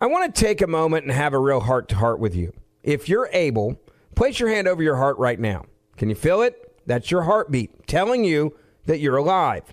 I 0.00 0.06
want 0.06 0.32
to 0.32 0.40
take 0.40 0.62
a 0.62 0.68
moment 0.68 1.04
and 1.04 1.12
have 1.12 1.34
a 1.34 1.40
real 1.40 1.58
heart 1.58 1.88
to 1.88 1.96
heart 1.96 2.20
with 2.20 2.34
you. 2.36 2.52
If 2.84 3.08
you're 3.08 3.28
able, 3.32 3.80
place 4.14 4.38
your 4.38 4.48
hand 4.48 4.68
over 4.68 4.80
your 4.80 4.94
heart 4.94 5.18
right 5.18 5.40
now. 5.40 5.64
Can 5.96 6.08
you 6.08 6.14
feel 6.14 6.40
it? 6.42 6.72
That's 6.86 7.10
your 7.10 7.22
heartbeat 7.22 7.88
telling 7.88 8.22
you 8.22 8.54
that 8.86 9.00
you're 9.00 9.16
alive. 9.16 9.64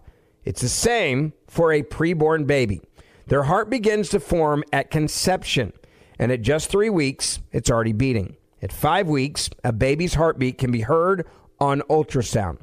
It's 0.44 0.62
the 0.62 0.70
same 0.70 1.34
for 1.48 1.72
a 1.72 1.84
preborn 1.84 2.48
baby. 2.48 2.82
Their 3.28 3.44
heart 3.44 3.70
begins 3.70 4.10
to 4.10 4.20
form 4.20 4.64
at 4.74 4.90
conception, 4.90 5.74
and 6.18 6.32
at 6.32 6.42
just 6.42 6.71
three 6.71 6.89
weeks, 6.89 7.39
it's 7.52 7.70
already 7.70 7.94
beating. 7.94 8.36
At 8.64 8.73
five 8.73 9.07
weeks, 9.07 9.52
a 9.64 9.71
baby's 9.71 10.16
heartbeat 10.16 10.57
can 10.57 10.71
be 10.71 10.82
heard 10.82 11.28
on 11.60 11.82
ultrasound. 11.82 12.57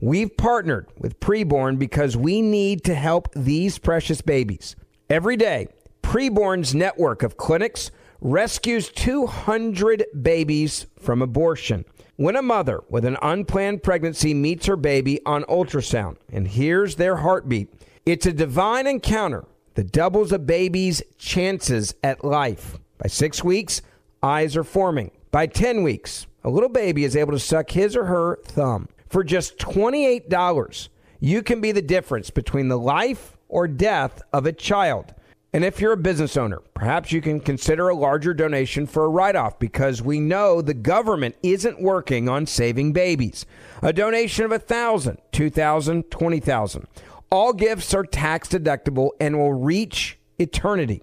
We've 0.00 0.36
partnered 0.36 0.88
with 0.98 1.18
Preborn 1.18 1.78
because 1.78 2.14
we 2.14 2.42
need 2.42 2.84
to 2.84 2.94
help 2.94 3.28
these 3.34 3.78
precious 3.78 4.20
babies. 4.20 4.76
Every 5.08 5.36
day, 5.36 5.68
Preborn's 6.06 6.72
network 6.72 7.24
of 7.24 7.36
clinics 7.36 7.90
rescues 8.20 8.90
200 8.90 10.04
babies 10.22 10.86
from 11.00 11.20
abortion. 11.20 11.84
When 12.14 12.36
a 12.36 12.42
mother 12.42 12.84
with 12.88 13.04
an 13.04 13.16
unplanned 13.22 13.82
pregnancy 13.82 14.32
meets 14.32 14.66
her 14.66 14.76
baby 14.76 15.20
on 15.26 15.42
ultrasound 15.44 16.18
and 16.30 16.46
hears 16.46 16.94
their 16.94 17.16
heartbeat, 17.16 17.74
it's 18.06 18.24
a 18.24 18.32
divine 18.32 18.86
encounter 18.86 19.46
that 19.74 19.90
doubles 19.90 20.30
a 20.30 20.38
baby's 20.38 21.02
chances 21.18 21.92
at 22.04 22.24
life. 22.24 22.78
By 22.98 23.08
six 23.08 23.42
weeks, 23.42 23.82
eyes 24.22 24.56
are 24.56 24.62
forming. 24.62 25.10
By 25.32 25.48
10 25.48 25.82
weeks, 25.82 26.28
a 26.44 26.50
little 26.50 26.68
baby 26.68 27.02
is 27.02 27.16
able 27.16 27.32
to 27.32 27.40
suck 27.40 27.70
his 27.70 27.96
or 27.96 28.04
her 28.04 28.38
thumb. 28.44 28.88
For 29.08 29.24
just 29.24 29.58
$28, 29.58 30.88
you 31.18 31.42
can 31.42 31.60
be 31.60 31.72
the 31.72 31.82
difference 31.82 32.30
between 32.30 32.68
the 32.68 32.78
life 32.78 33.36
or 33.48 33.66
death 33.66 34.22
of 34.32 34.46
a 34.46 34.52
child. 34.52 35.12
And 35.56 35.64
if 35.64 35.80
you're 35.80 35.92
a 35.92 35.96
business 35.96 36.36
owner, 36.36 36.60
perhaps 36.74 37.12
you 37.12 37.22
can 37.22 37.40
consider 37.40 37.88
a 37.88 37.94
larger 37.94 38.34
donation 38.34 38.86
for 38.86 39.06
a 39.06 39.08
write 39.08 39.36
off 39.36 39.58
because 39.58 40.02
we 40.02 40.20
know 40.20 40.60
the 40.60 40.74
government 40.74 41.34
isn't 41.42 41.80
working 41.80 42.28
on 42.28 42.44
saving 42.44 42.92
babies. 42.92 43.46
A 43.80 43.90
donation 43.90 44.44
of 44.44 44.50
$1,000, 44.50 45.16
$2,000, 45.32 46.04
$20,000. 46.10 46.84
All 47.30 47.54
gifts 47.54 47.94
are 47.94 48.04
tax 48.04 48.48
deductible 48.48 49.12
and 49.18 49.38
will 49.38 49.54
reach 49.54 50.18
eternity. 50.38 51.00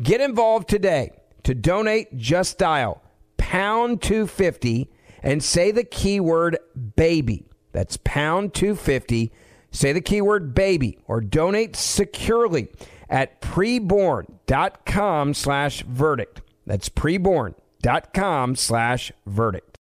Get 0.00 0.20
involved 0.20 0.68
today. 0.68 1.10
To 1.42 1.52
donate, 1.52 2.16
just 2.16 2.56
dial 2.56 3.02
pound 3.36 4.00
250 4.00 4.88
and 5.24 5.42
say 5.42 5.72
the 5.72 5.82
keyword 5.82 6.56
baby. 6.94 7.48
That's 7.72 7.96
pound 8.04 8.54
250. 8.54 9.32
Say 9.72 9.92
the 9.92 10.00
keyword 10.00 10.54
baby 10.54 11.00
or 11.08 11.20
donate 11.20 11.74
securely 11.74 12.68
at 13.08 13.40
preborn.com 13.40 15.34
slash 15.34 15.82
verdict. 15.82 16.40
That's 16.66 16.88
preborn.com 16.88 18.56
slash 18.56 19.12
verdict. 19.26 19.67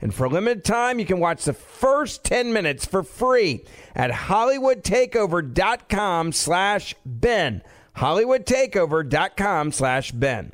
And 0.00 0.14
for 0.14 0.26
a 0.26 0.28
limited 0.28 0.64
time, 0.64 0.98
you 0.98 1.06
can 1.06 1.20
watch 1.20 1.44
the 1.44 1.52
first 1.52 2.24
10 2.24 2.52
minutes 2.52 2.84
for 2.86 3.02
free 3.02 3.64
at 3.94 4.10
hollywoodtakeover.com 4.10 6.32
slash 6.32 6.94
Ben. 7.04 7.62
hollywoodtakeover.com 7.96 9.72
slash 9.72 10.12
Ben. 10.12 10.52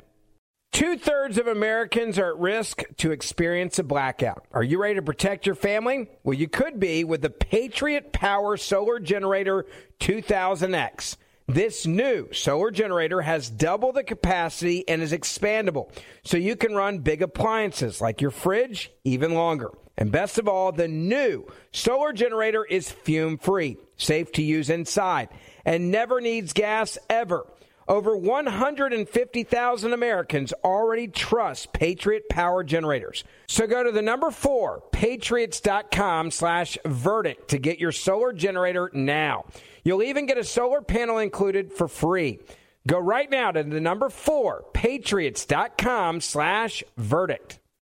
Two 0.71 0.97
thirds 0.97 1.37
of 1.37 1.45
Americans 1.47 2.17
are 2.19 2.31
at 2.31 2.37
risk 2.37 2.83
to 2.97 3.11
experience 3.11 3.79
a 3.79 3.83
blackout. 3.83 4.45
Are 4.51 4.63
you 4.63 4.81
ready 4.81 4.95
to 4.95 5.01
protect 5.01 5.45
your 5.45 5.55
family? 5.55 6.09
Well, 6.23 6.33
you 6.33 6.49
could 6.49 6.81
be 6.81 7.05
with 7.05 7.21
the 7.21 7.29
Patriot 7.29 8.11
Power 8.11 8.57
Solar 8.57 8.99
Generator 8.99 9.65
2000X. 10.01 11.15
This 11.47 11.85
new 11.85 12.29
solar 12.33 12.71
generator 12.71 13.21
has 13.21 13.51
double 13.51 13.91
the 13.91 14.03
capacity 14.03 14.87
and 14.87 15.03
is 15.03 15.13
expandable, 15.13 15.91
so 16.23 16.37
you 16.37 16.55
can 16.55 16.73
run 16.73 16.99
big 16.99 17.21
appliances 17.21 18.01
like 18.01 18.19
your 18.19 18.31
fridge 18.31 18.91
even 19.03 19.35
longer. 19.35 19.69
And 19.95 20.11
best 20.11 20.39
of 20.39 20.47
all, 20.47 20.71
the 20.71 20.87
new 20.87 21.45
solar 21.71 22.13
generator 22.13 22.65
is 22.65 22.91
fume 22.91 23.37
free, 23.37 23.77
safe 23.95 24.31
to 24.33 24.41
use 24.41 24.71
inside, 24.71 25.29
and 25.63 25.91
never 25.91 26.19
needs 26.19 26.51
gas 26.51 26.97
ever. 27.11 27.45
Over 27.87 28.17
150,000 28.17 29.93
Americans 29.93 30.53
already 30.63 31.07
trust 31.07 31.71
Patriot 31.71 32.27
Power 32.29 32.63
Generators. 32.63 33.23
So 33.47 33.67
go 33.67 33.83
to 33.83 33.91
the 33.91 34.01
number 34.01 34.31
four, 34.31 34.81
patriots.com 34.91 36.31
slash 36.31 36.79
verdict 36.83 37.49
to 37.49 37.59
get 37.59 37.77
your 37.77 37.91
solar 37.91 38.33
generator 38.33 38.89
now. 38.91 39.45
You'll 39.83 40.01
even 40.01 40.25
get 40.25 40.39
a 40.39 40.43
solar 40.43 40.81
panel 40.81 41.19
included 41.19 41.71
for 41.71 41.87
free. 41.87 42.39
Go 42.87 42.99
right 42.99 43.29
now 43.29 43.51
to 43.51 43.63
the 43.63 43.79
number 43.79 44.09
four, 44.09 44.65
patriots.com 44.73 46.21
slash 46.21 46.83
verdict. 46.97 47.59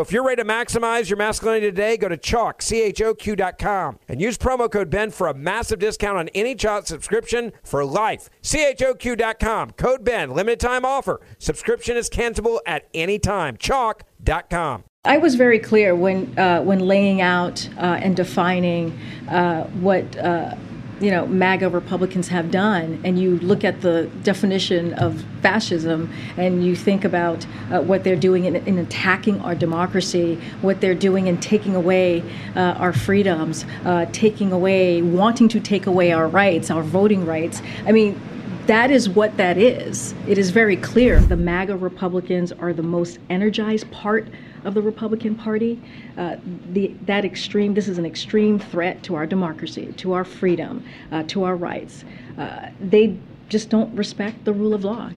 if 0.00 0.10
you're 0.10 0.24
ready 0.24 0.42
to 0.42 0.48
maximize 0.48 1.08
your 1.08 1.16
masculinity 1.16 1.66
today, 1.66 1.96
go 1.96 2.08
to 2.08 2.16
Choq, 2.16 2.62
C-H-O-Q.com, 2.62 3.98
and 4.08 4.20
use 4.20 4.36
promo 4.36 4.70
code 4.70 4.90
Ben 4.90 5.10
for 5.10 5.28
a 5.28 5.34
massive 5.34 5.78
discount 5.78 6.18
on 6.18 6.28
any 6.34 6.54
Choq 6.54 6.86
subscription 6.86 7.52
for 7.62 7.84
life. 7.84 8.28
C-H-O-Q.com, 8.42 9.70
code 9.72 10.02
Ben, 10.02 10.30
limited 10.30 10.58
time 10.58 10.84
offer. 10.84 11.20
Subscription 11.38 11.96
is 11.96 12.10
cancelable 12.10 12.58
at 12.66 12.88
any 12.92 13.18
time. 13.18 13.56
Choq.com. 13.56 14.84
I 15.04 15.18
was 15.18 15.34
very 15.34 15.58
clear 15.58 15.94
when 15.94 16.36
uh, 16.38 16.62
when 16.62 16.80
laying 16.80 17.20
out 17.20 17.68
uh, 17.76 17.98
and 18.00 18.16
defining 18.16 18.98
uh, 19.28 19.64
what 19.64 20.16
uh, 20.16 20.56
you 21.04 21.10
know 21.10 21.26
MAGA 21.26 21.68
Republicans 21.68 22.28
have 22.28 22.50
done, 22.50 22.98
and 23.04 23.18
you 23.18 23.38
look 23.40 23.62
at 23.62 23.82
the 23.82 24.10
definition 24.22 24.94
of 24.94 25.22
fascism, 25.42 26.10
and 26.38 26.64
you 26.64 26.74
think 26.74 27.04
about 27.04 27.44
uh, 27.70 27.82
what 27.82 28.04
they're 28.04 28.16
doing 28.16 28.46
in, 28.46 28.56
in, 28.56 28.78
attacking 28.78 29.38
our 29.42 29.54
democracy, 29.54 30.36
what 30.62 30.80
they're 30.80 30.94
doing 30.94 31.26
in 31.26 31.36
taking 31.36 31.74
away 31.74 32.22
uh, 32.56 32.60
our 32.78 32.94
freedoms, 32.94 33.66
uh, 33.84 34.06
taking 34.12 34.50
away, 34.50 35.02
wanting 35.02 35.46
to 35.48 35.60
take 35.60 35.86
away 35.86 36.10
our 36.10 36.26
rights, 36.26 36.70
our 36.70 36.82
voting 36.82 37.26
rights. 37.26 37.60
I 37.86 37.92
mean, 37.92 38.18
that 38.66 38.90
is 38.90 39.08
what 39.08 39.36
that 39.36 39.58
is. 39.58 40.14
It 40.26 40.38
is 40.38 40.50
very 40.50 40.76
clear. 40.76 41.20
The 41.20 41.36
MAGA 41.36 41.76
Republicans 41.76 42.50
are 42.52 42.72
the 42.72 42.82
most 42.82 43.18
energized 43.28 43.90
part 43.90 44.28
of 44.64 44.72
the 44.72 44.80
Republican 44.80 45.34
Party. 45.34 45.80
Uh, 46.16 46.36
the, 46.72 46.94
that 47.02 47.24
extreme, 47.24 47.74
this 47.74 47.88
is 47.88 47.98
an 47.98 48.06
extreme 48.06 48.58
threat 48.58 49.02
to 49.02 49.14
our 49.14 49.26
democracy, 49.26 49.92
to 49.98 50.14
our 50.14 50.24
freedom, 50.24 50.84
uh, 51.12 51.22
to 51.24 51.44
our 51.44 51.56
rights. 51.56 52.04
Uh, 52.38 52.70
they 52.80 53.18
just 53.48 53.68
don't 53.68 53.94
respect 53.94 54.44
the 54.44 54.52
rule 54.52 54.72
of 54.72 54.84
law. 54.84 55.10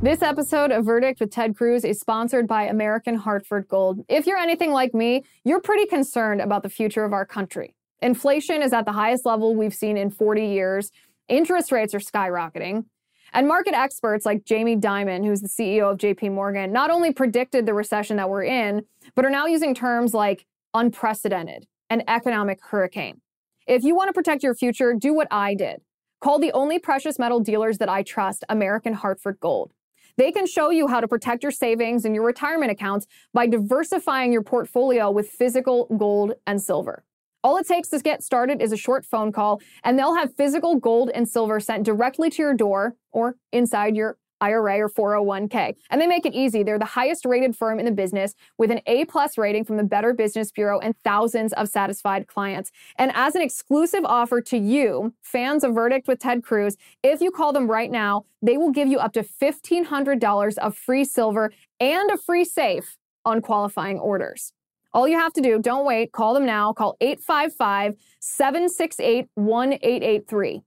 This 0.00 0.22
episode 0.22 0.70
of 0.70 0.84
Verdict 0.84 1.18
with 1.18 1.32
Ted 1.32 1.56
Cruz 1.56 1.84
is 1.84 1.98
sponsored 1.98 2.46
by 2.46 2.62
American 2.62 3.16
Hartford 3.16 3.66
Gold. 3.66 4.04
If 4.08 4.28
you're 4.28 4.38
anything 4.38 4.70
like 4.70 4.94
me, 4.94 5.24
you're 5.44 5.60
pretty 5.60 5.86
concerned 5.86 6.40
about 6.40 6.62
the 6.62 6.68
future 6.68 7.04
of 7.04 7.12
our 7.12 7.26
country. 7.26 7.74
Inflation 8.00 8.62
is 8.62 8.72
at 8.72 8.84
the 8.84 8.92
highest 8.92 9.26
level 9.26 9.56
we've 9.56 9.74
seen 9.74 9.96
in 9.96 10.10
40 10.10 10.46
years. 10.46 10.92
Interest 11.26 11.72
rates 11.72 11.94
are 11.94 11.98
skyrocketing. 11.98 12.84
And 13.32 13.48
market 13.48 13.74
experts 13.74 14.24
like 14.24 14.44
Jamie 14.44 14.76
Dimon, 14.76 15.24
who's 15.26 15.40
the 15.40 15.48
CEO 15.48 15.90
of 15.90 15.98
JP 15.98 16.30
Morgan, 16.30 16.72
not 16.72 16.90
only 16.90 17.12
predicted 17.12 17.66
the 17.66 17.74
recession 17.74 18.18
that 18.18 18.30
we're 18.30 18.44
in, 18.44 18.84
but 19.16 19.24
are 19.24 19.30
now 19.30 19.46
using 19.46 19.74
terms 19.74 20.14
like 20.14 20.46
unprecedented 20.74 21.66
and 21.90 22.04
economic 22.06 22.60
hurricane. 22.62 23.20
If 23.66 23.82
you 23.82 23.96
want 23.96 24.10
to 24.10 24.12
protect 24.12 24.44
your 24.44 24.54
future, 24.54 24.94
do 24.94 25.12
what 25.12 25.26
I 25.32 25.56
did. 25.56 25.80
Call 26.20 26.38
the 26.38 26.52
only 26.52 26.78
precious 26.78 27.18
metal 27.18 27.40
dealers 27.40 27.78
that 27.78 27.88
I 27.88 28.04
trust, 28.04 28.44
American 28.48 28.94
Hartford 28.94 29.38
Gold. 29.40 29.72
They 30.18 30.32
can 30.32 30.46
show 30.46 30.70
you 30.70 30.88
how 30.88 31.00
to 31.00 31.06
protect 31.06 31.44
your 31.44 31.52
savings 31.52 32.04
and 32.04 32.12
your 32.12 32.24
retirement 32.24 32.72
accounts 32.72 33.06
by 33.32 33.46
diversifying 33.46 34.32
your 34.32 34.42
portfolio 34.42 35.12
with 35.12 35.30
physical 35.30 35.86
gold 35.96 36.32
and 36.44 36.60
silver. 36.60 37.04
All 37.44 37.56
it 37.56 37.68
takes 37.68 37.88
to 37.90 38.00
get 38.00 38.24
started 38.24 38.60
is 38.60 38.72
a 38.72 38.76
short 38.76 39.06
phone 39.06 39.30
call, 39.30 39.60
and 39.84 39.96
they'll 39.96 40.16
have 40.16 40.34
physical 40.34 40.74
gold 40.74 41.08
and 41.14 41.28
silver 41.28 41.60
sent 41.60 41.84
directly 41.84 42.30
to 42.30 42.42
your 42.42 42.52
door 42.52 42.96
or 43.12 43.36
inside 43.52 43.94
your 43.94 44.18
IRA 44.40 44.78
or 44.80 44.88
401k. 44.88 45.74
And 45.90 46.00
they 46.00 46.06
make 46.06 46.26
it 46.26 46.34
easy. 46.34 46.62
They're 46.62 46.78
the 46.78 46.84
highest 46.84 47.24
rated 47.24 47.56
firm 47.56 47.78
in 47.78 47.84
the 47.84 47.92
business 47.92 48.34
with 48.56 48.70
an 48.70 48.80
A 48.86 49.04
plus 49.04 49.38
rating 49.38 49.64
from 49.64 49.76
the 49.76 49.84
Better 49.84 50.12
Business 50.12 50.50
Bureau 50.52 50.78
and 50.78 50.96
thousands 51.04 51.52
of 51.54 51.68
satisfied 51.68 52.26
clients. 52.26 52.70
And 52.96 53.12
as 53.14 53.34
an 53.34 53.42
exclusive 53.42 54.04
offer 54.04 54.40
to 54.42 54.56
you, 54.56 55.14
fans 55.22 55.64
of 55.64 55.74
Verdict 55.74 56.08
with 56.08 56.18
Ted 56.18 56.42
Cruz, 56.42 56.76
if 57.02 57.20
you 57.20 57.30
call 57.30 57.52
them 57.52 57.70
right 57.70 57.90
now, 57.90 58.24
they 58.42 58.56
will 58.56 58.70
give 58.70 58.88
you 58.88 58.98
up 58.98 59.12
to 59.14 59.22
$1,500 59.22 60.58
of 60.58 60.76
free 60.76 61.04
silver 61.04 61.52
and 61.80 62.10
a 62.10 62.16
free 62.16 62.44
safe 62.44 62.96
on 63.24 63.40
qualifying 63.40 63.98
orders. 63.98 64.52
All 64.92 65.06
you 65.06 65.18
have 65.18 65.32
to 65.34 65.40
do, 65.40 65.58
don't 65.58 65.84
wait, 65.84 66.12
call 66.12 66.34
them 66.34 66.46
now. 66.46 66.72
Call 66.72 66.96
855 67.00 67.94
768 68.20 69.28
1883. 69.34 70.62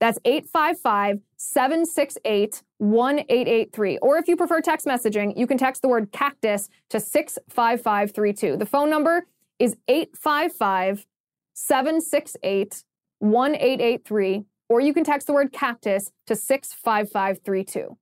That's 0.00 0.18
855 0.24 1.20
768 1.36 2.62
1883. 2.78 3.98
Or 3.98 4.18
if 4.18 4.28
you 4.28 4.36
prefer 4.36 4.60
text 4.60 4.86
messaging, 4.86 5.36
you 5.36 5.46
can 5.46 5.58
text 5.58 5.82
the 5.82 5.88
word 5.88 6.12
cactus 6.12 6.68
to 6.90 7.00
65532. 7.00 8.56
The 8.56 8.66
phone 8.66 8.90
number 8.90 9.26
is 9.58 9.76
855 9.88 11.06
768 11.54 12.84
1883. 13.20 14.44
Or 14.68 14.80
you 14.80 14.92
can 14.92 15.04
text 15.04 15.26
the 15.26 15.32
word 15.32 15.52
cactus 15.52 16.10
to 16.26 16.36
65532. 16.36 17.96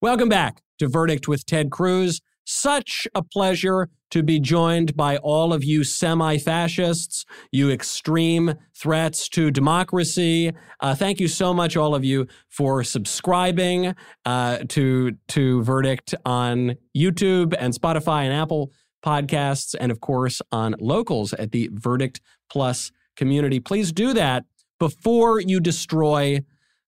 Welcome 0.00 0.28
back 0.28 0.62
to 0.78 0.88
Verdict 0.88 1.28
with 1.28 1.46
Ted 1.46 1.70
Cruz. 1.70 2.20
Such 2.44 3.06
a 3.14 3.22
pleasure 3.22 3.88
to 4.10 4.22
be 4.22 4.38
joined 4.38 4.94
by 4.94 5.16
all 5.16 5.52
of 5.52 5.64
you 5.64 5.84
semi 5.84 6.36
fascists, 6.38 7.24
you 7.50 7.70
extreme 7.70 8.54
threats 8.76 9.28
to 9.30 9.50
democracy. 9.50 10.52
Uh, 10.80 10.94
thank 10.94 11.18
you 11.18 11.28
so 11.28 11.54
much, 11.54 11.76
all 11.76 11.94
of 11.94 12.04
you, 12.04 12.26
for 12.48 12.84
subscribing 12.84 13.94
uh, 14.26 14.58
to, 14.68 15.12
to 15.28 15.62
Verdict 15.62 16.14
on 16.26 16.76
YouTube 16.96 17.54
and 17.58 17.72
Spotify 17.72 18.24
and 18.24 18.34
Apple 18.34 18.70
podcasts, 19.04 19.74
and 19.80 19.90
of 19.90 20.00
course 20.00 20.42
on 20.52 20.74
locals 20.78 21.32
at 21.34 21.52
the 21.52 21.70
Verdict 21.72 22.20
Plus 22.50 22.92
community. 23.16 23.60
Please 23.60 23.92
do 23.92 24.12
that 24.12 24.44
before 24.78 25.40
you 25.40 25.60
destroy 25.60 26.40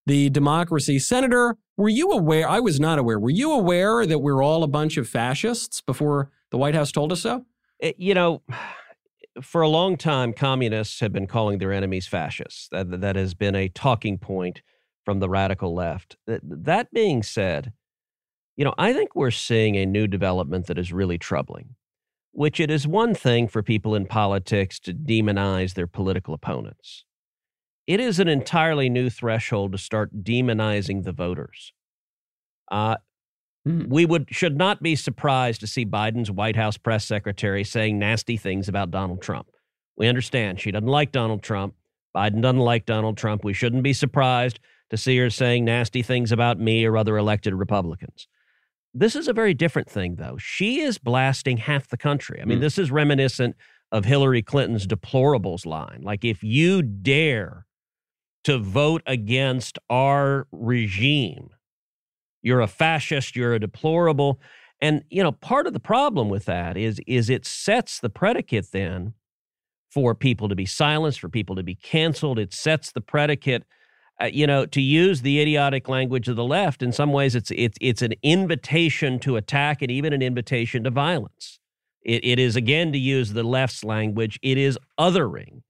the 0.06 0.28
democracy. 0.30 0.98
Senator, 0.98 1.56
were 1.76 1.88
you 1.88 2.12
aware? 2.12 2.48
I 2.48 2.60
was 2.60 2.78
not 2.78 2.98
aware. 2.98 3.18
Were 3.18 3.30
you 3.30 3.52
aware 3.52 4.06
that 4.06 4.20
we're 4.20 4.42
all 4.42 4.62
a 4.62 4.68
bunch 4.68 4.96
of 4.96 5.08
fascists 5.08 5.80
before 5.80 6.30
the 6.50 6.58
White 6.58 6.74
House 6.74 6.92
told 6.92 7.12
us 7.12 7.22
so? 7.22 7.46
It, 7.80 7.86
eh, 7.86 7.92
you 7.98 8.14
know, 8.14 8.42
for 9.42 9.62
a 9.62 9.68
long 9.68 9.96
time, 9.96 10.32
communists 10.32 11.00
have 11.00 11.12
been 11.12 11.26
calling 11.26 11.58
their 11.58 11.72
enemies 11.72 12.06
fascists. 12.06 12.68
That, 12.70 13.00
that 13.00 13.16
has 13.16 13.34
been 13.34 13.56
a 13.56 13.68
talking 13.68 14.18
point 14.18 14.62
from 15.04 15.18
the 15.18 15.28
radical 15.28 15.74
left. 15.74 16.16
That, 16.26 16.40
that 16.44 16.92
being 16.92 17.22
said, 17.22 17.72
you 18.56 18.64
know, 18.64 18.74
I 18.78 18.92
think 18.92 19.16
we're 19.16 19.32
seeing 19.32 19.76
a 19.76 19.86
new 19.86 20.06
development 20.06 20.66
that 20.66 20.78
is 20.78 20.92
really 20.92 21.18
troubling, 21.18 21.74
which 22.30 22.60
it 22.60 22.70
is 22.70 22.86
one 22.86 23.14
thing 23.14 23.48
for 23.48 23.62
people 23.62 23.96
in 23.96 24.06
politics 24.06 24.78
to 24.80 24.94
demonize 24.94 25.74
their 25.74 25.88
political 25.88 26.34
opponents 26.34 27.04
it 27.86 28.00
is 28.00 28.18
an 28.18 28.28
entirely 28.28 28.88
new 28.88 29.10
threshold 29.10 29.72
to 29.72 29.78
start 29.78 30.22
demonizing 30.22 31.04
the 31.04 31.12
voters. 31.12 31.72
Uh, 32.70 32.96
mm. 33.66 33.88
We 33.88 34.06
would 34.06 34.28
should 34.30 34.56
not 34.56 34.82
be 34.82 34.96
surprised 34.96 35.60
to 35.60 35.66
see 35.66 35.84
Biden's 35.84 36.30
White 36.30 36.56
House 36.56 36.76
press 36.76 37.04
secretary 37.04 37.64
saying 37.64 37.98
nasty 37.98 38.36
things 38.36 38.68
about 38.68 38.90
Donald 38.90 39.22
Trump. 39.22 39.48
We 39.96 40.08
understand 40.08 40.60
she 40.60 40.70
doesn't 40.70 40.88
like 40.88 41.12
Donald 41.12 41.42
Trump. 41.42 41.74
Biden 42.16 42.40
doesn't 42.40 42.60
like 42.60 42.86
Donald 42.86 43.16
Trump. 43.16 43.44
We 43.44 43.52
shouldn't 43.52 43.82
be 43.82 43.92
surprised 43.92 44.60
to 44.90 44.96
see 44.96 45.16
her 45.18 45.30
saying 45.30 45.64
nasty 45.64 46.02
things 46.02 46.32
about 46.32 46.58
me 46.58 46.84
or 46.84 46.96
other 46.96 47.16
elected 47.16 47.54
Republicans. 47.54 48.28
This 48.92 49.16
is 49.16 49.26
a 49.26 49.32
very 49.32 49.54
different 49.54 49.90
thing, 49.90 50.16
though. 50.16 50.36
She 50.38 50.80
is 50.80 50.98
blasting 50.98 51.56
half 51.56 51.88
the 51.88 51.96
country. 51.96 52.40
I 52.40 52.44
mean, 52.44 52.58
mm. 52.58 52.60
this 52.60 52.78
is 52.78 52.92
reminiscent 52.92 53.56
of 53.90 54.04
Hillary 54.04 54.42
Clinton's 54.42 54.86
deplorables 54.86 55.66
line. 55.66 56.00
Like, 56.02 56.24
if 56.24 56.44
you 56.44 56.82
dare 56.82 57.66
to 58.44 58.58
vote 58.58 59.02
against 59.06 59.78
our 59.90 60.46
regime. 60.52 61.50
You're 62.42 62.60
a 62.60 62.66
fascist, 62.66 63.36
you're 63.36 63.54
a 63.54 63.60
deplorable. 63.60 64.40
And 64.80 65.04
you 65.08 65.22
know, 65.22 65.32
part 65.32 65.66
of 65.66 65.72
the 65.72 65.80
problem 65.80 66.28
with 66.28 66.44
that 66.44 66.76
is 66.76 67.00
is 67.06 67.30
it 67.30 67.46
sets 67.46 68.00
the 68.00 68.10
predicate 68.10 68.70
then 68.72 69.14
for 69.90 70.14
people 70.14 70.48
to 70.48 70.56
be 70.56 70.66
silenced, 70.66 71.20
for 71.20 71.28
people 71.28 71.56
to 71.56 71.62
be 71.62 71.74
canceled. 71.74 72.38
It 72.38 72.52
sets 72.52 72.92
the 72.92 73.00
predicate 73.00 73.64
uh, 74.20 74.26
you 74.26 74.46
know, 74.46 74.64
to 74.64 74.80
use 74.80 75.22
the 75.22 75.40
idiotic 75.40 75.88
language 75.88 76.28
of 76.28 76.36
the 76.36 76.44
left, 76.44 76.82
in 76.82 76.92
some 76.92 77.12
ways, 77.12 77.34
it's 77.34 77.50
it's 77.50 77.76
it's 77.80 78.02
an 78.02 78.14
invitation 78.22 79.18
to 79.18 79.36
attack 79.36 79.82
and 79.82 79.90
even 79.90 80.12
an 80.12 80.22
invitation 80.22 80.84
to 80.84 80.90
violence. 80.90 81.58
It, 82.02 82.24
it 82.24 82.38
is 82.38 82.54
again 82.54 82.92
to 82.92 82.98
use 82.98 83.32
the 83.32 83.42
left's 83.42 83.82
language. 83.82 84.38
It 84.42 84.56
is 84.56 84.78
othering, 84.98 85.62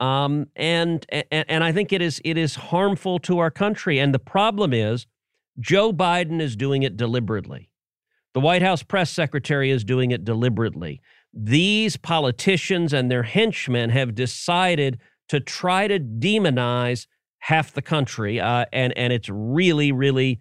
um, 0.00 0.48
and, 0.54 1.06
and 1.10 1.44
and 1.48 1.64
I 1.64 1.72
think 1.72 1.92
it 1.92 2.02
is 2.02 2.20
it 2.24 2.36
is 2.36 2.54
harmful 2.56 3.18
to 3.20 3.38
our 3.38 3.50
country. 3.50 3.98
And 3.98 4.12
the 4.12 4.18
problem 4.18 4.72
is, 4.72 5.06
Joe 5.58 5.92
Biden 5.92 6.40
is 6.40 6.56
doing 6.56 6.82
it 6.82 6.96
deliberately. 6.96 7.70
The 8.34 8.40
White 8.40 8.62
House 8.62 8.82
press 8.82 9.10
secretary 9.10 9.70
is 9.70 9.84
doing 9.84 10.10
it 10.10 10.24
deliberately. 10.24 11.00
These 11.32 11.96
politicians 11.96 12.92
and 12.92 13.10
their 13.10 13.22
henchmen 13.22 13.90
have 13.90 14.14
decided 14.14 14.98
to 15.28 15.40
try 15.40 15.88
to 15.88 15.98
demonize 15.98 17.06
half 17.38 17.72
the 17.72 17.82
country, 17.82 18.38
uh, 18.38 18.66
and 18.72 18.96
and 18.96 19.12
it's 19.12 19.30
really 19.30 19.92
really 19.92 20.40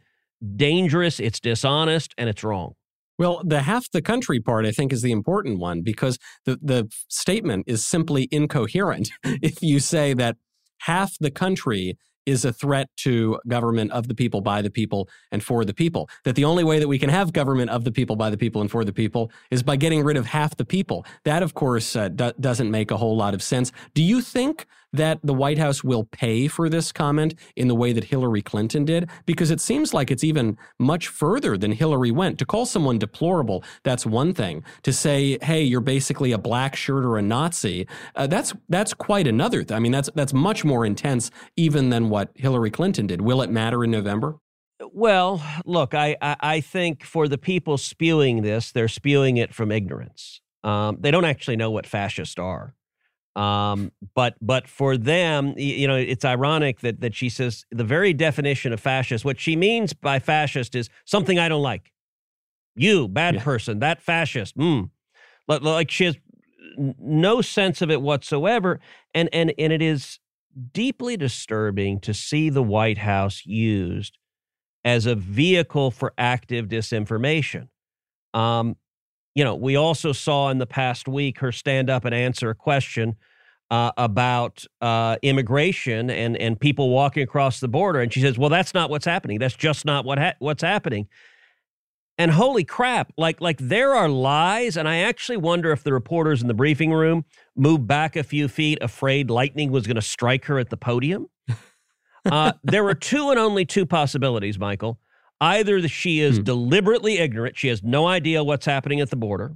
dangerous. 0.56 1.20
It's 1.20 1.40
dishonest 1.40 2.14
and 2.18 2.28
it's 2.30 2.44
wrong. 2.44 2.76
Well, 3.18 3.42
the 3.46 3.62
half 3.62 3.90
the 3.92 4.02
country 4.02 4.40
part, 4.40 4.66
I 4.66 4.72
think, 4.72 4.92
is 4.92 5.02
the 5.02 5.12
important 5.12 5.60
one 5.60 5.82
because 5.82 6.18
the, 6.46 6.60
the 6.62 6.92
statement 7.08 7.66
is 7.68 7.86
simply 7.86 8.28
incoherent. 8.32 9.10
if 9.24 9.62
you 9.62 9.80
say 9.80 10.14
that 10.14 10.38
half 10.80 11.18
the 11.20 11.32
country 11.32 11.98
is 12.26 12.44
a 12.44 12.52
threat 12.52 12.90
to 12.98 13.40
government 13.48 13.92
of 13.92 14.08
the 14.08 14.16
people, 14.16 14.42
by 14.42 14.62
the 14.62 14.70
people, 14.70 15.08
and 15.32 15.44
for 15.44 15.64
the 15.64 15.74
people. 15.74 16.10
That 16.24 16.36
the 16.36 16.46
only 16.46 16.64
way 16.64 16.80
that 16.80 16.88
we 16.88 16.98
can 16.98 17.10
have 17.10 17.34
government 17.34 17.70
of 17.70 17.84
the 17.84 17.92
people, 17.92 18.16
by 18.16 18.30
the 18.30 18.38
people, 18.38 18.62
and 18.62 18.72
for 18.72 18.84
the 18.84 18.94
people 18.94 19.32
is 19.52 19.64
by 19.64 19.76
getting 19.76 20.04
rid 20.04 20.18
of 20.18 20.26
half 20.26 20.56
the 20.58 20.66
people. 20.66 21.06
That, 21.24 21.44
of 21.44 21.54
course, 21.54 21.96
uh, 21.96 22.10
do- 22.10 22.34
doesn't 22.40 22.72
make 22.72 22.92
a 22.92 22.98
whole 22.98 23.16
lot 23.16 23.34
of 23.34 23.44
sense. 23.44 23.72
Do 23.94 24.02
you 24.02 24.22
think 24.22 24.66
that 24.96 25.20
the 25.24 25.34
White 25.34 25.58
House 25.58 25.84
will 25.84 26.04
pay 26.06 26.48
for 26.48 26.70
this 26.70 26.92
comment 26.92 27.36
in 27.56 27.68
the 27.68 27.76
way 27.76 27.94
that 27.94 28.06
Hillary 28.06 28.42
Clinton 28.42 28.86
did? 28.86 29.10
Because 29.26 29.52
it 29.52 29.62
seems 29.62 29.94
like 29.94 30.12
it's 30.12 30.24
even 30.24 30.58
much 30.80 31.08
further 31.08 31.58
than 31.58 31.72
Hillary 31.72 32.12
went. 32.12 32.40
To 32.40 32.46
call 32.46 32.66
someone 32.66 32.98
deplorable, 32.98 33.64
that's 33.84 34.06
one 34.06 34.34
thing. 34.34 34.64
To 34.84 34.94
say, 34.94 35.38
hey, 35.42 35.64
you're 35.64 35.82
basically 35.82 36.32
a 36.32 36.38
black 36.38 36.76
shirt 36.76 37.06
or 37.06 37.18
a 37.18 37.22
Nazi, 37.22 37.88
uh, 38.16 38.28
that's 38.28 38.54
that's 38.70 38.94
quite 38.94 39.28
another. 39.28 39.64
Th- 39.64 39.76
I 39.76 39.80
mean, 39.80 39.92
that's 39.92 40.10
that's 40.16 40.34
much 40.34 40.66
more 40.66 40.86
intense 40.86 41.32
even 41.56 41.90
than 41.90 42.10
what 42.10 42.32
Hillary 42.36 42.72
Clinton 42.72 43.08
did. 43.08 43.22
Will 43.22 43.42
it 43.42 43.50
matter 43.50 43.84
in 43.84 43.92
November? 43.92 44.38
Well, 44.92 45.42
look, 45.66 45.94
I, 45.94 46.18
I, 46.22 46.36
I 46.40 46.62
think 46.62 47.04
for 47.04 47.28
the 47.28 47.38
people 47.38 47.78
spewing 47.78 48.42
this, 48.42 48.72
they're 48.72 48.88
spewing 48.88 49.38
it 49.38 49.54
from 49.54 49.72
ignorance. 49.72 50.42
Um, 50.64 50.98
they 51.00 51.12
don't 51.12 51.26
actually 51.26 51.56
know 51.56 51.72
what 51.72 51.86
fascists 51.86 52.38
are. 52.40 52.74
Um, 53.36 53.92
but 54.14 54.36
but 54.42 54.68
for 54.68 54.98
them, 54.98 55.54
you 55.58 55.88
know, 55.88 55.96
it's 55.96 56.24
ironic 56.24 56.80
that 56.80 57.02
that 57.02 57.14
she 57.14 57.30
says 57.30 57.66
the 57.70 57.84
very 57.84 58.14
definition 58.14 58.72
of 58.72 58.80
fascist. 58.80 59.26
What 59.26 59.40
she 59.40 59.56
means 59.56 59.94
by 59.94 60.20
fascist 60.20 60.74
is 60.74 60.90
something 61.06 61.38
I 61.38 61.50
don't 61.50 61.62
like. 61.62 61.92
You 62.76 63.08
bad 63.08 63.36
yeah. 63.36 63.44
person, 63.44 63.80
that 63.80 64.02
fascist. 64.02 64.58
Mm. 64.58 64.90
Like 65.48 65.92
she 65.92 66.06
has 66.06 66.18
no 66.78 67.42
sense 67.42 67.82
of 67.82 67.92
it 67.92 68.02
whatsoever, 68.02 68.80
and 69.14 69.30
and 69.34 69.54
and 69.58 69.74
it 69.74 69.82
is 69.82 70.20
deeply 70.72 71.18
disturbing 71.18 72.00
to 72.00 72.14
see 72.14 72.50
the 72.50 72.64
White 72.64 73.00
House 73.00 73.46
used 73.46 74.18
as 74.86 75.06
a 75.06 75.16
vehicle 75.16 75.92
for 75.92 76.14
active 76.18 76.68
disinformation. 76.68 77.68
Um, 78.34 78.78
you 79.36 79.44
know, 79.44 79.54
we 79.54 79.76
also 79.76 80.14
saw 80.14 80.50
in 80.50 80.58
the 80.58 80.66
past 80.66 81.08
week 81.08 81.40
her 81.40 81.52
stand 81.52 81.90
up 81.90 82.06
and 82.06 82.16
answer 82.16 82.50
a 82.50 82.56
question 82.56 83.16
uh, 83.70 83.92
about 83.98 84.66
uh, 84.82 85.18
immigration 85.22 86.10
and 86.10 86.38
and 86.38 86.60
people 86.60 86.90
walking 86.90 87.24
across 87.24 87.60
the 87.60 87.68
border, 87.68 88.00
and 88.00 88.14
she 88.14 88.22
says, 88.22 88.38
"Well, 88.38 88.50
that's 88.50 88.74
not 88.74 88.90
what's 88.90 89.06
happening. 89.06 89.40
That's 89.40 89.56
just 89.56 89.86
not 89.86 90.06
what 90.06 90.18
ha- 90.18 90.36
what's 90.40 90.64
happening." 90.64 91.08
And 92.18 92.32
holy 92.32 92.64
crap, 92.64 93.12
like 93.18 93.42
like 93.42 93.58
there 93.58 93.94
are 93.94 94.08
lies, 94.08 94.78
and 94.78 94.88
I 94.88 94.98
actually 94.98 95.38
wonder 95.38 95.72
if 95.72 95.84
the 95.84 95.92
reporters 95.92 96.42
in 96.42 96.48
the 96.48 96.54
briefing 96.54 96.94
room 96.94 97.26
moved 97.58 97.88
back 97.88 98.16
a 98.16 98.24
few 98.24 98.48
feet, 98.48 98.78
afraid 98.82 99.30
lightning 99.30 99.72
was 99.72 99.86
going 99.86 99.96
to 99.96 100.02
strike 100.02 100.46
her 100.46 100.58
at 100.60 100.70
the 100.70 100.78
podium. 100.78 101.28
Uh, 102.26 102.54
there 102.64 102.84
are 102.88 102.96
two 102.96 103.30
and 103.30 103.38
only 103.38 103.66
two 103.66 103.86
possibilities, 103.86 104.58
Michael. 104.58 105.00
Either 105.46 105.88
she 105.88 106.22
is 106.22 106.38
Hmm. 106.38 106.44
deliberately 106.44 107.20
ignorant, 107.20 107.56
she 107.56 107.68
has 107.68 107.84
no 107.84 108.08
idea 108.08 108.44
what's 108.44 108.66
happening 108.66 109.00
at 109.00 109.12
the 109.12 109.16
border, 109.16 109.56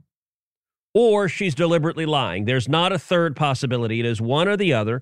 or 0.93 1.27
she's 1.27 1.55
deliberately 1.55 2.05
lying. 2.05 2.45
There's 2.45 2.69
not 2.69 2.91
a 2.91 2.99
third 2.99 3.35
possibility. 3.35 3.99
It 3.99 4.05
is 4.05 4.21
one 4.21 4.47
or 4.47 4.55
the 4.55 4.71
other. 4.71 5.01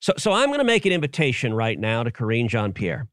So, 0.00 0.12
so 0.16 0.32
I'm 0.32 0.46
going 0.46 0.60
to 0.60 0.64
make 0.64 0.86
an 0.86 0.92
invitation 0.92 1.54
right 1.54 1.76
now 1.76 2.04
to 2.04 2.12
Karine 2.12 2.46
Jean 2.48 2.72
Pierre. 2.72 3.08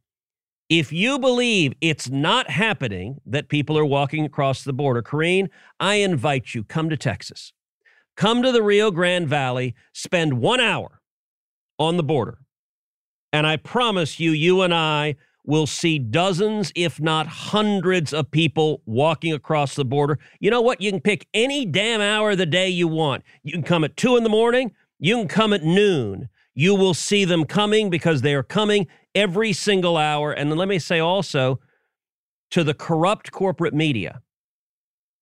If 0.69 0.93
you 0.93 1.17
believe 1.17 1.73
it's 1.81 2.09
not 2.11 2.51
happening 2.51 3.21
that 3.25 3.49
people 3.49 3.75
are 3.75 3.85
walking 3.85 4.23
across 4.23 4.63
the 4.63 4.73
border, 4.73 5.01
Karine, 5.01 5.49
I 5.79 5.95
invite 5.95 6.53
you 6.53 6.63
come 6.63 6.89
to 6.91 6.97
Texas. 6.97 7.53
Come 8.15 8.43
to 8.43 8.51
the 8.51 8.61
Rio 8.61 8.91
Grande 8.91 9.27
Valley, 9.27 9.73
spend 9.93 10.35
one 10.39 10.59
hour 10.59 11.01
on 11.79 11.97
the 11.97 12.03
border. 12.03 12.37
And 13.33 13.47
I 13.47 13.57
promise 13.57 14.19
you, 14.19 14.31
you 14.31 14.61
and 14.61 14.73
I 14.73 15.15
will 15.47 15.67
see 15.67 15.99
dozens, 15.99 16.71
if 16.75 16.99
not 16.99 17.27
hundreds, 17.27 18.13
of 18.13 18.31
people 18.31 18.81
walking 18.85 19.33
across 19.33 19.75
the 19.75 19.85
border. 19.85 20.19
You 20.39 20.51
know 20.51 20.61
what? 20.61 20.81
You 20.81 20.91
can 20.91 21.01
pick 21.01 21.27
any 21.33 21.65
damn 21.65 22.01
hour 22.01 22.31
of 22.31 22.37
the 22.37 22.45
day 22.45 22.69
you 22.69 22.87
want. 22.87 23.23
You 23.43 23.53
can 23.53 23.63
come 23.63 23.83
at 23.83 23.95
two 23.95 24.17
in 24.17 24.23
the 24.23 24.29
morning, 24.29 24.73
you 24.99 25.17
can 25.17 25.27
come 25.27 25.53
at 25.53 25.63
noon. 25.63 26.29
You 26.53 26.73
will 26.73 26.93
see 26.93 27.25
them 27.25 27.45
coming 27.45 27.89
because 27.89 28.21
they 28.21 28.33
are 28.33 28.43
coming 28.43 28.87
every 29.13 29.51
single 29.51 29.97
hour. 29.97 30.31
And 30.31 30.55
let 30.55 30.69
me 30.69 30.79
say 30.79 30.99
also 30.99 31.59
to 32.51 32.63
the 32.63 32.73
corrupt 32.73 33.31
corporate 33.31 33.73
media, 33.73 34.21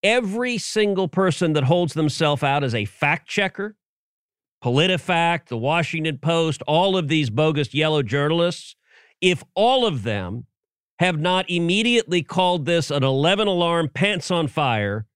every 0.04 0.60
single 0.60 1.08
person 1.08 1.54
that 1.54 1.64
holds 1.64 1.94
themselves 1.94 2.44
out 2.44 2.64
as 2.64 2.76
a 2.76 2.86
fact 2.86 3.28
checker, 3.28 3.76
PolitiFact, 4.64 5.48
the 5.48 5.58
Washington 5.58 6.20
Post, 6.20 6.62
all 6.68 6.96
of 6.96 7.08
these 7.08 7.30
bogus 7.30 7.74
yellow 7.74 8.04
journalists, 8.04 8.76
if 9.24 9.42
all 9.56 9.88
of 9.88 10.04
them 10.04 10.46
have 11.00 11.18
not 11.18 11.50
immediately 11.50 12.22
called 12.22 12.66
this 12.66 12.92
an 12.92 13.04
11 13.04 13.48
alarm 13.48 13.90
pants 13.90 14.30
on 14.30 14.48
fire, 14.48 15.08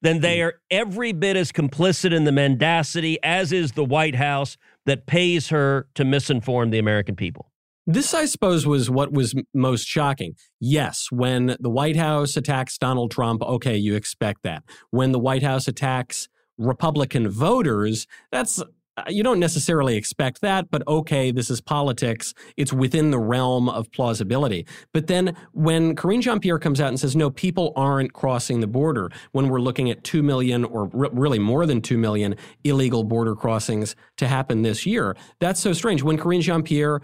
then 0.00 0.20
they 0.20 0.38
hmm. 0.38 0.46
are 0.46 0.60
every 0.70 1.12
bit 1.12 1.36
as 1.36 1.52
complicit 1.52 2.12
in 2.12 2.24
the 2.24 2.32
mendacity 2.32 3.22
as 3.22 3.52
is 3.52 3.72
the 3.72 3.84
White 3.84 4.14
House 4.14 4.56
that 4.86 5.06
pays 5.06 5.48
her 5.48 5.86
to 5.94 6.04
misinform 6.04 6.70
the 6.70 6.78
American 6.78 7.14
people. 7.14 7.52
This, 7.86 8.14
I 8.14 8.24
suppose, 8.24 8.66
was 8.66 8.88
what 8.88 9.12
was 9.12 9.34
most 9.52 9.86
shocking. 9.86 10.36
Yes, 10.58 11.08
when 11.10 11.56
the 11.60 11.70
White 11.70 11.96
House 11.96 12.36
attacks 12.36 12.78
Donald 12.78 13.10
Trump, 13.10 13.42
okay, 13.42 13.76
you 13.76 13.94
expect 13.94 14.42
that. 14.44 14.62
When 14.90 15.12
the 15.12 15.18
White 15.18 15.42
House 15.42 15.68
attacks 15.68 16.28
Republican 16.56 17.28
voters, 17.28 18.06
that's 18.32 18.62
Uh, 18.96 19.04
you 19.08 19.22
don't 19.22 19.38
necessarily 19.38 19.96
expect 19.96 20.40
that, 20.40 20.70
but 20.70 20.86
okay, 20.88 21.30
this 21.30 21.48
is 21.48 21.60
politics. 21.60 22.34
It's 22.56 22.72
within 22.72 23.10
the 23.10 23.18
realm 23.18 23.68
of 23.68 23.90
plausibility. 23.92 24.66
But 24.92 25.06
then 25.06 25.36
when 25.52 25.94
Karine 25.94 26.20
Jean 26.20 26.40
Pierre 26.40 26.58
comes 26.58 26.80
out 26.80 26.88
and 26.88 26.98
says, 26.98 27.14
no, 27.14 27.30
people 27.30 27.72
aren't 27.76 28.12
crossing 28.12 28.60
the 28.60 28.66
border, 28.66 29.10
when 29.32 29.48
we're 29.48 29.60
looking 29.60 29.90
at 29.90 30.02
2 30.02 30.22
million 30.22 30.64
or 30.64 30.90
really 30.92 31.38
more 31.38 31.66
than 31.66 31.80
2 31.80 31.96
million 31.96 32.34
illegal 32.64 33.04
border 33.04 33.36
crossings 33.36 33.94
to 34.16 34.26
happen 34.26 34.62
this 34.62 34.84
year, 34.84 35.16
that's 35.38 35.60
so 35.60 35.72
strange. 35.72 36.02
When 36.02 36.18
Karine 36.18 36.40
Jean 36.40 36.62
Pierre 36.62 37.00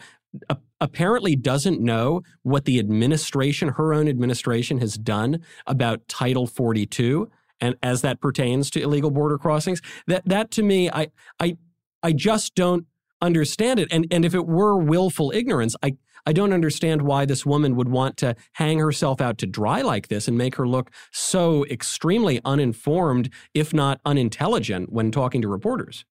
apparently 0.81 1.37
doesn't 1.37 1.81
know 1.81 2.23
what 2.43 2.65
the 2.65 2.79
administration, 2.79 3.69
her 3.71 3.95
own 3.95 4.09
administration, 4.09 4.79
has 4.79 4.99
done 4.99 5.41
about 5.67 6.07
Title 6.09 6.47
42 6.47 7.31
and 7.61 7.75
as 7.83 8.03
that 8.03 8.21
pertains 8.21 8.71
to 8.71 8.83
illegal 8.83 9.11
border 9.11 9.39
crossings. 9.39 9.81
That 10.07 10.23
that 10.27 10.51
to 10.53 10.63
me, 10.63 10.91
I 10.91 11.09
I 11.41 11.57
I 12.07 12.13
just 12.13 12.55
don't 12.55 12.87
understand 13.21 13.81
it. 13.81 13.89
And 13.91 14.07
and 14.13 14.25
if 14.25 14.33
it 14.33 14.47
were 14.47 14.79
willful 14.79 15.33
ignorance, 15.35 15.75
I 15.83 15.97
I 16.25 16.33
don't 16.33 16.53
understand 16.53 17.03
why 17.03 17.25
this 17.25 17.45
woman 17.45 17.75
would 17.75 17.89
want 17.89 18.17
to 18.19 18.37
hang 18.53 18.79
herself 18.79 19.21
out 19.21 19.39
to 19.39 19.47
dry 19.47 19.83
like 19.83 20.07
this 20.07 20.29
and 20.29 20.39
make 20.39 20.55
her 20.55 20.69
look 20.69 20.93
so 21.11 21.65
extremely 21.67 22.41
uninformed, 22.45 23.31
if 23.55 23.75
not 23.75 24.01
unintelligent, 24.05 24.93
when 24.93 25.11
talking 25.11 25.43
to 25.43 25.49
reporters. 25.49 26.05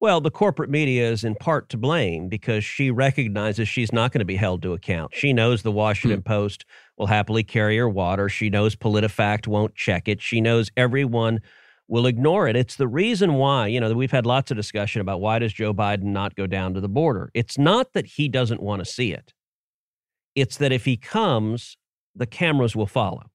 Well, 0.00 0.20
the 0.20 0.30
corporate 0.30 0.68
media 0.68 1.10
is 1.10 1.24
in 1.24 1.34
part 1.34 1.70
to 1.70 1.78
blame 1.78 2.28
because 2.28 2.62
she 2.62 2.90
recognizes 2.90 3.68
she's 3.68 3.90
not 3.90 4.12
going 4.12 4.20
to 4.20 4.26
be 4.26 4.36
held 4.36 4.60
to 4.62 4.74
account. 4.74 5.14
She 5.14 5.32
knows 5.32 5.62
the 5.62 5.72
Washington 5.72 6.20
hmm. 6.20 6.28
Post 6.28 6.66
will 6.98 7.06
happily 7.06 7.42
carry 7.42 7.78
her 7.78 7.88
water. 7.88 8.28
She 8.28 8.50
knows 8.50 8.76
PolitiFact 8.76 9.46
won't 9.46 9.74
check 9.74 10.08
it. 10.08 10.20
She 10.20 10.42
knows 10.42 10.70
everyone 10.76 11.40
will 11.88 12.06
ignore 12.06 12.46
it. 12.46 12.56
It's 12.56 12.76
the 12.76 12.88
reason 12.88 13.34
why, 13.34 13.66
you 13.66 13.80
know, 13.80 13.92
we've 13.94 14.10
had 14.10 14.26
lots 14.26 14.50
of 14.50 14.56
discussion 14.56 15.00
about 15.00 15.20
why 15.20 15.38
does 15.38 15.52
Joe 15.52 15.72
Biden 15.72 16.04
not 16.04 16.36
go 16.36 16.46
down 16.46 16.74
to 16.74 16.80
the 16.80 16.88
border? 16.88 17.30
It's 17.34 17.58
not 17.58 17.92
that 17.94 18.06
he 18.06 18.28
doesn't 18.28 18.62
want 18.62 18.84
to 18.84 18.90
see 18.90 19.12
it. 19.12 19.32
It's 20.34 20.58
that 20.58 20.70
if 20.70 20.84
he 20.84 20.96
comes, 20.96 21.76
the 22.14 22.26
cameras 22.26 22.76
will 22.76 22.86
follow. 22.86 23.30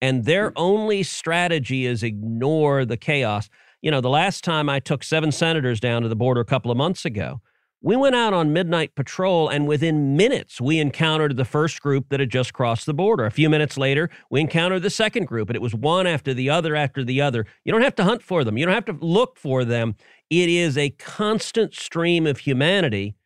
And 0.00 0.24
their 0.24 0.50
mm. 0.50 0.54
only 0.56 1.02
strategy 1.02 1.86
is 1.86 2.02
ignore 2.02 2.84
the 2.84 2.96
chaos 2.96 3.48
you 3.82 3.90
know, 3.90 4.00
the 4.00 4.08
last 4.08 4.44
time 4.44 4.68
I 4.68 4.78
took 4.78 5.02
seven 5.02 5.32
senators 5.32 5.80
down 5.80 6.02
to 6.02 6.08
the 6.08 6.16
border 6.16 6.40
a 6.40 6.44
couple 6.44 6.70
of 6.70 6.76
months 6.76 7.04
ago, 7.04 7.40
we 7.84 7.96
went 7.96 8.14
out 8.14 8.32
on 8.32 8.52
midnight 8.52 8.94
patrol, 8.94 9.48
and 9.48 9.66
within 9.66 10.16
minutes, 10.16 10.60
we 10.60 10.78
encountered 10.78 11.36
the 11.36 11.44
first 11.44 11.82
group 11.82 12.08
that 12.10 12.20
had 12.20 12.30
just 12.30 12.52
crossed 12.52 12.86
the 12.86 12.94
border. 12.94 13.26
A 13.26 13.30
few 13.30 13.50
minutes 13.50 13.76
later, 13.76 14.08
we 14.30 14.40
encountered 14.40 14.82
the 14.82 14.90
second 14.90 15.26
group, 15.26 15.48
and 15.48 15.56
it 15.56 15.62
was 15.62 15.74
one 15.74 16.06
after 16.06 16.32
the 16.32 16.48
other 16.48 16.76
after 16.76 17.02
the 17.02 17.20
other. 17.20 17.44
You 17.64 17.72
don't 17.72 17.82
have 17.82 17.96
to 17.96 18.04
hunt 18.04 18.22
for 18.22 18.44
them, 18.44 18.56
you 18.56 18.64
don't 18.64 18.74
have 18.74 18.84
to 18.84 18.96
look 19.04 19.36
for 19.36 19.64
them. 19.64 19.96
It 20.30 20.48
is 20.48 20.78
a 20.78 20.90
constant 20.90 21.74
stream 21.74 22.24
of 22.26 22.38
humanity. 22.38 23.16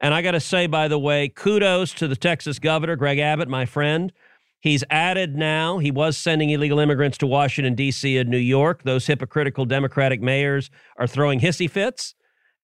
And 0.00 0.12
I 0.12 0.22
got 0.22 0.32
to 0.32 0.40
say, 0.40 0.66
by 0.66 0.88
the 0.88 0.98
way, 0.98 1.28
kudos 1.28 1.92
to 1.94 2.08
the 2.08 2.16
Texas 2.16 2.58
governor, 2.58 2.96
Greg 2.96 3.18
Abbott, 3.18 3.48
my 3.48 3.66
friend. 3.66 4.12
He's 4.60 4.82
added 4.90 5.36
now, 5.36 5.78
he 5.78 5.90
was 5.92 6.16
sending 6.16 6.50
illegal 6.50 6.80
immigrants 6.80 7.18
to 7.18 7.26
Washington, 7.26 7.74
D.C. 7.74 8.16
and 8.16 8.28
New 8.28 8.36
York. 8.36 8.82
Those 8.82 9.06
hypocritical 9.06 9.64
Democratic 9.64 10.20
mayors 10.20 10.70
are 10.96 11.06
throwing 11.06 11.38
hissy 11.38 11.70
fits. 11.70 12.15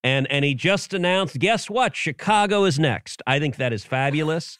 And, 0.04 0.30
and 0.30 0.44
he 0.44 0.54
just 0.54 0.92
announced, 0.92 1.38
guess 1.38 1.70
what? 1.70 1.94
Chicago 1.94 2.64
is 2.64 2.78
next. 2.78 3.22
I 3.26 3.38
think 3.38 3.56
that 3.56 3.72
is 3.72 3.84
fabulous. 3.84 4.58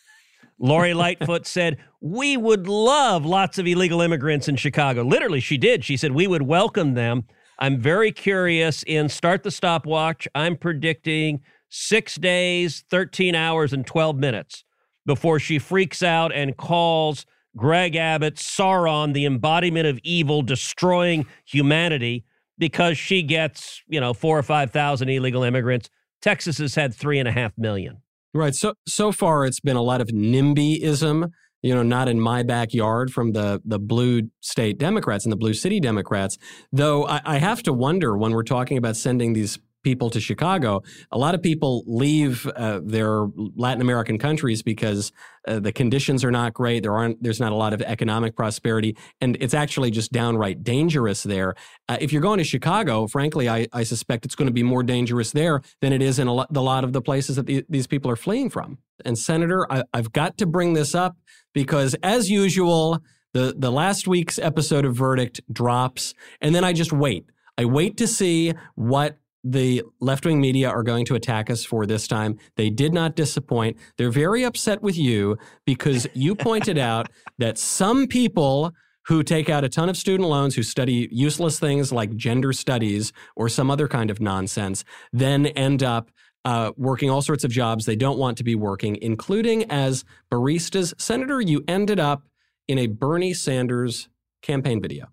Lori 0.58 0.94
Lightfoot 1.04 1.46
said, 1.46 1.78
We 2.00 2.36
would 2.36 2.68
love 2.68 3.24
lots 3.24 3.58
of 3.58 3.66
illegal 3.66 4.00
immigrants 4.00 4.48
in 4.48 4.56
Chicago. 4.56 5.02
Literally, 5.02 5.40
she 5.40 5.58
did. 5.58 5.84
She 5.84 5.96
said, 5.96 6.12
We 6.12 6.26
would 6.26 6.42
welcome 6.42 6.94
them. 6.94 7.24
I'm 7.58 7.80
very 7.80 8.12
curious 8.12 8.82
in 8.84 9.08
Start 9.08 9.42
the 9.42 9.50
Stopwatch. 9.50 10.26
I'm 10.34 10.56
predicting 10.56 11.40
six 11.68 12.16
days, 12.16 12.84
13 12.90 13.34
hours, 13.34 13.72
and 13.72 13.86
12 13.86 14.16
minutes 14.16 14.64
before 15.06 15.38
she 15.38 15.58
freaks 15.58 16.02
out 16.02 16.32
and 16.32 16.56
calls 16.56 17.26
Greg 17.56 17.96
Abbott 17.96 18.36
Sauron, 18.36 19.12
the 19.12 19.26
embodiment 19.26 19.86
of 19.86 19.98
evil, 20.02 20.42
destroying 20.42 21.26
humanity 21.44 22.24
because 22.62 22.96
she 22.96 23.24
gets, 23.24 23.82
you 23.88 24.00
know, 24.00 24.14
four 24.14 24.38
or 24.38 24.42
5,000 24.44 25.08
illegal 25.08 25.42
immigrants. 25.42 25.90
Texas 26.20 26.58
has 26.58 26.76
had 26.76 26.94
three 26.94 27.18
and 27.18 27.26
a 27.26 27.32
half 27.32 27.50
million. 27.58 28.02
Right. 28.32 28.54
So 28.54 28.74
so 28.86 29.10
far, 29.10 29.44
it's 29.44 29.58
been 29.58 29.74
a 29.74 29.82
lot 29.82 30.00
of 30.00 30.06
NIMBYism. 30.10 31.32
You 31.62 31.74
know, 31.74 31.82
not 31.82 32.08
in 32.08 32.20
my 32.20 32.44
backyard 32.44 33.12
from 33.12 33.32
the 33.32 33.60
the 33.64 33.80
blue 33.80 34.30
state 34.40 34.78
Democrats 34.78 35.24
and 35.24 35.32
the 35.32 35.36
blue 35.36 35.54
city 35.54 35.80
Democrats. 35.80 36.38
Though 36.70 37.04
I, 37.04 37.20
I 37.24 37.38
have 37.38 37.64
to 37.64 37.72
wonder 37.72 38.16
when 38.16 38.30
we're 38.30 38.44
talking 38.44 38.78
about 38.78 38.94
sending 38.96 39.32
these 39.32 39.58
people 39.82 40.10
to 40.10 40.20
Chicago, 40.20 40.82
a 41.10 41.18
lot 41.18 41.34
of 41.34 41.42
people 41.42 41.82
leave 41.86 42.46
uh, 42.46 42.80
their 42.84 43.26
Latin 43.56 43.80
American 43.80 44.18
countries 44.18 44.62
because 44.62 45.12
uh, 45.46 45.58
the 45.58 45.72
conditions 45.72 46.24
are 46.24 46.30
not 46.30 46.54
great. 46.54 46.82
There 46.82 46.94
aren't. 46.94 47.22
There's 47.22 47.40
not 47.40 47.52
a 47.52 47.56
lot 47.56 47.72
of 47.72 47.82
economic 47.82 48.36
prosperity, 48.36 48.96
and 49.20 49.36
it's 49.40 49.54
actually 49.54 49.90
just 49.90 50.12
downright 50.12 50.62
dangerous 50.62 51.22
there. 51.22 51.54
Uh, 51.88 51.98
if 52.00 52.12
you're 52.12 52.22
going 52.22 52.38
to 52.38 52.44
Chicago, 52.44 53.06
frankly, 53.06 53.48
I, 53.48 53.66
I 53.72 53.82
suspect 53.82 54.24
it's 54.24 54.34
going 54.34 54.46
to 54.46 54.52
be 54.52 54.62
more 54.62 54.82
dangerous 54.82 55.32
there 55.32 55.62
than 55.80 55.92
it 55.92 56.02
is 56.02 56.18
in 56.18 56.28
a 56.28 56.34
lot, 56.34 56.52
the 56.52 56.62
lot 56.62 56.84
of 56.84 56.92
the 56.92 57.02
places 57.02 57.36
that 57.36 57.46
the, 57.46 57.64
these 57.68 57.86
people 57.86 58.10
are 58.10 58.16
fleeing 58.16 58.50
from. 58.50 58.78
And 59.04 59.18
Senator, 59.18 59.70
I, 59.70 59.84
I've 59.92 60.12
got 60.12 60.38
to 60.38 60.46
bring 60.46 60.74
this 60.74 60.94
up 60.94 61.16
because, 61.52 61.94
as 62.02 62.30
usual, 62.30 63.00
the 63.32 63.54
the 63.56 63.72
last 63.72 64.06
week's 64.06 64.38
episode 64.38 64.84
of 64.84 64.94
Verdict 64.94 65.40
drops, 65.52 66.14
and 66.40 66.54
then 66.54 66.64
I 66.64 66.72
just 66.72 66.92
wait. 66.92 67.26
I 67.58 67.64
wait 67.64 67.96
to 67.98 68.06
see 68.06 68.54
what 68.76 69.18
the 69.44 69.82
left 70.00 70.24
wing 70.24 70.40
media 70.40 70.68
are 70.68 70.82
going 70.82 71.04
to 71.06 71.14
attack 71.14 71.50
us 71.50 71.64
for 71.64 71.86
this 71.86 72.06
time. 72.06 72.38
They 72.56 72.70
did 72.70 72.92
not 72.94 73.16
disappoint. 73.16 73.76
They're 73.98 74.10
very 74.10 74.44
upset 74.44 74.82
with 74.82 74.96
you 74.96 75.36
because 75.64 76.06
you 76.14 76.34
pointed 76.36 76.78
out 76.78 77.08
that 77.38 77.58
some 77.58 78.06
people 78.06 78.72
who 79.06 79.22
take 79.22 79.48
out 79.48 79.64
a 79.64 79.68
ton 79.68 79.88
of 79.88 79.96
student 79.96 80.28
loans, 80.28 80.54
who 80.54 80.62
study 80.62 81.08
useless 81.10 81.58
things 81.58 81.90
like 81.90 82.14
gender 82.14 82.52
studies 82.52 83.12
or 83.34 83.48
some 83.48 83.70
other 83.70 83.88
kind 83.88 84.10
of 84.10 84.20
nonsense, 84.20 84.84
then 85.12 85.46
end 85.46 85.82
up 85.82 86.10
uh, 86.44 86.72
working 86.76 87.10
all 87.10 87.22
sorts 87.22 87.44
of 87.44 87.50
jobs 87.50 87.84
they 87.84 87.96
don't 87.96 88.18
want 88.18 88.36
to 88.38 88.44
be 88.44 88.54
working, 88.54 88.96
including 89.02 89.64
as 89.70 90.04
baristas. 90.30 90.92
Senator, 91.00 91.40
you 91.40 91.64
ended 91.66 91.98
up 91.98 92.22
in 92.68 92.78
a 92.78 92.86
Bernie 92.86 93.34
Sanders 93.34 94.08
campaign 94.40 94.80
video. 94.80 95.06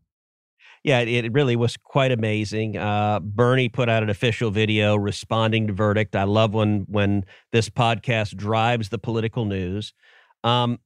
Yeah, 0.84 1.00
it, 1.00 1.34
really 1.34 1.56
was 1.56 1.76
quite 1.78 2.12
amazing. 2.12 2.78
Uh, 2.78 3.20
Bernie 3.20 3.70
put 3.70 3.90
out 3.90 4.04
an 4.04 4.10
official 4.10 4.50
video 4.52 4.96
responding 4.96 5.68
to 5.68 5.74
verdict. 5.74 6.16
I 6.16 6.24
love 6.24 6.54
when 6.54 6.86
when 6.88 7.26
this 7.52 7.70
podcast 7.70 8.36
drives 8.36 8.90
the 8.90 8.98
political 8.98 9.46
news. 9.46 9.94
Um, 10.44 10.80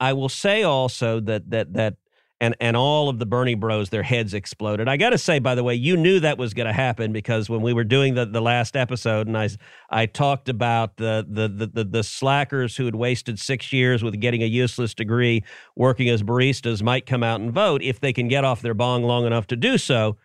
I 0.00 0.12
will 0.12 0.28
say 0.28 0.62
also 0.62 1.20
that 1.20 1.50
that 1.50 1.72
that 1.72 1.94
and 2.40 2.56
and 2.60 2.76
all 2.76 3.08
of 3.08 3.18
the 3.18 3.26
Bernie 3.26 3.54
Bros, 3.54 3.90
their 3.90 4.02
heads 4.02 4.34
exploded. 4.34 4.88
I 4.88 4.96
got 4.96 5.10
to 5.10 5.18
say, 5.18 5.38
by 5.38 5.54
the 5.54 5.64
way, 5.64 5.74
you 5.74 5.96
knew 5.96 6.20
that 6.20 6.38
was 6.38 6.54
going 6.54 6.66
to 6.66 6.72
happen 6.72 7.12
because 7.12 7.50
when 7.50 7.62
we 7.62 7.72
were 7.72 7.84
doing 7.84 8.14
the, 8.14 8.26
the 8.26 8.40
last 8.40 8.76
episode, 8.76 9.26
and 9.26 9.36
I 9.36 9.48
I 9.90 10.06
talked 10.06 10.48
about 10.48 10.96
the, 10.96 11.26
the 11.28 11.48
the 11.48 11.66
the 11.66 11.84
the 11.84 12.02
slackers 12.02 12.76
who 12.76 12.84
had 12.84 12.94
wasted 12.94 13.38
six 13.38 13.72
years 13.72 14.02
with 14.02 14.18
getting 14.20 14.42
a 14.42 14.46
useless 14.46 14.94
degree 14.94 15.42
working 15.74 16.08
as 16.08 16.22
baristas 16.22 16.82
might 16.82 17.06
come 17.06 17.22
out 17.22 17.40
and 17.40 17.52
vote 17.52 17.82
if 17.82 18.00
they 18.00 18.12
can 18.12 18.28
get 18.28 18.44
off 18.44 18.62
their 18.62 18.74
bong 18.74 19.02
long 19.02 19.26
enough 19.26 19.46
to 19.48 19.56
do 19.56 19.78
so. 19.78 20.16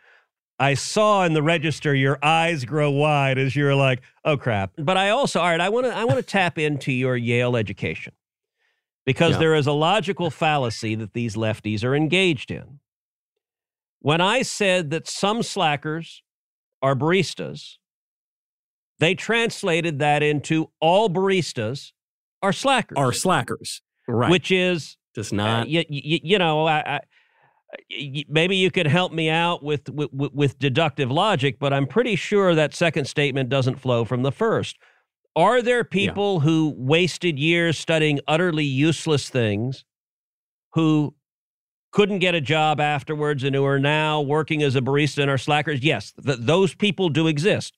I 0.59 0.75
saw 0.75 1.25
in 1.25 1.33
the 1.33 1.41
register 1.41 1.95
your 1.95 2.19
eyes 2.21 2.63
grow 2.63 2.91
wide 2.91 3.39
as 3.39 3.55
you're 3.55 3.75
like, 3.75 4.01
oh 4.23 4.37
crap. 4.37 4.71
But 4.77 4.97
I 4.97 5.09
also, 5.09 5.41
all 5.41 5.49
right, 5.49 5.59
I 5.59 5.69
want 5.69 5.87
to 5.87 5.95
I 5.95 6.03
want 6.03 6.17
to 6.17 6.23
tap 6.23 6.59
into 6.59 6.91
your 6.91 7.17
Yale 7.17 7.57
education 7.57 8.13
because 9.05 9.33
yeah. 9.33 9.39
there 9.39 9.55
is 9.55 9.67
a 9.67 9.71
logical 9.71 10.29
fallacy 10.29 10.95
that 10.95 11.13
these 11.13 11.35
lefties 11.35 11.83
are 11.83 11.95
engaged 11.95 12.51
in. 12.51 12.79
When 13.99 14.21
I 14.21 14.41
said 14.41 14.89
that 14.91 15.07
some 15.07 15.43
slackers 15.43 16.23
are 16.81 16.95
baristas, 16.95 17.77
they 18.99 19.15
translated 19.15 19.99
that 19.99 20.23
into 20.23 20.69
all 20.79 21.09
baristas 21.09 21.91
are 22.41 22.53
slackers. 22.53 22.97
Are 22.97 23.13
slackers, 23.13 23.81
right? 24.07 24.29
Which 24.29 24.51
is 24.51 24.97
does 25.13 25.31
not. 25.31 25.63
Uh, 25.63 25.65
you, 25.67 25.83
you, 25.89 26.19
you, 26.23 26.37
know, 26.37 26.67
I, 26.67 26.95
I, 26.95 26.99
maybe 28.27 28.57
you 28.57 28.71
could 28.71 28.87
help 28.87 29.13
me 29.13 29.29
out 29.29 29.63
with, 29.63 29.89
with 29.89 30.09
with 30.11 30.59
deductive 30.59 31.09
logic, 31.09 31.57
but 31.59 31.73
I'm 31.73 31.87
pretty 31.87 32.15
sure 32.15 32.53
that 32.55 32.73
second 32.73 33.05
statement 33.05 33.49
doesn't 33.49 33.79
flow 33.79 34.05
from 34.05 34.23
the 34.23 34.31
first. 34.31 34.77
Are 35.35 35.61
there 35.61 35.83
people 35.83 36.35
yeah. 36.35 36.41
who 36.41 36.73
wasted 36.77 37.39
years 37.39 37.77
studying 37.77 38.19
utterly 38.27 38.65
useless 38.65 39.29
things 39.29 39.83
who 40.73 41.15
couldn't 41.91 42.19
get 42.19 42.35
a 42.35 42.41
job 42.41 42.79
afterwards 42.79 43.43
and 43.43 43.55
who 43.55 43.65
are 43.65 43.79
now 43.79 44.21
working 44.21 44.61
as 44.61 44.75
a 44.75 44.81
barista 44.81 45.19
and 45.19 45.31
are 45.31 45.37
slackers? 45.37 45.81
Yes, 45.81 46.13
th- 46.23 46.39
those 46.39 46.75
people 46.75 47.09
do 47.09 47.27
exist. 47.27 47.75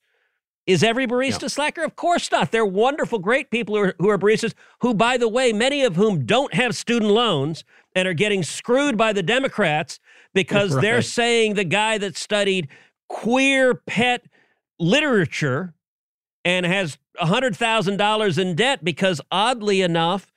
Is 0.66 0.82
every 0.82 1.06
barista 1.06 1.42
yeah. 1.42 1.48
slacker? 1.48 1.84
Of 1.84 1.96
course 1.96 2.30
not. 2.30 2.50
They're 2.50 2.66
wonderful, 2.66 3.20
great 3.20 3.50
people 3.50 3.76
who 3.76 3.82
are, 3.82 3.94
who 3.98 4.10
are 4.10 4.18
baristas, 4.18 4.52
who, 4.80 4.94
by 4.94 5.16
the 5.16 5.28
way, 5.28 5.52
many 5.52 5.84
of 5.84 5.96
whom 5.96 6.26
don't 6.26 6.52
have 6.54 6.74
student 6.74 7.12
loans 7.12 7.64
and 7.94 8.08
are 8.08 8.14
getting 8.14 8.42
screwed 8.42 8.96
by 8.98 9.12
the 9.12 9.22
Democrats 9.22 10.00
because 10.34 10.74
right. 10.74 10.82
they're 10.82 11.02
saying 11.02 11.54
the 11.54 11.64
guy 11.64 11.98
that 11.98 12.16
studied 12.16 12.68
queer 13.08 13.74
pet 13.74 14.24
literature 14.80 15.74
and 16.44 16.66
has 16.66 16.98
$100,000 17.18 18.38
in 18.38 18.54
debt 18.54 18.84
because, 18.84 19.20
oddly 19.30 19.82
enough, 19.82 20.32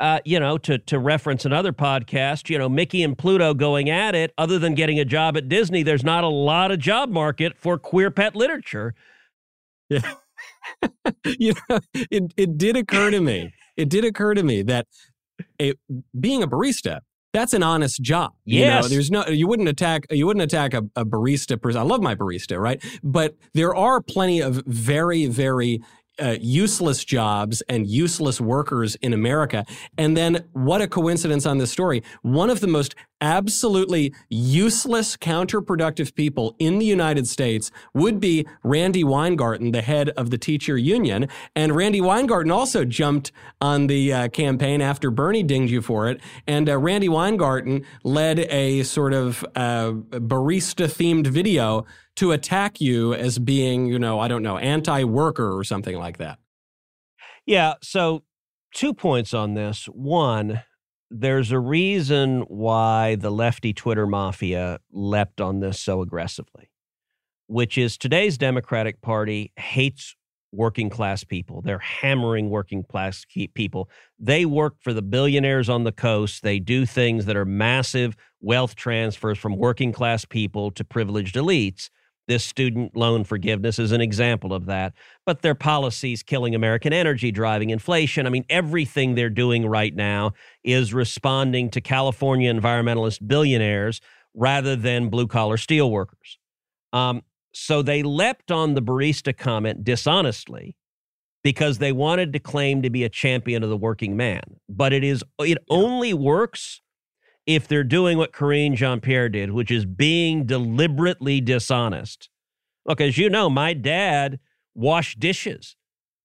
uh, 0.00 0.20
you 0.24 0.40
know, 0.40 0.58
to, 0.58 0.78
to 0.78 0.98
reference 0.98 1.44
another 1.44 1.72
podcast, 1.72 2.50
you 2.50 2.58
know, 2.58 2.68
Mickey 2.68 3.02
and 3.02 3.16
Pluto 3.16 3.54
going 3.54 3.88
at 3.88 4.14
it, 4.14 4.32
other 4.36 4.58
than 4.58 4.74
getting 4.74 4.98
a 4.98 5.04
job 5.04 5.36
at 5.36 5.48
Disney, 5.48 5.82
there's 5.82 6.04
not 6.04 6.24
a 6.24 6.28
lot 6.28 6.70
of 6.70 6.78
job 6.78 7.08
market 7.08 7.56
for 7.56 7.78
queer 7.78 8.10
pet 8.10 8.34
literature. 8.34 8.94
Yeah. 9.88 10.14
you 11.24 11.54
know, 11.68 11.78
it, 11.94 12.32
it 12.36 12.58
did 12.58 12.76
occur 12.76 13.10
to 13.10 13.20
me, 13.20 13.52
it 13.76 13.88
did 13.88 14.04
occur 14.04 14.34
to 14.34 14.42
me 14.42 14.62
that 14.62 14.86
a, 15.60 15.74
being 16.18 16.42
a 16.42 16.48
barista 16.48 17.00
that's 17.32 17.54
an 17.54 17.62
honest 17.62 18.02
job. 18.02 18.32
Yes. 18.44 18.60
You 18.60 18.82
know, 18.82 18.88
there's 18.88 19.10
no 19.10 19.26
you 19.26 19.48
wouldn't 19.48 19.68
attack 19.68 20.04
you 20.10 20.26
wouldn't 20.26 20.42
attack 20.42 20.74
a, 20.74 20.82
a 20.94 21.04
barista 21.04 21.60
person. 21.60 21.80
I 21.80 21.84
love 21.84 22.02
my 22.02 22.14
barista, 22.14 22.60
right? 22.60 22.82
But 23.02 23.36
there 23.54 23.74
are 23.74 24.02
plenty 24.02 24.40
of 24.40 24.62
very, 24.66 25.26
very 25.26 25.82
uh, 26.20 26.36
useless 26.40 27.04
jobs 27.04 27.62
and 27.68 27.86
useless 27.86 28.40
workers 28.40 28.94
in 28.96 29.12
America. 29.12 29.64
And 29.96 30.16
then, 30.16 30.44
what 30.52 30.82
a 30.82 30.88
coincidence 30.88 31.46
on 31.46 31.58
this 31.58 31.70
story. 31.70 32.02
One 32.22 32.50
of 32.50 32.60
the 32.60 32.66
most 32.66 32.94
absolutely 33.22 34.12
useless, 34.28 35.16
counterproductive 35.16 36.14
people 36.14 36.54
in 36.58 36.78
the 36.78 36.84
United 36.84 37.26
States 37.26 37.70
would 37.94 38.20
be 38.20 38.46
Randi 38.62 39.04
Weingarten, 39.04 39.70
the 39.70 39.80
head 39.80 40.10
of 40.10 40.30
the 40.30 40.36
teacher 40.36 40.76
union. 40.76 41.28
And 41.56 41.74
Randi 41.74 42.00
Weingarten 42.00 42.50
also 42.50 42.84
jumped 42.84 43.32
on 43.60 43.86
the 43.86 44.12
uh, 44.12 44.28
campaign 44.28 44.82
after 44.82 45.10
Bernie 45.10 45.44
dinged 45.44 45.72
you 45.72 45.80
for 45.80 46.08
it. 46.08 46.20
And 46.46 46.68
uh, 46.68 46.76
Randi 46.76 47.08
Weingarten 47.08 47.86
led 48.04 48.40
a 48.40 48.82
sort 48.82 49.14
of 49.14 49.44
uh, 49.54 49.92
barista 50.10 50.86
themed 50.86 51.28
video 51.28 51.86
to 52.16 52.32
attack 52.32 52.80
you 52.80 53.14
as 53.14 53.38
being, 53.38 53.86
you 53.86 53.98
know, 53.98 54.18
I 54.20 54.28
don't 54.28 54.42
know, 54.42 54.58
anti 54.58 55.04
worker 55.04 55.56
or 55.56 55.64
something 55.64 55.96
like 55.96 56.18
that. 56.18 56.38
Yeah. 57.46 57.74
So, 57.82 58.24
two 58.74 58.94
points 58.94 59.32
on 59.32 59.54
this. 59.54 59.86
One, 59.86 60.62
there's 61.12 61.52
a 61.52 61.58
reason 61.58 62.40
why 62.42 63.16
the 63.16 63.30
lefty 63.30 63.72
Twitter 63.74 64.06
mafia 64.06 64.80
leapt 64.90 65.40
on 65.40 65.60
this 65.60 65.78
so 65.78 66.00
aggressively, 66.00 66.70
which 67.46 67.76
is 67.76 67.98
today's 67.98 68.38
Democratic 68.38 69.02
Party 69.02 69.52
hates 69.56 70.16
working 70.52 70.90
class 70.90 71.22
people. 71.22 71.60
They're 71.60 71.78
hammering 71.78 72.50
working 72.50 72.82
class 72.82 73.24
people. 73.54 73.88
They 74.18 74.44
work 74.44 74.76
for 74.80 74.92
the 74.92 75.02
billionaires 75.02 75.68
on 75.68 75.84
the 75.84 75.92
coast. 75.92 76.42
They 76.42 76.58
do 76.58 76.86
things 76.86 77.26
that 77.26 77.36
are 77.36 77.44
massive 77.44 78.16
wealth 78.40 78.74
transfers 78.74 79.38
from 79.38 79.56
working 79.56 79.92
class 79.92 80.24
people 80.24 80.70
to 80.72 80.84
privileged 80.84 81.36
elites. 81.36 81.90
This 82.28 82.44
student 82.44 82.96
loan 82.96 83.24
forgiveness 83.24 83.78
is 83.78 83.92
an 83.92 84.00
example 84.00 84.52
of 84.54 84.66
that. 84.66 84.92
But 85.26 85.42
their 85.42 85.54
policies 85.54 86.22
killing 86.22 86.54
American 86.54 86.92
energy, 86.92 87.32
driving 87.32 87.70
inflation. 87.70 88.26
I 88.26 88.30
mean, 88.30 88.44
everything 88.48 89.14
they're 89.14 89.30
doing 89.30 89.66
right 89.66 89.94
now 89.94 90.32
is 90.62 90.94
responding 90.94 91.70
to 91.70 91.80
California 91.80 92.52
environmentalist 92.52 93.26
billionaires 93.26 94.00
rather 94.34 94.76
than 94.76 95.08
blue 95.08 95.26
collar 95.26 95.56
steelworkers. 95.56 96.36
Um, 96.92 97.22
so 97.52 97.82
they 97.82 98.02
leapt 98.02 98.50
on 98.50 98.74
the 98.74 98.82
barista 98.82 99.36
comment 99.36 99.84
dishonestly 99.84 100.76
because 101.42 101.78
they 101.78 101.92
wanted 101.92 102.32
to 102.32 102.38
claim 102.38 102.82
to 102.82 102.90
be 102.90 103.04
a 103.04 103.08
champion 103.08 103.62
of 103.62 103.68
the 103.68 103.76
working 103.76 104.16
man. 104.16 104.42
But 104.68 104.92
it 104.92 105.02
is 105.02 105.24
it 105.40 105.58
only 105.68 106.14
works 106.14 106.81
if 107.46 107.66
they're 107.66 107.84
doing 107.84 108.18
what 108.18 108.32
Karine 108.32 108.74
Jean 108.76 109.00
Pierre 109.00 109.28
did, 109.28 109.50
which 109.50 109.70
is 109.70 109.84
being 109.84 110.46
deliberately 110.46 111.40
dishonest. 111.40 112.28
Look, 112.84 113.00
as 113.00 113.18
you 113.18 113.28
know, 113.28 113.50
my 113.50 113.72
dad 113.72 114.38
washed 114.74 115.20
dishes. 115.20 115.76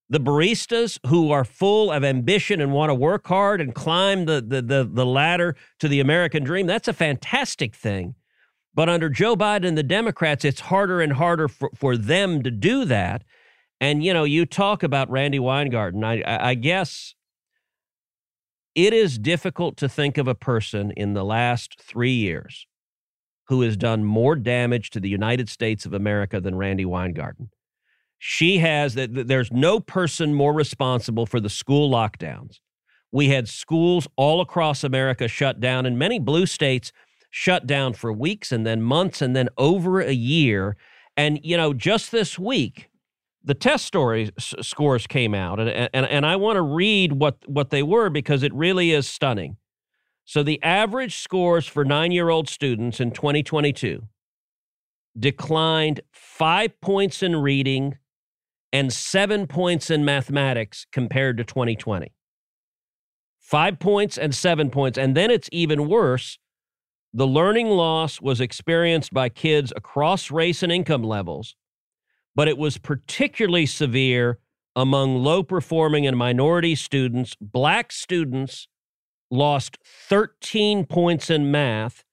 The 0.09 0.19
baristas 0.19 0.99
who 1.07 1.31
are 1.31 1.43
full 1.43 1.91
of 1.91 2.03
ambition 2.03 2.61
and 2.61 2.71
want 2.71 2.89
to 2.89 2.95
work 2.95 3.27
hard 3.27 3.59
and 3.59 3.75
climb 3.75 4.25
the, 4.25 4.41
the, 4.41 4.61
the, 4.61 4.89
the 4.89 5.05
ladder 5.05 5.55
to 5.79 5.87
the 5.87 5.99
American 5.99 6.43
dream, 6.43 6.65
that's 6.65 6.87
a 6.87 6.93
fantastic 6.93 7.75
thing. 7.75 8.15
But 8.73 8.87
under 8.87 9.09
Joe 9.09 9.35
Biden 9.35 9.67
and 9.67 9.77
the 9.77 9.83
Democrats, 9.83 10.45
it's 10.45 10.61
harder 10.61 11.01
and 11.01 11.13
harder 11.13 11.47
for, 11.47 11.71
for 11.75 11.97
them 11.97 12.41
to 12.43 12.51
do 12.51 12.85
that. 12.85 13.23
And, 13.81 14.03
you 14.03 14.13
know, 14.13 14.23
you 14.23 14.45
talk 14.45 14.81
about 14.81 15.09
Randi 15.09 15.39
Weingarten. 15.39 16.03
I, 16.03 16.21
I 16.25 16.53
guess 16.53 17.15
it 18.77 18.93
is 18.93 19.17
difficult 19.17 19.75
to 19.77 19.89
think 19.89 20.19
of 20.19 20.27
a 20.27 20.35
person 20.35 20.91
in 20.91 21.15
the 21.15 21.25
last 21.25 21.81
three 21.81 22.13
years 22.13 22.67
who 23.47 23.61
has 23.61 23.75
done 23.75 24.03
more 24.03 24.35
damage 24.35 24.91
to 24.91 24.99
the 24.99 25.09
United 25.09 25.49
States 25.49 25.87
of 25.87 25.93
America 25.93 26.39
than 26.39 26.53
Randi 26.53 26.85
Weingarten. 26.85 27.49
She 28.19 28.59
has 28.59 28.93
that 28.93 29.27
there's 29.27 29.51
no 29.51 29.79
person 29.79 30.35
more 30.35 30.53
responsible 30.53 31.25
for 31.25 31.39
the 31.39 31.49
school 31.49 31.89
lockdowns. 31.89 32.59
We 33.11 33.29
had 33.29 33.47
schools 33.47 34.07
all 34.15 34.41
across 34.41 34.83
America 34.83 35.27
shut 35.27 35.59
down, 35.59 35.87
and 35.87 35.97
many 35.97 36.19
blue 36.19 36.45
states 36.45 36.91
shut 37.31 37.65
down 37.65 37.93
for 37.93 38.13
weeks 38.13 38.51
and 38.51 38.63
then 38.63 38.83
months 38.83 39.23
and 39.23 39.35
then 39.35 39.49
over 39.57 40.01
a 40.01 40.13
year. 40.13 40.77
And, 41.15 41.39
you 41.41 41.57
know, 41.57 41.73
just 41.73 42.11
this 42.11 42.37
week, 42.37 42.89
the 43.47 43.53
test 43.53 43.85
story 43.85 44.29
s- 44.37 44.53
scores 44.61 45.07
came 45.07 45.33
out, 45.33 45.59
and, 45.59 45.69
and, 45.69 46.05
and 46.05 46.25
I 46.25 46.35
want 46.35 46.57
to 46.57 46.61
read 46.61 47.13
what, 47.13 47.37
what 47.47 47.69
they 47.69 47.81
were 47.81 48.09
because 48.09 48.43
it 48.43 48.53
really 48.53 48.91
is 48.91 49.07
stunning. 49.07 49.55
So, 50.25 50.43
the 50.43 50.61
average 50.61 51.15
scores 51.15 51.65
for 51.65 51.85
nine 51.85 52.11
year 52.11 52.27
old 52.27 52.49
students 52.49 52.99
in 52.99 53.11
2022 53.11 54.03
declined 55.17 56.01
five 56.11 56.79
points 56.81 57.23
in 57.23 57.37
reading 57.37 57.97
and 58.73 58.91
seven 58.91 59.47
points 59.47 59.89
in 59.89 60.03
mathematics 60.03 60.85
compared 60.91 61.37
to 61.37 61.45
2020. 61.45 62.13
Five 63.39 63.79
points 63.79 64.17
and 64.17 64.35
seven 64.35 64.69
points. 64.69 64.97
And 64.97 65.15
then 65.15 65.31
it's 65.31 65.47
even 65.53 65.87
worse. 65.87 66.37
The 67.13 67.25
learning 67.25 67.69
loss 67.69 68.19
was 68.19 68.41
experienced 68.41 69.13
by 69.13 69.29
kids 69.29 69.71
across 69.73 70.29
race 70.29 70.61
and 70.61 70.71
income 70.71 71.03
levels 71.03 71.55
but 72.37 72.47
it 72.47 72.57
was 72.57 72.77
particularly 72.77 73.65
severe 73.65 74.37
among 74.75 75.17
low 75.17 75.41
performing 75.41 76.05
and 76.05 76.15
minority 76.15 76.75
students. 76.75 77.35
Black 77.41 77.91
students 77.91 78.67
lost 79.31 79.79
13 79.83 80.85
points 80.85 81.31
in 81.31 81.49
math 81.49 82.05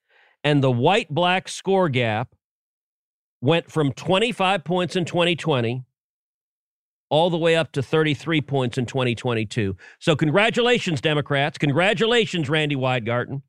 and 0.43 0.65
the 0.65 0.71
white 0.71 1.11
black 1.11 1.47
score 1.47 1.91
gap 1.91 2.35
went 3.43 3.71
from 3.71 3.93
25 3.93 4.65
points 4.65 4.97
in 4.97 5.05
2020 5.05 5.85
all 7.11 7.29
the 7.29 7.37
way 7.37 7.55
up 7.55 7.71
to 7.73 7.83
33 7.83 8.41
points 8.41 8.79
in 8.79 8.87
2022. 8.87 9.77
So, 10.01 10.17
congratulations, 10.17 11.03
Democrats. 11.03 11.59
Congratulations, 11.59 12.49
Randi 12.49 12.77
Weingarten. 12.77 13.43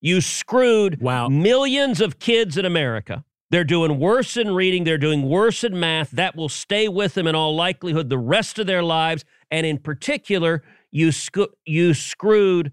You 0.00 0.20
screwed 0.20 1.02
Wow. 1.02 1.28
millions 1.28 2.00
of 2.00 2.20
kids 2.20 2.56
in 2.56 2.64
America. 2.64 3.24
They're 3.50 3.64
doing 3.64 4.00
worse 4.00 4.36
in 4.36 4.54
reading, 4.54 4.84
they're 4.84 4.98
doing 4.98 5.28
worse 5.28 5.62
in 5.62 5.78
math. 5.78 6.10
That 6.10 6.34
will 6.34 6.48
stay 6.48 6.88
with 6.88 7.14
them 7.14 7.26
in 7.26 7.34
all 7.34 7.54
likelihood 7.54 8.08
the 8.08 8.18
rest 8.18 8.58
of 8.58 8.66
their 8.66 8.82
lives. 8.82 9.24
And 9.50 9.64
in 9.64 9.78
particular, 9.78 10.62
you, 10.90 11.12
sc- 11.12 11.54
you 11.64 11.94
screwed 11.94 12.72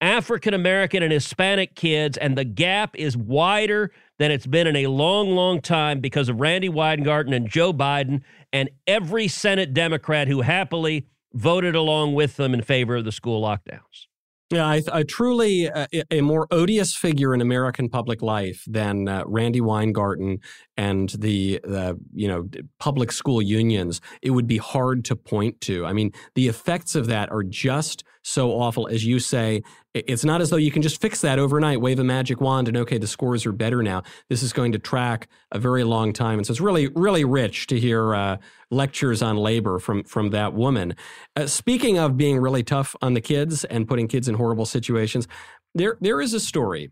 African 0.00 0.52
American 0.52 1.02
and 1.02 1.12
Hispanic 1.12 1.76
kids, 1.76 2.16
and 2.18 2.36
the 2.36 2.44
gap 2.44 2.96
is 2.96 3.16
wider 3.16 3.92
than 4.18 4.30
it's 4.30 4.46
been 4.46 4.66
in 4.66 4.76
a 4.76 4.88
long, 4.88 5.30
long 5.30 5.60
time 5.60 6.00
because 6.00 6.28
of 6.28 6.40
Randi 6.40 6.68
Weingarten 6.68 7.32
and 7.32 7.48
Joe 7.48 7.72
Biden 7.72 8.22
and 8.52 8.68
every 8.86 9.28
Senate 9.28 9.72
Democrat 9.72 10.28
who 10.28 10.42
happily 10.42 11.06
voted 11.32 11.74
along 11.74 12.14
with 12.14 12.36
them 12.36 12.52
in 12.52 12.62
favor 12.62 12.96
of 12.96 13.04
the 13.04 13.12
school 13.12 13.42
lockdowns. 13.42 14.06
Yeah, 14.52 14.66
I, 14.66 14.82
I 14.92 15.02
truly 15.04 15.70
uh, 15.70 15.86
a 16.10 16.20
more 16.20 16.46
odious 16.50 16.94
figure 16.94 17.32
in 17.32 17.40
American 17.40 17.88
public 17.88 18.20
life 18.20 18.62
than 18.66 19.08
uh, 19.08 19.22
Randi 19.24 19.62
Weingarten 19.62 20.40
and 20.76 21.08
the 21.08 21.58
the 21.64 21.98
you 22.12 22.28
know 22.28 22.46
public 22.78 23.12
school 23.12 23.40
unions. 23.40 24.02
It 24.20 24.32
would 24.32 24.46
be 24.46 24.58
hard 24.58 25.06
to 25.06 25.16
point 25.16 25.62
to. 25.62 25.86
I 25.86 25.94
mean, 25.94 26.12
the 26.34 26.48
effects 26.48 26.94
of 26.94 27.06
that 27.06 27.32
are 27.32 27.42
just 27.42 28.04
so 28.24 28.50
awful. 28.50 28.88
As 28.88 29.06
you 29.06 29.20
say, 29.20 29.62
it's 29.94 30.24
not 30.24 30.40
as 30.40 30.50
though 30.50 30.56
you 30.56 30.70
can 30.70 30.82
just 30.82 31.00
fix 31.00 31.20
that 31.20 31.38
overnight, 31.38 31.80
wave 31.80 31.98
a 31.98 32.04
magic 32.04 32.40
wand, 32.40 32.68
and 32.68 32.76
okay, 32.78 32.98
the 32.98 33.06
scores 33.06 33.44
are 33.44 33.52
better 33.52 33.82
now. 33.82 34.02
This 34.28 34.42
is 34.42 34.52
going 34.52 34.72
to 34.72 34.78
track 34.78 35.28
a 35.50 35.58
very 35.58 35.84
long 35.84 36.12
time, 36.12 36.38
and 36.38 36.46
so 36.46 36.52
it's 36.52 36.60
really 36.60 36.88
really 36.88 37.24
rich 37.24 37.66
to 37.68 37.78
hear 37.78 38.14
uh, 38.14 38.36
lectures 38.70 39.22
on 39.22 39.36
labor 39.36 39.78
from 39.78 40.04
from 40.04 40.30
that 40.30 40.54
woman. 40.54 40.94
Uh, 41.36 41.46
speaking 41.46 41.98
of 41.98 42.16
being 42.16 42.38
really 42.38 42.62
tough 42.62 42.96
on 43.02 43.14
the 43.14 43.20
kids 43.20 43.64
and 43.64 43.86
putting 43.86 44.08
kids 44.08 44.28
in 44.28 44.34
horrible 44.34 44.66
situations, 44.66 45.28
there 45.74 45.98
there 46.00 46.20
is 46.20 46.32
a 46.32 46.40
story 46.40 46.90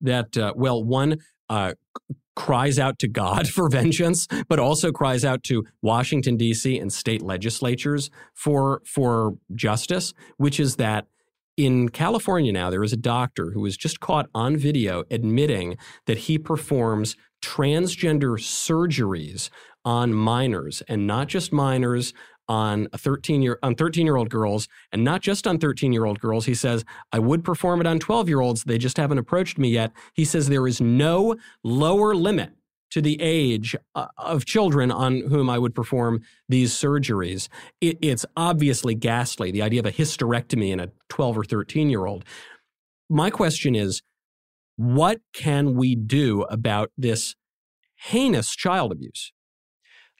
that 0.00 0.36
uh, 0.36 0.52
well 0.54 0.82
one 0.84 1.18
uh, 1.48 1.72
cries 2.34 2.78
out 2.78 2.98
to 2.98 3.08
God 3.08 3.48
for 3.56 3.68
vengeance, 3.68 4.26
but 4.48 4.58
also 4.58 4.92
cries 4.92 5.24
out 5.24 5.42
to 5.44 5.64
Washington 5.80 6.36
D.C. 6.36 6.78
and 6.78 6.92
state 6.92 7.22
legislatures 7.22 8.10
for 8.34 8.82
for 8.84 9.36
justice, 9.54 10.12
which 10.36 10.60
is 10.60 10.76
that. 10.76 11.06
In 11.62 11.90
California 11.90 12.50
now, 12.50 12.70
there 12.70 12.82
is 12.82 12.92
a 12.92 12.96
doctor 12.96 13.52
who 13.52 13.60
was 13.60 13.76
just 13.76 14.00
caught 14.00 14.28
on 14.34 14.56
video 14.56 15.04
admitting 15.12 15.76
that 16.06 16.18
he 16.18 16.36
performs 16.36 17.14
transgender 17.40 18.36
surgeries 18.36 19.48
on 19.84 20.12
minors 20.12 20.82
and 20.88 21.06
not 21.06 21.28
just 21.28 21.52
minors 21.52 22.14
on 22.48 22.88
a 22.92 22.98
13 22.98 23.42
year 23.42 23.60
on 23.62 23.76
13 23.76 24.04
year 24.06 24.16
old 24.16 24.28
girls 24.28 24.66
and 24.90 25.04
not 25.04 25.20
just 25.20 25.46
on 25.46 25.56
13 25.56 25.92
year 25.92 26.04
old 26.04 26.18
girls. 26.18 26.46
He 26.46 26.54
says 26.54 26.84
i 27.12 27.20
would 27.20 27.44
perform 27.44 27.80
it 27.80 27.86
on 27.86 28.00
12 28.00 28.28
year 28.28 28.40
olds 28.40 28.64
they 28.64 28.76
just 28.76 28.96
haven't 28.96 29.18
approached 29.18 29.56
me 29.56 29.68
yet. 29.68 29.92
He 30.14 30.24
says 30.24 30.48
there 30.48 30.66
is 30.66 30.80
no 30.80 31.36
lower 31.62 32.12
limit 32.12 32.54
to 32.92 33.00
the 33.00 33.16
age 33.20 33.74
uh, 33.94 34.06
of 34.18 34.44
children 34.44 34.90
on 34.90 35.22
whom 35.22 35.48
I 35.48 35.58
would 35.58 35.74
perform 35.74 36.20
these 36.48 36.72
surgeries. 36.72 37.48
It, 37.80 37.96
it's 38.02 38.26
obviously 38.36 38.94
ghastly, 38.94 39.50
the 39.50 39.62
idea 39.62 39.80
of 39.80 39.86
a 39.86 39.92
hysterectomy 39.92 40.70
in 40.70 40.78
a 40.78 40.88
12 41.08 41.38
or 41.38 41.44
13 41.44 41.88
year 41.88 42.04
old. 42.04 42.24
My 43.08 43.30
question 43.30 43.74
is 43.74 44.02
what 44.76 45.20
can 45.32 45.74
we 45.74 45.94
do 45.94 46.42
about 46.42 46.90
this 46.98 47.34
heinous 47.96 48.54
child 48.54 48.92
abuse? 48.92 49.32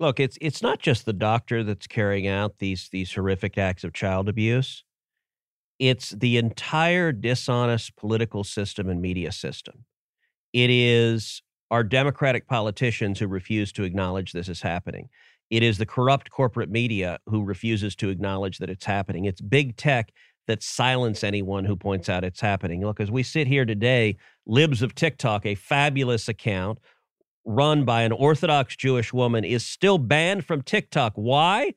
Look, 0.00 0.18
it's 0.18 0.38
it's 0.40 0.62
not 0.62 0.80
just 0.80 1.04
the 1.04 1.12
doctor 1.12 1.62
that's 1.62 1.86
carrying 1.86 2.26
out 2.26 2.58
these 2.58 2.88
these 2.90 3.12
horrific 3.12 3.58
acts 3.58 3.84
of 3.84 3.92
child 3.92 4.30
abuse. 4.30 4.82
It's 5.78 6.10
the 6.10 6.38
entire 6.38 7.12
dishonest 7.12 7.96
political 7.96 8.44
system 8.44 8.88
and 8.88 9.02
media 9.02 9.30
system. 9.30 9.84
It 10.52 10.70
is 10.70 11.42
our 11.72 11.82
democratic 11.82 12.46
politicians 12.46 13.18
who 13.18 13.26
refuse 13.26 13.72
to 13.72 13.82
acknowledge 13.82 14.32
this 14.32 14.50
is 14.50 14.60
happening. 14.60 15.08
It 15.50 15.62
is 15.62 15.78
the 15.78 15.86
corrupt 15.86 16.30
corporate 16.30 16.70
media 16.70 17.18
who 17.26 17.42
refuses 17.42 17.96
to 17.96 18.10
acknowledge 18.10 18.58
that 18.58 18.68
it's 18.68 18.84
happening. 18.84 19.24
It's 19.24 19.40
big 19.40 19.78
tech 19.78 20.12
that 20.46 20.62
silence 20.62 21.24
anyone 21.24 21.64
who 21.64 21.74
points 21.74 22.10
out 22.10 22.24
it's 22.24 22.42
happening. 22.42 22.84
Look, 22.84 23.00
as 23.00 23.10
we 23.10 23.22
sit 23.22 23.46
here 23.46 23.64
today, 23.64 24.18
Libs 24.46 24.82
of 24.82 24.94
TikTok, 24.94 25.46
a 25.46 25.54
fabulous 25.54 26.28
account 26.28 26.78
run 27.46 27.86
by 27.86 28.02
an 28.02 28.12
Orthodox 28.12 28.76
Jewish 28.76 29.10
woman, 29.14 29.42
is 29.42 29.64
still 29.64 29.96
banned 29.96 30.44
from 30.44 30.60
TikTok. 30.60 31.14
Why? 31.14 31.72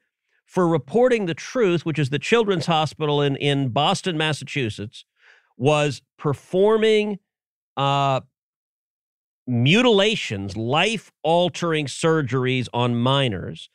For 0.46 0.68
reporting 0.68 1.26
the 1.26 1.34
truth, 1.34 1.86
which 1.86 2.00
is 2.00 2.10
the 2.10 2.20
Children's 2.20 2.66
Hospital 2.66 3.22
in, 3.22 3.38
in 3.38 3.70
Boston, 3.70 4.18
Massachusetts, 4.18 5.06
was 5.58 6.02
performing 6.18 7.20
uh, 7.78 8.20
mutilations, 9.48 10.58
life 10.58 11.12
altering 11.24 11.86
surgeries 11.86 12.68
on 12.74 12.96
minors. 12.96 13.70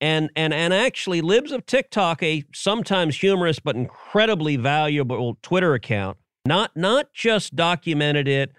And, 0.00 0.30
and, 0.36 0.52
and 0.52 0.74
actually, 0.74 1.20
Libs 1.20 1.52
of 1.52 1.64
TikTok, 1.66 2.22
a 2.22 2.44
sometimes 2.52 3.20
humorous 3.20 3.58
but 3.58 3.76
incredibly 3.76 4.56
valuable 4.56 5.38
Twitter 5.40 5.74
account, 5.74 6.18
not, 6.46 6.76
not 6.76 7.12
just 7.12 7.56
documented 7.56 8.28
it 8.28 8.52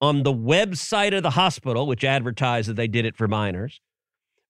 on 0.00 0.22
the 0.22 0.32
website 0.32 1.16
of 1.16 1.22
the 1.22 1.30
hospital, 1.30 1.86
which 1.86 2.04
advertised 2.04 2.68
that 2.68 2.74
they 2.74 2.88
did 2.88 3.04
it 3.04 3.16
for 3.16 3.28
minors, 3.28 3.80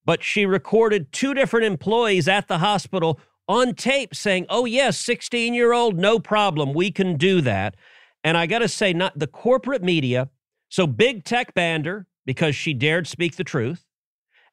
but 0.04 0.22
she 0.22 0.46
recorded 0.46 1.12
two 1.12 1.34
different 1.34 1.66
employees 1.66 2.26
at 2.26 2.48
the 2.48 2.58
hospital 2.58 3.20
on 3.48 3.74
tape 3.74 4.14
saying, 4.14 4.46
"Oh 4.48 4.64
yes, 4.64 5.02
16-year-old, 5.04 5.98
no 5.98 6.18
problem, 6.18 6.72
we 6.72 6.90
can 6.90 7.16
do 7.16 7.40
that." 7.40 7.76
And 8.22 8.36
I 8.36 8.46
got 8.46 8.60
to 8.60 8.68
say, 8.68 8.92
not 8.92 9.18
the 9.18 9.26
corporate 9.26 9.82
media. 9.82 10.28
So 10.70 10.86
big 10.86 11.24
tech 11.24 11.52
banned 11.52 11.84
her 11.84 12.06
because 12.24 12.56
she 12.56 12.72
dared 12.72 13.06
speak 13.06 13.36
the 13.36 13.44
truth. 13.44 13.84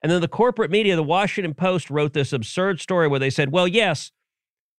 And 0.01 0.12
then 0.12 0.19
the 0.19 0.27
corporate 0.27 0.71
media, 0.71 0.95
the 0.95 1.03
Washington 1.03 1.53
Post, 1.53 1.89
wrote 1.89 2.13
this 2.13 2.34
absurd 2.34 2.82
story 2.82 3.08
where 3.08 3.19
they 3.19 3.30
said, 3.30 3.51
"Well, 3.51 3.67
yes, 3.67 4.12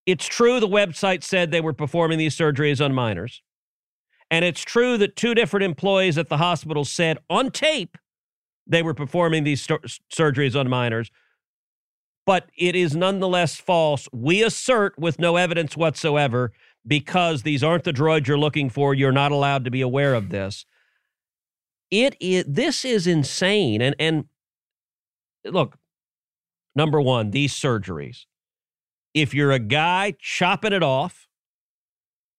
it's 0.04 0.26
true. 0.26 0.60
The 0.60 0.68
website 0.68 1.22
said 1.22 1.50
they 1.50 1.60
were 1.60 1.72
performing 1.72 2.18
these 2.18 2.36
surgeries 2.36 2.84
on 2.84 2.94
minors." 2.94 3.42
And 4.30 4.44
it's 4.44 4.60
true 4.60 4.98
that 4.98 5.16
two 5.16 5.34
different 5.34 5.64
employees 5.64 6.18
at 6.18 6.28
the 6.28 6.36
hospital 6.36 6.84
said 6.84 7.18
on 7.30 7.50
tape 7.50 7.96
they 8.66 8.82
were 8.82 8.94
performing 8.94 9.44
these 9.44 9.66
surgeries 9.66 10.58
on 10.58 10.68
minors. 10.68 11.10
But 12.26 12.50
it 12.56 12.76
is 12.76 12.94
nonetheless 12.94 13.56
false. 13.56 14.06
We 14.12 14.42
assert 14.42 14.98
with 14.98 15.18
no 15.18 15.36
evidence 15.36 15.76
whatsoever 15.76 16.52
because 16.86 17.42
these 17.42 17.64
aren't 17.64 17.84
the 17.84 17.92
droids 17.92 18.26
you're 18.26 18.38
looking 18.38 18.68
for. 18.68 18.94
You're 18.94 19.12
not 19.12 19.32
allowed 19.32 19.64
to 19.64 19.70
be 19.70 19.80
aware 19.80 20.14
of 20.14 20.28
this. 20.28 20.66
It 21.90 22.16
is 22.20 22.44
this 22.46 22.84
is 22.84 23.06
insane. 23.06 23.80
And 23.80 23.94
and 23.98 24.24
look, 25.44 25.78
number 26.74 27.00
one, 27.00 27.30
these 27.30 27.52
surgeries. 27.52 28.26
If 29.14 29.34
you're 29.34 29.52
a 29.52 29.58
guy 29.58 30.14
chopping 30.20 30.72
it 30.72 30.82
off, 30.82 31.28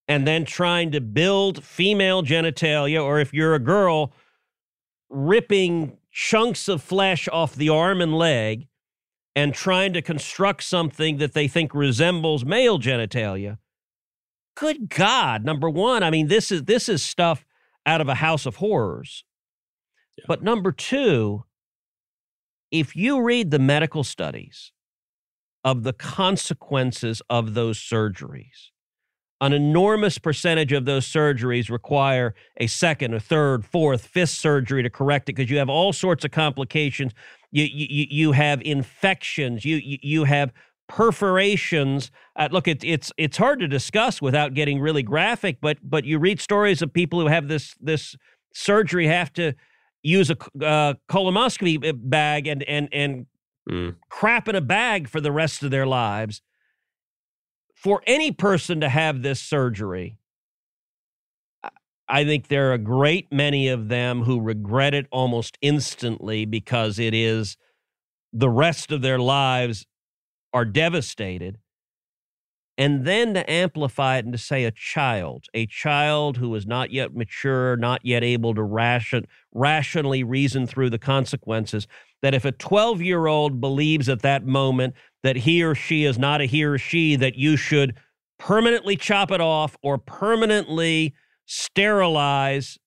and 0.10 0.26
then 0.26 0.44
trying 0.44 0.92
to 0.92 1.00
build 1.00 1.64
female 1.64 2.24
genitalia, 2.24 3.02
or 3.02 3.20
if 3.20 3.32
you're 3.32 3.54
a 3.54 3.60
girl 3.60 4.12
ripping 5.08 5.98
chunks 6.12 6.68
of 6.68 6.82
flesh 6.82 7.28
off 7.32 7.56
the 7.56 7.70
arm 7.70 8.02
and 8.02 8.18
leg 8.18 8.68
and 9.36 9.54
trying 9.54 9.94
to 9.94 10.02
construct 10.02 10.64
something 10.64 11.18
that 11.18 11.34
they 11.34 11.48
think 11.48 11.74
resembles 11.76 12.44
male 12.44 12.80
genitalia. 12.80 13.60
Good 14.56 14.90
God, 14.90 15.46
number 15.46 15.70
one, 15.70 16.02
I 16.02 16.10
mean, 16.10 16.28
this 16.28 16.52
is 16.52 16.64
this 16.64 16.90
is 16.90 17.04
stuff 17.04 17.46
out 17.86 18.02
of 18.02 18.10
a 18.10 18.16
house 18.16 18.48
of 18.48 18.58
horrors. 18.58 19.24
But 20.28 20.44
number 20.44 20.72
two, 20.72 21.44
if 22.72 22.96
you 22.96 23.22
read 23.22 23.52
the 23.52 23.60
medical 23.60 24.04
studies 24.04 24.72
of 25.64 25.84
the 25.84 25.94
consequences 25.94 27.22
of 27.30 27.54
those 27.54 27.78
surgeries, 27.80 28.70
an 29.42 29.54
enormous 29.54 30.18
percentage 30.18 30.74
of 30.74 30.86
those 30.86 31.08
surgeries 31.08 31.70
require 31.70 32.36
a 32.58 32.68
second, 32.68 33.14
a 33.14 33.20
third, 33.20 33.66
fourth, 33.66 34.06
fifth 34.06 34.32
surgery 34.32 34.84
to 34.84 34.90
correct 34.90 35.30
it 35.30 35.36
because 35.36 35.50
you 35.50 35.58
have 35.58 35.70
all 35.70 35.94
sorts 35.94 36.26
of 36.26 36.32
complications. 36.32 37.14
You 37.52 37.64
you 37.64 38.06
you 38.10 38.32
have 38.34 38.62
infections. 38.62 39.64
You 39.64 39.80
you, 39.82 40.26
have 40.26 40.52
perforations. 40.88 42.12
Uh, 42.36 42.50
look, 42.52 42.68
it's 42.68 42.84
it's 42.86 43.12
it's 43.18 43.38
hard 43.38 43.60
to 43.60 43.68
discuss 43.68 44.22
without 44.22 44.54
getting 44.54 44.82
really 44.82 45.04
graphic, 45.04 45.60
but 45.62 45.78
but 45.82 46.04
you 46.04 46.20
read 46.20 46.42
stories 46.42 46.82
of 46.82 46.92
people 46.92 47.22
who 47.22 47.28
have 47.28 47.48
this 47.48 47.76
this 47.80 48.18
surgery 48.54 49.08
have 49.08 49.32
to 49.34 49.54
use 50.04 50.30
a 50.30 50.38
uh, 50.66 50.94
colonoscopy 51.10 51.94
bag 51.96 52.48
and 52.48 52.64
and 52.64 52.90
and 52.92 53.26
mm. 53.70 53.96
crap 54.10 54.48
in 54.48 54.56
a 54.56 54.62
bag 54.62 55.08
for 55.08 55.22
the 55.22 55.32
rest 55.32 55.64
of 55.64 55.72
their 55.72 55.86
lives 55.86 56.42
for 57.80 58.02
any 58.06 58.30
person 58.30 58.82
to 58.82 58.90
have 58.90 59.22
this 59.22 59.40
surgery, 59.40 60.18
I 62.10 62.26
think 62.26 62.48
there 62.48 62.72
are 62.72 62.74
a 62.74 62.78
great 62.78 63.32
many 63.32 63.70
of 63.70 63.88
them 63.88 64.24
who 64.24 64.42
regret 64.42 64.94
it 64.94 65.08
almost 65.12 65.58
instantly 65.62 66.44
because 66.44 67.00
it 67.00 67.14
is 67.14 67.56
the 68.34 68.50
rest 68.50 68.92
of 68.92 69.02
their 69.02 69.18
lives 69.18 69.86
are 70.54 70.66
devastated. 70.66 71.58
And 72.80 73.04
then 73.04 73.34
to 73.34 73.48
amplify 73.52 74.20
it 74.20 74.24
and 74.24 74.32
to 74.32 74.38
say 74.38 74.64
a 74.64 74.72
child, 74.72 75.48
a 75.54 75.66
child 75.66 76.38
who 76.38 76.56
is 76.56 76.66
not 76.66 76.92
yet 76.92 77.14
mature, 77.14 77.76
not 77.76 78.06
yet 78.06 78.24
able 78.24 78.56
to 78.56 78.64
ration, 78.64 79.28
rationally 79.54 80.24
reason 80.24 80.66
through 80.66 80.90
the 80.90 80.98
consequences, 80.98 81.88
that 82.22 82.34
if 82.34 82.46
a 82.46 82.54
12 82.54 83.02
year 83.02 83.28
old 83.28 83.60
believes 83.60 84.08
at 84.08 84.22
that 84.22 84.46
moment 84.46 84.94
that 85.24 85.36
he 85.36 85.62
or 85.62 85.76
she 85.76 86.06
is 86.06 86.18
not 86.18 86.40
a 86.40 86.46
he 86.46 86.64
or 86.64 86.78
she, 86.78 87.18
that 87.18 87.36
you 87.36 87.58
should 87.58 87.98
permanently 88.38 88.96
chop 88.96 89.30
it 89.30 89.42
off 89.42 89.76
or 89.84 89.98
permanently 89.98 91.14
sterilize 91.46 92.78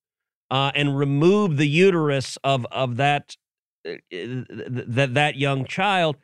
uh, 0.51 0.73
and 0.75 0.97
remove 0.97 1.59
the 1.59 1.69
uterus 1.69 2.39
of 2.43 2.67
of 2.73 2.97
that 2.97 3.37
uh, 3.87 3.93
that 4.11 5.11
that 5.13 5.37
young 5.37 5.67
child 5.67 6.17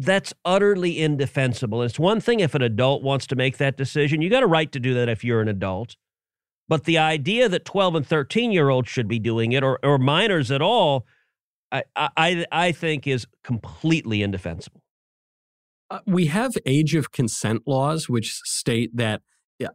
that's 0.00 0.32
utterly 0.46 0.98
indefensible. 0.98 1.82
It's 1.82 1.98
one 1.98 2.20
thing 2.20 2.40
if 2.40 2.54
an 2.54 2.62
adult 2.62 3.02
wants 3.02 3.26
to 3.28 3.36
make 3.36 3.58
that 3.58 3.76
decision. 3.76 4.22
You 4.22 4.30
got 4.30 4.42
a 4.42 4.46
right 4.46 4.70
to 4.72 4.80
do 4.80 4.94
that 4.94 5.08
if 5.08 5.22
you're 5.22 5.42
an 5.42 5.48
adult. 5.48 5.96
But 6.68 6.84
the 6.84 6.98
idea 6.98 7.48
that 7.48 7.64
12 7.64 7.96
and 7.96 8.06
13 8.06 8.50
year 8.50 8.70
olds 8.70 8.88
should 8.88 9.08
be 9.08 9.18
doing 9.18 9.52
it 9.52 9.62
or, 9.62 9.78
or 9.82 9.98
minors 9.98 10.50
at 10.50 10.62
all, 10.62 11.06
I, 11.70 11.82
I, 11.96 12.46
I 12.50 12.72
think 12.72 13.06
is 13.06 13.26
completely 13.44 14.22
indefensible. 14.22 14.80
Uh, 15.90 15.98
we 16.06 16.26
have 16.26 16.52
age 16.64 16.94
of 16.94 17.12
consent 17.12 17.62
laws, 17.66 18.08
which 18.08 18.40
state 18.44 18.96
that 18.96 19.22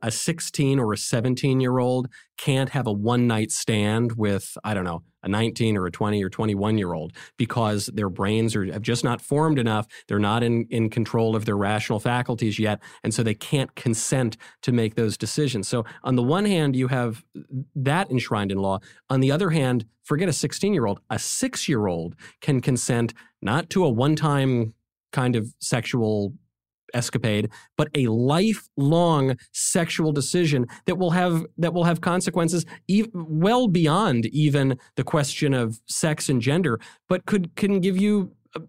a 0.01 0.11
16 0.11 0.79
or 0.79 0.93
a 0.93 0.97
17 0.97 1.59
year 1.59 1.79
old 1.79 2.07
can't 2.37 2.69
have 2.69 2.87
a 2.87 2.91
one 2.91 3.27
night 3.27 3.51
stand 3.51 4.13
with, 4.13 4.57
I 4.63 4.73
don't 4.73 4.83
know, 4.83 5.03
a 5.23 5.27
19 5.27 5.77
or 5.77 5.85
a 5.87 5.91
20 5.91 6.23
or 6.23 6.29
21 6.29 6.77
year 6.77 6.93
old 6.93 7.13
because 7.37 7.87
their 7.87 8.09
brains 8.09 8.55
are 8.55 8.65
have 8.71 8.81
just 8.81 9.03
not 9.03 9.21
formed 9.21 9.57
enough. 9.59 9.87
They're 10.07 10.19
not 10.19 10.43
in, 10.43 10.67
in 10.69 10.89
control 10.89 11.35
of 11.35 11.45
their 11.45 11.57
rational 11.57 11.99
faculties 11.99 12.59
yet. 12.59 12.79
And 13.03 13.13
so 13.13 13.23
they 13.23 13.33
can't 13.33 13.73
consent 13.75 14.37
to 14.61 14.71
make 14.71 14.95
those 14.95 15.17
decisions. 15.17 15.67
So, 15.67 15.85
on 16.03 16.15
the 16.15 16.23
one 16.23 16.45
hand, 16.45 16.75
you 16.75 16.87
have 16.87 17.23
that 17.75 18.11
enshrined 18.11 18.51
in 18.51 18.59
law. 18.59 18.79
On 19.09 19.19
the 19.19 19.31
other 19.31 19.49
hand, 19.49 19.85
forget 20.03 20.29
a 20.29 20.33
16 20.33 20.73
year 20.73 20.85
old, 20.85 20.99
a 21.09 21.19
six 21.19 21.67
year 21.67 21.87
old 21.87 22.15
can 22.41 22.61
consent 22.61 23.13
not 23.41 23.69
to 23.71 23.83
a 23.83 23.89
one 23.89 24.15
time 24.15 24.73
kind 25.11 25.35
of 25.35 25.53
sexual 25.59 26.33
escapade, 26.95 27.49
but 27.77 27.89
a 27.93 28.07
lifelong 28.07 29.35
sexual 29.51 30.11
decision 30.11 30.65
that 30.85 30.97
will 30.97 31.11
have 31.11 31.45
that 31.57 31.73
will 31.73 31.83
have 31.83 32.01
consequences 32.01 32.65
e- 32.87 33.05
well 33.13 33.67
beyond 33.67 34.25
even 34.27 34.79
the 34.95 35.03
question 35.03 35.53
of 35.53 35.81
sex 35.85 36.29
and 36.29 36.41
gender, 36.41 36.79
but 37.07 37.25
could 37.25 37.55
can 37.55 37.79
give 37.79 37.97
you 37.97 38.31
uh, 38.55 38.59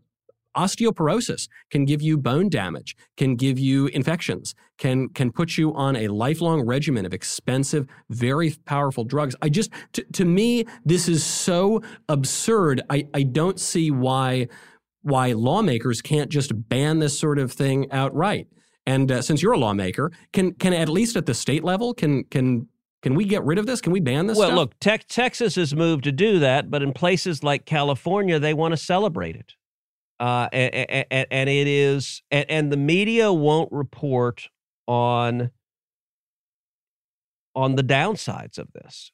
osteoporosis, 0.57 1.49
can 1.71 1.85
give 1.85 2.03
you 2.03 2.19
bone 2.19 2.49
damage, 2.49 2.97
can 3.17 3.37
give 3.37 3.59
you 3.59 3.87
infections, 3.89 4.55
can 4.79 5.09
can 5.11 5.31
put 5.33 5.57
you 5.57 5.75
on 5.75 5.97
a 5.97 6.09
lifelong 6.09 6.67
regimen 6.67 7.07
of 7.07 7.15
expensive, 7.15 7.87
very 8.11 8.55
powerful 8.67 9.05
drugs. 9.05 9.37
I 9.41 9.49
just 9.49 9.71
to, 9.93 10.03
to 10.13 10.25
me 10.25 10.67
this 10.85 11.09
is 11.09 11.25
so 11.25 11.83
absurd. 12.09 12.83
I 12.91 13.07
I 13.15 13.23
don't 13.23 13.61
see 13.61 13.91
why 13.91 14.49
why 15.07 15.33
lawmakers 15.33 16.03
can't 16.03 16.29
just 16.29 16.69
ban 16.69 16.99
this 16.99 17.17
sort 17.17 17.39
of 17.39 17.53
thing 17.53 17.91
outright. 17.93 18.49
And 18.87 19.11
uh, 19.11 19.23
since 19.23 19.41
you're 19.41 19.53
a 19.53 19.59
lawmaker, 19.59 20.11
can 20.33 20.53
can 20.55 20.73
at 20.73 20.89
least 20.89 21.17
at 21.17 21.27
the 21.27 21.35
state 21.35 21.63
level, 21.63 21.95
can 21.95 22.25
can 22.25 22.69
can 23.03 23.15
we 23.15 23.25
get 23.25 23.45
rid 23.45 23.59
of 23.59 23.67
this? 23.67 23.81
Can 23.81 23.93
we 23.93 24.01
ban 24.01 24.27
this? 24.27 24.37
Well, 24.37 24.49
stuff? 24.49 24.57
look, 24.57 24.81
te- 24.81 25.07
Texas 25.09 25.55
has 25.55 25.75
moved 25.75 26.05
to 26.05 26.13
do 26.13 26.41
that, 26.41 26.71
but 26.71 26.83
in 26.83 26.93
places 26.93 27.45
like 27.45 27.67
California, 27.67 28.41
they 28.41 28.53
want 28.53 28.73
to 28.73 28.77
celebrate 28.77 29.37
it, 29.37 29.55
uh, 30.19 30.49
and, 30.53 31.07
and, 31.11 31.27
and, 31.31 31.49
it 31.49 31.69
is, 31.69 32.23
and, 32.33 32.51
and 32.51 32.73
the 32.73 32.77
media 32.77 33.33
won't 33.33 33.71
report 33.71 34.49
on 34.89 35.51
on 37.55 37.77
the 37.77 37.85
downsides 37.85 38.59
of 38.59 38.73
this 38.73 39.13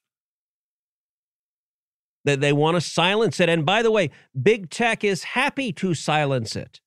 that 2.24 2.40
they 2.40 2.52
want 2.52 2.76
to 2.76 2.80
silence 2.80 3.40
it. 3.40 3.48
And 3.48 3.66
by 3.66 3.82
the 3.82 3.90
way, 3.90 4.10
big 4.40 4.70
tech 4.70 5.04
is 5.04 5.24
happy 5.24 5.72
to 5.74 5.94
silence 5.94 6.56
it. 6.56 6.80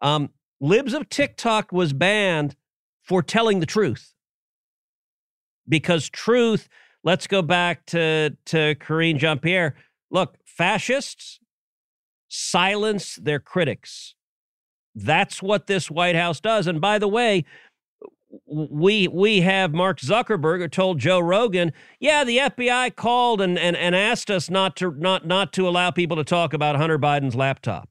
Um, 0.00 0.30
Libs 0.60 0.94
of 0.94 1.08
TikTok 1.08 1.72
was 1.72 1.92
banned 1.92 2.54
for 3.02 3.22
telling 3.22 3.60
the 3.60 3.66
truth 3.66 4.14
because 5.68 6.08
truth. 6.08 6.68
Let's 7.04 7.26
go 7.26 7.42
back 7.42 7.84
to 7.86 8.36
to 8.46 8.76
Karine 8.76 9.18
Jean 9.18 9.40
Pierre. 9.40 9.74
Look, 10.10 10.36
fascists 10.44 11.40
silence 12.28 13.16
their 13.16 13.40
critics. 13.40 14.14
That's 14.94 15.42
what 15.42 15.66
this 15.66 15.90
White 15.90 16.16
House 16.16 16.40
does. 16.40 16.66
And 16.66 16.80
by 16.80 16.98
the 16.98 17.08
way, 17.08 17.44
we 18.46 19.08
we 19.08 19.42
have 19.42 19.72
Mark 19.72 20.00
Zuckerberg 20.00 20.60
who 20.60 20.68
told 20.68 20.98
Joe 20.98 21.20
Rogan, 21.20 21.72
yeah, 22.00 22.24
the 22.24 22.38
FBI 22.38 22.94
called 22.96 23.40
and, 23.40 23.58
and, 23.58 23.76
and 23.76 23.94
asked 23.94 24.30
us 24.30 24.48
not 24.48 24.76
to 24.76 24.94
not 24.96 25.26
not 25.26 25.52
to 25.54 25.68
allow 25.68 25.90
people 25.90 26.16
to 26.16 26.24
talk 26.24 26.52
about 26.52 26.76
Hunter 26.76 26.98
Biden's 26.98 27.34
laptop. 27.34 27.88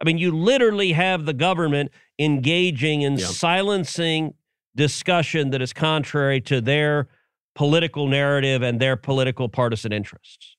I 0.00 0.04
mean, 0.04 0.18
you 0.18 0.34
literally 0.34 0.92
have 0.92 1.26
the 1.26 1.34
government 1.34 1.90
engaging 2.18 3.02
in 3.02 3.18
yeah. 3.18 3.26
silencing 3.26 4.34
discussion 4.74 5.50
that 5.50 5.60
is 5.60 5.72
contrary 5.72 6.40
to 6.42 6.60
their 6.60 7.08
political 7.54 8.06
narrative 8.06 8.62
and 8.62 8.80
their 8.80 8.96
political 8.96 9.48
partisan 9.48 9.92
interests. 9.92 10.56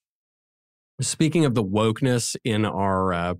Speaking 0.99 1.45
of 1.45 1.55
the 1.55 1.63
wokeness 1.63 2.35
in 2.43 2.65
our 2.65 3.13
uh, 3.13 3.33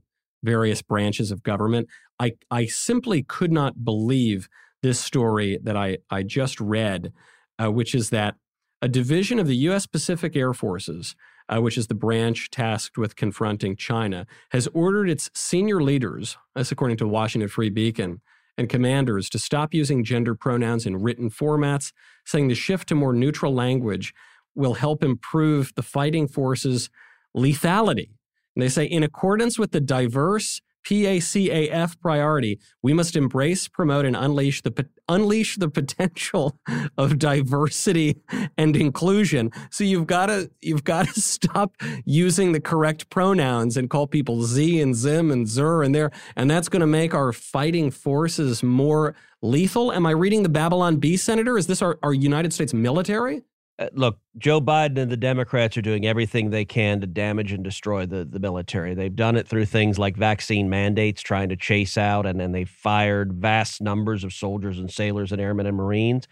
various 0.43 0.81
branches 0.81 1.29
of 1.29 1.43
government, 1.43 1.87
I 2.19 2.33
I 2.49 2.65
simply 2.65 3.21
could 3.21 3.51
not 3.51 3.85
believe 3.85 4.49
this 4.81 4.99
story 4.99 5.59
that 5.63 5.77
I, 5.77 5.99
I 6.09 6.23
just 6.23 6.59
read, 6.59 7.13
uh, 7.61 7.71
which 7.71 7.93
is 7.93 8.09
that 8.09 8.35
a 8.81 8.87
division 8.87 9.39
of 9.39 9.47
the 9.47 9.55
U.S. 9.57 9.85
Pacific 9.85 10.35
Air 10.35 10.53
Forces, 10.53 11.15
uh, 11.47 11.61
which 11.61 11.77
is 11.77 11.87
the 11.87 11.95
branch 11.95 12.49
tasked 12.49 12.97
with 12.97 13.15
confronting 13.15 13.75
China, 13.75 14.25
has 14.51 14.67
ordered 14.73 15.09
its 15.09 15.29
senior 15.35 15.81
leaders, 15.83 16.37
that's 16.55 16.71
according 16.71 16.97
to 16.97 17.07
Washington 17.07 17.49
Free 17.49 17.69
Beacon, 17.69 18.21
and 18.57 18.69
commanders 18.69 19.29
to 19.29 19.39
stop 19.39 19.73
using 19.73 20.03
gender 20.03 20.35
pronouns 20.35 20.85
in 20.85 20.97
written 20.97 21.29
formats, 21.29 21.93
saying 22.25 22.47
the 22.47 22.55
shift 22.55 22.89
to 22.89 22.95
more 22.95 23.13
neutral 23.13 23.53
language 23.53 24.13
will 24.55 24.73
help 24.73 25.03
improve 25.03 25.71
the 25.75 25.83
fighting 25.83 26.27
forces' 26.27 26.89
lethality. 27.35 28.09
And 28.55 28.63
they 28.63 28.69
say, 28.69 28.85
in 28.85 29.03
accordance 29.03 29.57
with 29.57 29.71
the 29.71 29.79
diverse 29.79 30.61
PACAF 30.83 31.99
priority. 31.99 32.59
We 32.81 32.93
must 32.93 33.15
embrace, 33.15 33.67
promote, 33.67 34.05
and 34.05 34.15
unleash 34.15 34.61
the 34.61 34.85
unleash 35.09 35.57
the 35.57 35.69
potential 35.69 36.57
of 36.97 37.19
diversity 37.19 38.21
and 38.57 38.75
inclusion. 38.75 39.51
So 39.69 39.83
you've 39.83 40.07
got 40.07 40.27
to 40.27 40.49
you've 40.61 40.83
got 40.83 41.07
to 41.07 41.21
stop 41.21 41.75
using 42.05 42.51
the 42.51 42.61
correct 42.61 43.09
pronouns 43.09 43.77
and 43.77 43.89
call 43.89 44.07
people 44.07 44.43
Z 44.43 44.81
and 44.81 44.95
Zim 44.95 45.31
and 45.31 45.47
Zer 45.47 45.83
and 45.83 45.93
there, 45.93 46.11
and 46.35 46.49
that's 46.49 46.69
going 46.69 46.81
to 46.81 46.87
make 46.87 47.13
our 47.13 47.31
fighting 47.31 47.91
forces 47.91 48.63
more 48.63 49.15
lethal. 49.41 49.91
Am 49.91 50.05
I 50.05 50.11
reading 50.11 50.43
the 50.43 50.49
Babylon 50.49 50.97
Bee, 50.97 51.17
Senator? 51.17 51.57
Is 51.57 51.67
this 51.67 51.81
our, 51.81 51.97
our 52.03 52.13
United 52.13 52.53
States 52.53 52.73
military? 52.73 53.43
Uh, 53.79 53.87
look, 53.93 54.19
Joe 54.37 54.61
Biden 54.61 54.97
and 54.99 55.11
the 55.11 55.17
Democrats 55.17 55.75
are 55.77 55.81
doing 55.81 56.05
everything 56.05 56.49
they 56.49 56.65
can 56.65 57.01
to 57.01 57.07
damage 57.07 57.51
and 57.51 57.63
destroy 57.63 58.05
the, 58.05 58.25
the 58.25 58.39
military. 58.39 58.93
They've 58.93 59.15
done 59.15 59.35
it 59.35 59.47
through 59.47 59.65
things 59.65 59.97
like 59.97 60.15
vaccine 60.15 60.69
mandates, 60.69 61.21
trying 61.21 61.49
to 61.49 61.55
chase 61.55 61.97
out, 61.97 62.25
and 62.25 62.39
then 62.39 62.51
they 62.51 62.65
fired 62.65 63.33
vast 63.33 63.81
numbers 63.81 64.23
of 64.23 64.33
soldiers 64.33 64.77
and 64.77 64.91
sailors 64.91 65.31
and 65.31 65.41
airmen 65.41 65.65
and 65.65 65.77
Marines. 65.77 66.27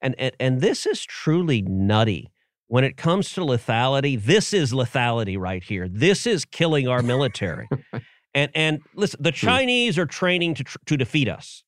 And, 0.00 0.14
and, 0.18 0.34
and 0.38 0.60
this 0.60 0.86
is 0.86 1.04
truly 1.04 1.62
nutty. 1.62 2.30
When 2.68 2.84
it 2.84 2.96
comes 2.96 3.32
to 3.34 3.42
lethality, 3.42 4.20
this 4.20 4.54
is 4.54 4.72
lethality 4.72 5.38
right 5.38 5.62
here. 5.62 5.86
This 5.88 6.26
is 6.26 6.44
killing 6.44 6.88
our 6.88 7.02
military. 7.02 7.68
and 8.34 8.50
and 8.54 8.80
listen, 8.94 9.22
the. 9.22 9.32
Chinese 9.32 9.98
are 9.98 10.06
training 10.06 10.54
to 10.54 10.64
to 10.86 10.96
defeat 10.96 11.28
us, 11.28 11.62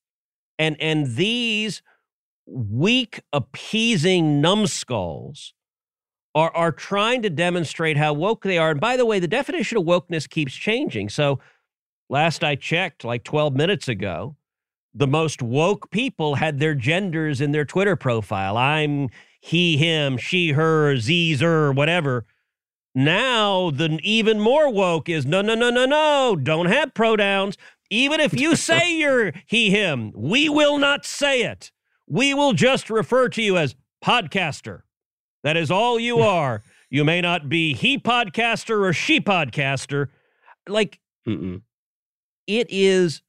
and 0.59 0.75
and 0.81 1.15
these 1.15 1.83
weak, 2.47 3.21
appeasing 3.33 4.41
numbskulls 4.41 5.53
are, 6.35 6.55
are 6.55 6.73
trying 6.73 7.23
to 7.23 7.31
demonstrate 7.31 7.97
how 7.97 8.13
woke 8.13 8.43
they 8.43 8.59
are. 8.59 8.71
And 8.71 8.81
by 8.81 8.97
the 8.97 9.07
way, 9.07 9.19
the 9.19 9.29
definition 9.29 9.79
of 9.79 9.85
wokeness 9.85 10.29
keeps 10.29 10.55
changing. 10.55 11.09
So 11.09 11.41
last 12.09 12.45
I 12.45 12.55
checked, 12.55 13.05
like 13.05 13.25
12 13.25 13.55
minutes 13.55 13.89
ago, 13.89 14.37
the 14.95 15.07
most 15.07 15.43
woke 15.43 15.91
people 15.91 16.37
had 16.37 16.59
their 16.59 16.75
genders 16.75 17.41
in 17.41 17.53
their 17.53 17.65
Twitter 17.65 17.97
profile. 17.97 18.57
I'm 18.57 19.11
he, 19.41 19.77
him, 19.77 20.17
she, 20.17 20.53
her, 20.53 20.97
z, 20.97 21.35
zer, 21.35 21.73
whatever. 21.73 22.27
Now, 22.95 23.71
the 23.71 23.99
even 24.03 24.41
more 24.41 24.71
woke 24.71 25.09
is 25.09 25.27
no, 25.27 25.43
no, 25.43 25.55
no, 25.55 25.71
no, 25.71 25.85
no, 25.85 26.35
don't 26.35 26.67
have 26.67 26.95
pronouns. 26.95 27.57
Even 27.91 28.21
if 28.21 28.39
you 28.39 28.57
say 28.57 28.95
you're 28.99 29.33
he, 29.47 29.71
him, 29.71 30.13
we 30.15 30.49
will 30.49 30.79
not 30.79 31.05
say 31.05 31.43
it. 31.43 31.73
We 32.07 32.35
will 32.35 32.53
just 32.53 32.89
refer 32.91 33.29
to 33.31 33.43
you 33.43 33.57
as 33.57 33.75
podcaster 34.05 34.83
That 35.43 35.57
is 35.57 35.71
all 35.71 35.99
you 35.99 36.19
are. 36.37 36.63
you 36.91 37.05
may 37.05 37.21
not 37.21 37.49
be 37.49 37.75
he 37.75 37.99
podcaster 37.99 38.81
or 38.89 38.93
she 38.93 39.21
podcaster. 39.21 40.09
Like, 40.69 41.01
Mm-mm. 41.27 41.63
it 42.47 42.67
is 42.71 43.23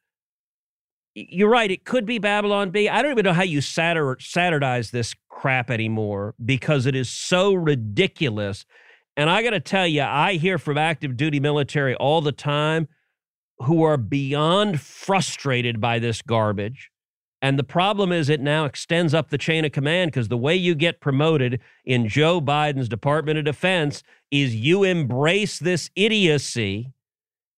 you're 1.16 1.50
right 1.50 1.72
it 1.72 1.84
could 1.84 2.06
be 2.06 2.20
babylon 2.20 2.70
bee 2.70 2.88
i 2.88 3.02
don't 3.02 3.10
even 3.10 3.24
know 3.24 3.34
how 3.34 3.42
you 3.42 3.58
satir- 3.58 4.22
satirize 4.22 4.92
this 4.92 5.16
crap 5.30 5.72
anymore 5.72 6.36
because 6.46 6.86
it 6.86 6.96
is 6.96 7.10
so 7.10 7.56
ridiculous 7.56 8.66
and 9.16 9.28
i 9.28 9.42
got 9.42 9.50
to 9.50 9.60
tell 9.60 9.88
you 9.88 10.04
i 10.04 10.34
hear 10.34 10.60
from 10.60 10.78
active 10.78 11.18
duty 11.18 11.40
military 11.40 11.96
all 11.96 12.22
the 12.22 12.32
time 12.32 12.88
who 13.60 13.82
are 13.82 13.98
beyond 13.98 14.80
frustrated 14.80 15.82
by 15.82 15.98
this 15.98 16.22
garbage 16.22 16.92
and 17.48 17.58
the 17.58 17.64
problem 17.64 18.12
is 18.12 18.30
it 18.30 18.42
now 18.42 18.66
extends 18.66 19.14
up 19.14 19.30
the 19.30 19.38
chain 19.38 19.64
of 19.64 19.72
command 19.72 20.12
because 20.12 20.28
the 20.28 20.38
way 20.38 20.56
you 20.56 20.76
get 20.76 21.00
promoted 21.00 21.60
in 21.86 22.08
joe 22.08 22.42
biden's 22.42 22.90
department 22.90 23.40
of 23.40 23.46
defense 23.46 24.04
is 24.32 24.56
you 24.56 24.84
embrace 24.84 25.60
this 25.60 25.90
idiocy 25.96 26.92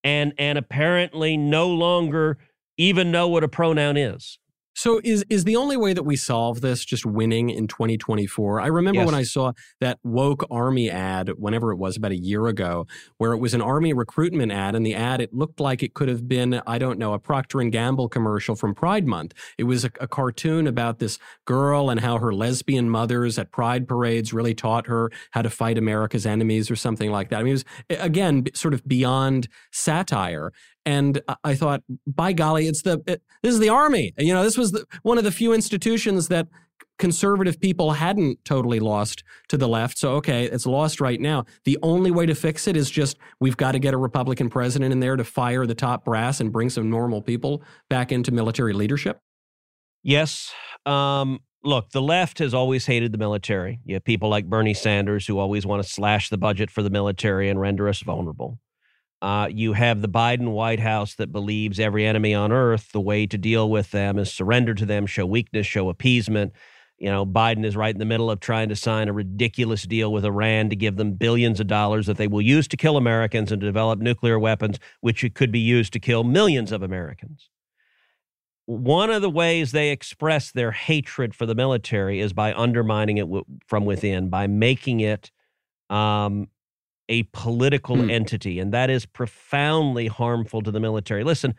and 0.04 0.34
and 0.38 0.58
apparently 0.58 1.38
no 1.38 1.68
longer 1.68 2.38
even 2.78 3.12
know 3.12 3.28
what 3.28 3.44
a 3.44 3.48
pronoun 3.48 3.98
is. 3.98 4.40
So 4.80 5.02
is 5.04 5.26
is 5.30 5.44
the 5.44 5.58
only 5.58 5.76
way 5.76 5.92
that 5.92 6.04
we 6.04 6.16
solve 6.16 6.62
this 6.62 6.86
just 6.86 7.06
winning 7.06 7.50
in 7.50 7.68
2024? 7.68 8.62
I 8.62 8.68
remember 8.68 9.02
Yes. 9.02 9.06
when 9.08 9.14
I 9.14 9.24
saw 9.24 9.52
that 9.82 10.00
woke 10.06 10.46
army 10.50 10.90
ad 10.90 11.32
whenever 11.38 11.74
it 11.74 11.76
was 11.76 11.98
about 11.98 12.14
a 12.14 12.18
year 12.18 12.48
ago 12.48 12.88
where 13.18 13.34
it 13.34 13.40
was 13.40 13.54
an 13.54 13.62
army 13.62 13.92
recruitment 13.92 14.54
ad 14.54 14.76
and 14.76 14.86
the 14.86 14.96
ad 14.96 15.20
it 15.20 15.34
looked 15.34 15.60
like 15.60 15.84
it 15.84 15.94
could 15.96 16.08
have 16.08 16.30
been 16.30 16.62
I 16.66 16.78
don't 16.78 16.98
know 16.98 17.12
a 17.12 17.20
Procter 17.20 17.60
and 17.60 17.74
Gamble 17.74 18.08
commercial 18.08 18.56
from 18.56 18.74
Pride 18.74 19.06
month. 19.06 19.34
It 19.58 19.66
was 19.66 19.84
a, 19.84 19.92
a 20.00 20.08
cartoon 20.08 20.66
about 20.66 21.00
this 21.00 21.20
girl 21.44 21.90
and 21.90 22.00
how 22.00 22.18
her 22.18 22.34
lesbian 22.34 22.90
mothers 22.90 23.38
at 23.38 23.52
pride 23.52 23.86
parades 23.86 24.32
really 24.32 24.56
taught 24.56 24.88
her 24.88 25.12
how 25.32 25.42
to 25.42 25.50
fight 25.50 25.78
America's 25.78 26.26
enemies 26.26 26.72
or 26.72 26.78
something 26.78 27.12
like 27.12 27.32
that. 27.32 27.42
I 27.42 27.44
mean 27.44 27.58
it 27.58 27.66
was 27.90 28.00
again 28.00 28.46
sort 28.54 28.74
of 28.74 28.88
beyond 28.88 29.50
satire 29.74 30.54
and 30.86 31.22
I- 31.44 31.56
thought, 31.56 31.84
by 32.08 32.34
golly, 32.34 32.68
it's 32.68 32.82
the 32.82 33.02
it, 33.06 33.22
this 33.44 33.54
is 33.54 33.60
the 33.60 33.70
army. 33.70 34.14
You 34.18 34.34
know, 34.34 34.44
this 34.44 34.58
was 34.58 34.72
the, 34.72 34.86
one 35.04 35.18
of 35.18 35.24
the 35.24 35.32
few 35.32 35.54
institutions 35.54 36.28
that 36.30 36.48
conservative 36.98 37.60
people 37.60 37.94
hadn't 37.94 38.44
totally 38.44 38.80
lost 38.80 39.24
to 39.48 39.58
the 39.58 39.68
left. 39.68 39.98
So 39.98 40.14
okay, 40.16 40.46
it's 40.46 40.66
lost 40.66 41.02
right 41.02 41.20
now. 41.20 41.46
The 41.64 41.78
only 41.82 42.12
way 42.12 42.26
to 42.26 42.36
fix 42.36 42.68
it 42.68 42.76
is 42.78 42.92
just 42.92 43.18
we've 43.40 43.58
got 43.58 43.72
to 43.72 43.80
get 43.80 43.94
a 43.94 43.98
Republican 43.98 44.50
president 44.50 44.92
in 44.92 45.00
there 45.00 45.16
to 45.16 45.24
fire 45.24 45.66
the 45.66 45.76
top 45.76 46.06
brass 46.06 46.40
and 46.40 46.52
bring 46.52 46.70
some 46.70 46.90
normal 46.90 47.22
people 47.22 47.64
back 47.90 48.12
into 48.12 48.32
military 48.32 48.74
leadership. 48.74 49.20
Yes. 50.04 50.54
Um, 50.86 51.40
look, 51.64 51.90
the 51.92 52.02
left 52.02 52.40
has 52.40 52.54
always 52.54 52.86
hated 52.86 53.12
the 53.12 53.18
military. 53.18 53.80
You 53.86 53.96
have 53.96 54.04
people 54.04 54.30
like 54.30 54.46
Bernie 54.46 54.74
Sanders 54.74 55.28
who 55.28 55.40
always 55.40 55.66
want 55.66 55.84
to 55.84 55.90
slash 55.90 56.30
the 56.30 56.38
budget 56.38 56.70
for 56.70 56.84
the 56.84 56.90
military 56.90 57.50
and 57.50 57.60
render 57.60 57.90
us 57.90 58.02
vulnerable. 58.02 58.60
Uh, 59.22 59.50
you 59.52 59.74
have 59.74 60.02
the 60.02 60.08
Biden 60.08 60.52
White 60.52 60.80
House 60.80 61.16
that 61.16 61.32
believes 61.32 61.80
every 61.80 62.06
enemy 62.06 62.34
on 62.34 62.52
earth, 62.52 62.92
the 62.94 63.02
way 63.02 63.28
to 63.28 63.38
deal 63.38 63.70
with 63.70 63.92
them 63.92 64.18
is 64.18 64.32
surrender 64.32 64.74
to 64.74 64.86
them, 64.86 65.06
show 65.06 65.26
weakness, 65.26 65.68
show 65.68 65.90
appeasement. 65.90 66.54
You 66.98 67.10
know, 67.10 67.26
Biden 67.26 67.66
is 67.66 67.76
right 67.76 67.94
in 67.94 68.00
the 68.00 68.06
middle 68.06 68.30
of 68.30 68.40
trying 68.40 68.70
to 68.70 68.76
sign 68.76 69.08
a 69.08 69.14
ridiculous 69.14 69.84
deal 69.84 70.12
with 70.12 70.26
Iran 70.26 70.70
to 70.70 70.76
give 70.76 70.98
them 70.98 71.14
billions 71.14 71.60
of 71.60 71.68
dollars 71.68 72.08
that 72.08 72.18
they 72.18 72.28
will 72.28 72.42
use 72.42 72.68
to 72.70 72.78
kill 72.78 72.98
Americans 72.98 73.52
and 73.52 73.62
to 73.62 73.68
develop 73.68 74.00
nuclear 74.00 74.38
weapons, 74.38 74.80
which 75.02 75.26
could 75.34 75.52
be 75.52 75.60
used 75.60 75.94
to 75.94 76.00
kill 76.00 76.24
millions 76.24 76.72
of 76.72 76.82
Americans. 76.82 77.50
One 78.66 79.10
of 79.10 79.22
the 79.22 79.30
ways 79.30 79.72
they 79.72 79.90
express 79.90 80.52
their 80.52 80.72
hatred 80.72 81.34
for 81.34 81.46
the 81.46 81.56
military 81.56 82.20
is 82.20 82.34
by 82.34 82.54
undermining 82.54 83.18
it 83.18 83.24
w- 83.24 83.46
from 83.66 83.86
within, 83.86 84.30
by 84.30 84.48
making 84.48 85.00
it 85.00 85.32
um, 85.90 86.50
a 87.10 87.24
political 87.34 87.98
Hmm. 87.98 88.10
entity, 88.10 88.60
and 88.60 88.72
that 88.72 88.90
is 88.90 89.06
profoundly 89.06 90.08
harmful 90.08 90.62
to 90.62 90.72
the 90.72 90.80
military. 90.80 91.24
Listen, 91.24 91.56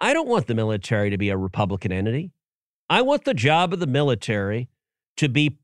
I 0.00 0.12
don't 0.12 0.28
want 0.28 0.46
the 0.48 0.54
military 0.54 1.08
to 1.08 1.16
be 1.16 1.30
a 1.30 1.36
Republican 1.36 1.92
entity. 1.92 2.32
I 2.90 3.02
want 3.02 3.24
the 3.24 3.34
job 3.34 3.72
of 3.72 3.80
the 3.80 3.86
military 3.86 4.68
to 5.16 5.28
be 5.28 5.58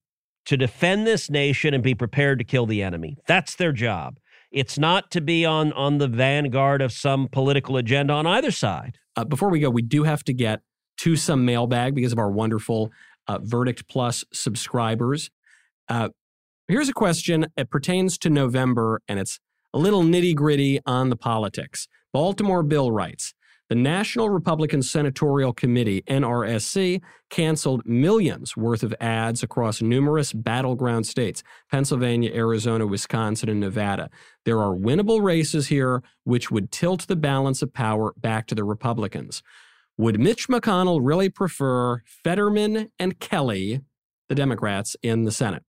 to 0.47 0.57
defend 0.59 1.07
this 1.07 1.31
nation 1.31 1.73
and 1.73 1.83
be 1.83 1.95
prepared 1.95 2.39
to 2.39 2.45
kill 2.45 2.67
the 2.67 2.83
enemy. 2.83 3.17
That's 3.27 3.55
their 3.57 3.73
job. 3.73 4.19
It's 4.51 4.79
not 4.79 5.11
to 5.13 5.21
be 5.21 5.45
on 5.45 5.73
on 5.73 5.99
the 5.99 6.07
vanguard 6.09 6.81
of 6.83 6.93
some 6.93 7.29
political 7.29 7.77
agenda 7.77 8.13
on 8.13 8.27
either 8.27 8.51
side. 8.51 8.99
Uh, 9.17 9.25
before 9.25 9.49
we 9.51 9.59
go, 9.61 9.71
we 9.71 9.83
do 9.83 10.05
have 10.05 10.23
to 10.25 10.33
get 10.35 10.61
to 10.99 11.17
some 11.17 11.45
mailbag 11.45 11.95
because 11.95 12.13
of 12.13 12.19
our 12.19 12.31
wonderful 12.31 12.93
uh, 13.27 13.39
Verdict 13.43 13.89
Plus 13.89 14.25
subscribers. 14.33 15.31
Uh, 15.89 16.11
here's 16.69 16.89
a 16.89 16.95
question. 16.95 17.47
It 17.57 17.71
pertains 17.71 18.19
to 18.19 18.31
November, 18.31 19.01
and 19.09 19.19
it's 19.19 19.39
a 19.73 19.79
little 19.79 20.03
nitty 20.03 20.35
gritty 20.35 20.81
on 20.87 21.11
the 21.11 21.17
politics. 21.17 21.89
Baltimore 22.13 22.63
Bill 22.63 22.93
writes 22.93 23.35
The 23.69 23.75
National 23.75 24.31
Republican 24.31 24.83
Senatorial 24.83 25.53
Committee, 25.53 26.03
NRSC, 26.03 27.03
canceled 27.29 27.85
millions 27.85 28.57
worth 28.57 28.85
of 28.85 28.95
ads 29.01 29.43
across 29.43 29.83
numerous 29.83 30.33
battleground 30.33 31.07
states 31.07 31.43
Pennsylvania, 31.71 32.31
Arizona, 32.33 32.87
Wisconsin, 32.87 33.49
and 33.49 33.61
Nevada. 33.61 34.11
There 34.45 34.61
are 34.61 34.75
winnable 34.75 35.23
races 35.23 35.67
here 35.67 36.03
which 36.23 36.51
would 36.51 36.71
tilt 36.71 37.09
the 37.09 37.17
balance 37.17 37.63
of 37.63 37.75
power 37.75 38.15
back 38.17 38.47
to 38.47 38.55
the 38.55 38.65
Republicans. 38.65 39.43
Would 39.97 40.21
Mitch 40.21 40.49
McConnell 40.49 41.01
really 41.03 41.29
prefer 41.29 42.03
Fetterman 42.07 42.91
and 42.99 43.19
Kelly, 43.19 43.81
the 44.29 44.35
Democrats, 44.35 44.97
in 45.03 45.25
the 45.25 45.33
Senate? 45.33 45.65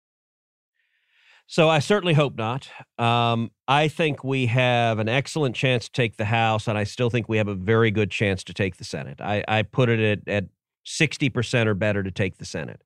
So 1.52 1.68
I 1.68 1.80
certainly 1.80 2.14
hope 2.14 2.38
not. 2.38 2.70
Um, 2.98 3.52
I 3.68 3.90
think 3.90 4.24
we 4.24 4.46
have 4.46 5.00
an 5.00 5.10
excellent 5.10 5.54
chance 5.54 5.84
to 5.84 5.92
take 5.92 6.16
the 6.16 6.24
House, 6.24 6.66
and 6.66 6.78
I 6.78 6.86
still 6.86 7.10
think 7.10 7.28
we 7.28 7.36
have 7.40 7.50
a 7.50 7.56
very 7.56 7.92
good 7.92 8.10
chance 8.10 8.42
to 8.46 8.54
take 8.54 8.78
the 8.78 8.86
Senate. 8.86 9.20
I, 9.20 9.44
I 9.50 9.64
put 9.64 9.90
it 9.90 10.00
at, 10.00 10.34
at 10.34 10.46
60% 10.88 11.66
or 11.66 11.74
better 11.74 12.04
to 12.04 12.10
take 12.10 12.38
the 12.38 12.46
Senate. 12.46 12.82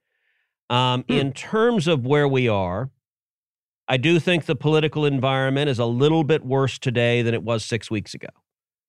Um, 0.72 1.06
Hmm. 1.08 1.14
In 1.14 1.32
terms 1.32 1.88
of 1.88 2.08
where 2.08 2.28
we 2.28 2.48
are, 2.48 2.90
I 3.88 3.98
do 3.98 4.20
think 4.20 4.46
the 4.46 4.56
political 4.56 5.06
environment 5.06 5.70
is 5.70 5.78
a 5.78 5.86
little 5.86 6.24
bit 6.24 6.44
worse 6.44 6.80
today 6.80 7.22
than 7.22 7.36
it 7.36 7.44
was 7.44 7.64
six 7.64 7.92
weeks 7.92 8.16
ago. 8.16 8.30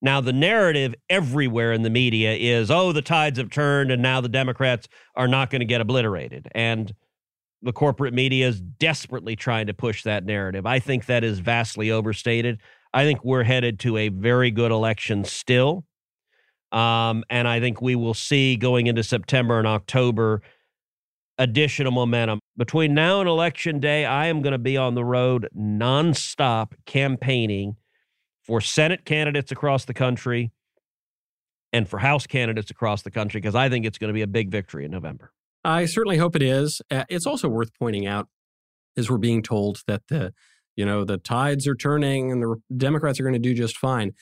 Now, 0.01 0.21
the 0.21 0.33
narrative 0.33 0.95
everywhere 1.07 1.71
in 1.71 1.83
the 1.83 1.91
media 1.91 2.33
is, 2.33 2.71
oh, 2.71 2.93
the 2.93 3.03
tides 3.03 3.37
have 3.37 3.51
turned 3.51 3.91
and 3.91 4.01
now 4.01 4.21
the 4.21 4.27
Democrats 4.29 4.87
are 5.15 5.27
not 5.27 5.51
going 5.51 5.59
to 5.59 5.65
get 5.65 5.81
obliterated. 5.81 6.47
And 6.55 6.95
the 7.61 7.73
corporate 7.73 8.13
media 8.13 8.47
is 8.47 8.61
desperately 8.61 9.35
trying 9.35 9.67
to 9.67 9.73
push 9.73 10.03
that 10.03 10.25
narrative. 10.25 10.65
I 10.65 10.79
think 10.79 11.05
that 11.05 11.23
is 11.23 11.39
vastly 11.39 11.91
overstated. 11.91 12.59
I 12.93 13.03
think 13.03 13.23
we're 13.23 13.43
headed 13.43 13.79
to 13.79 13.97
a 13.97 14.09
very 14.09 14.51
good 14.51 14.71
election 14.71 15.23
still. 15.23 15.85
Um, 16.71 17.23
and 17.29 17.47
I 17.47 17.59
think 17.59 17.81
we 17.81 17.95
will 17.95 18.13
see 18.13 18.57
going 18.57 18.87
into 18.87 19.03
September 19.03 19.57
and 19.57 19.67
October 19.67 20.41
additional 21.37 21.91
momentum. 21.91 22.39
Between 22.57 22.93
now 22.93 23.19
and 23.19 23.29
election 23.29 23.79
day, 23.79 24.05
I 24.05 24.27
am 24.27 24.41
going 24.41 24.53
to 24.53 24.57
be 24.57 24.77
on 24.77 24.95
the 24.95 25.05
road 25.05 25.47
nonstop 25.55 26.73
campaigning 26.85 27.75
for 28.43 28.59
Senate 28.61 29.05
candidates 29.05 29.51
across 29.51 29.85
the 29.85 29.93
country 29.93 30.51
and 31.73 31.87
for 31.87 31.99
House 31.99 32.25
candidates 32.25 32.71
across 32.71 33.01
the 33.01 33.11
country 33.11 33.39
because 33.39 33.55
I 33.55 33.69
think 33.69 33.85
it's 33.85 33.97
going 33.97 34.09
to 34.09 34.13
be 34.13 34.21
a 34.21 34.27
big 34.27 34.49
victory 34.49 34.85
in 34.85 34.91
November. 34.91 35.31
I 35.67 35.83
certainly 35.83 36.15
hope 36.15 36.33
it 36.33 36.41
is. 36.41 36.81
Uh, 36.89 37.03
it's 37.09 37.25
also 37.25 37.49
worth 37.49 37.77
pointing 37.77 38.07
out, 38.07 38.29
as 38.95 39.09
we're 39.09 39.17
being 39.17 39.43
told 39.43 39.81
that 39.85 40.03
the, 40.07 40.33
you 40.77 40.85
know, 40.85 41.03
the 41.03 41.17
tides 41.17 41.67
are 41.67 41.75
turning 41.75 42.31
and 42.31 42.41
the 42.41 42.55
Democrats 42.77 43.19
are 43.19 43.23
going 43.23 43.33
to 43.33 43.39
do 43.39 43.53
just 43.53 43.77
fine. 43.77 44.13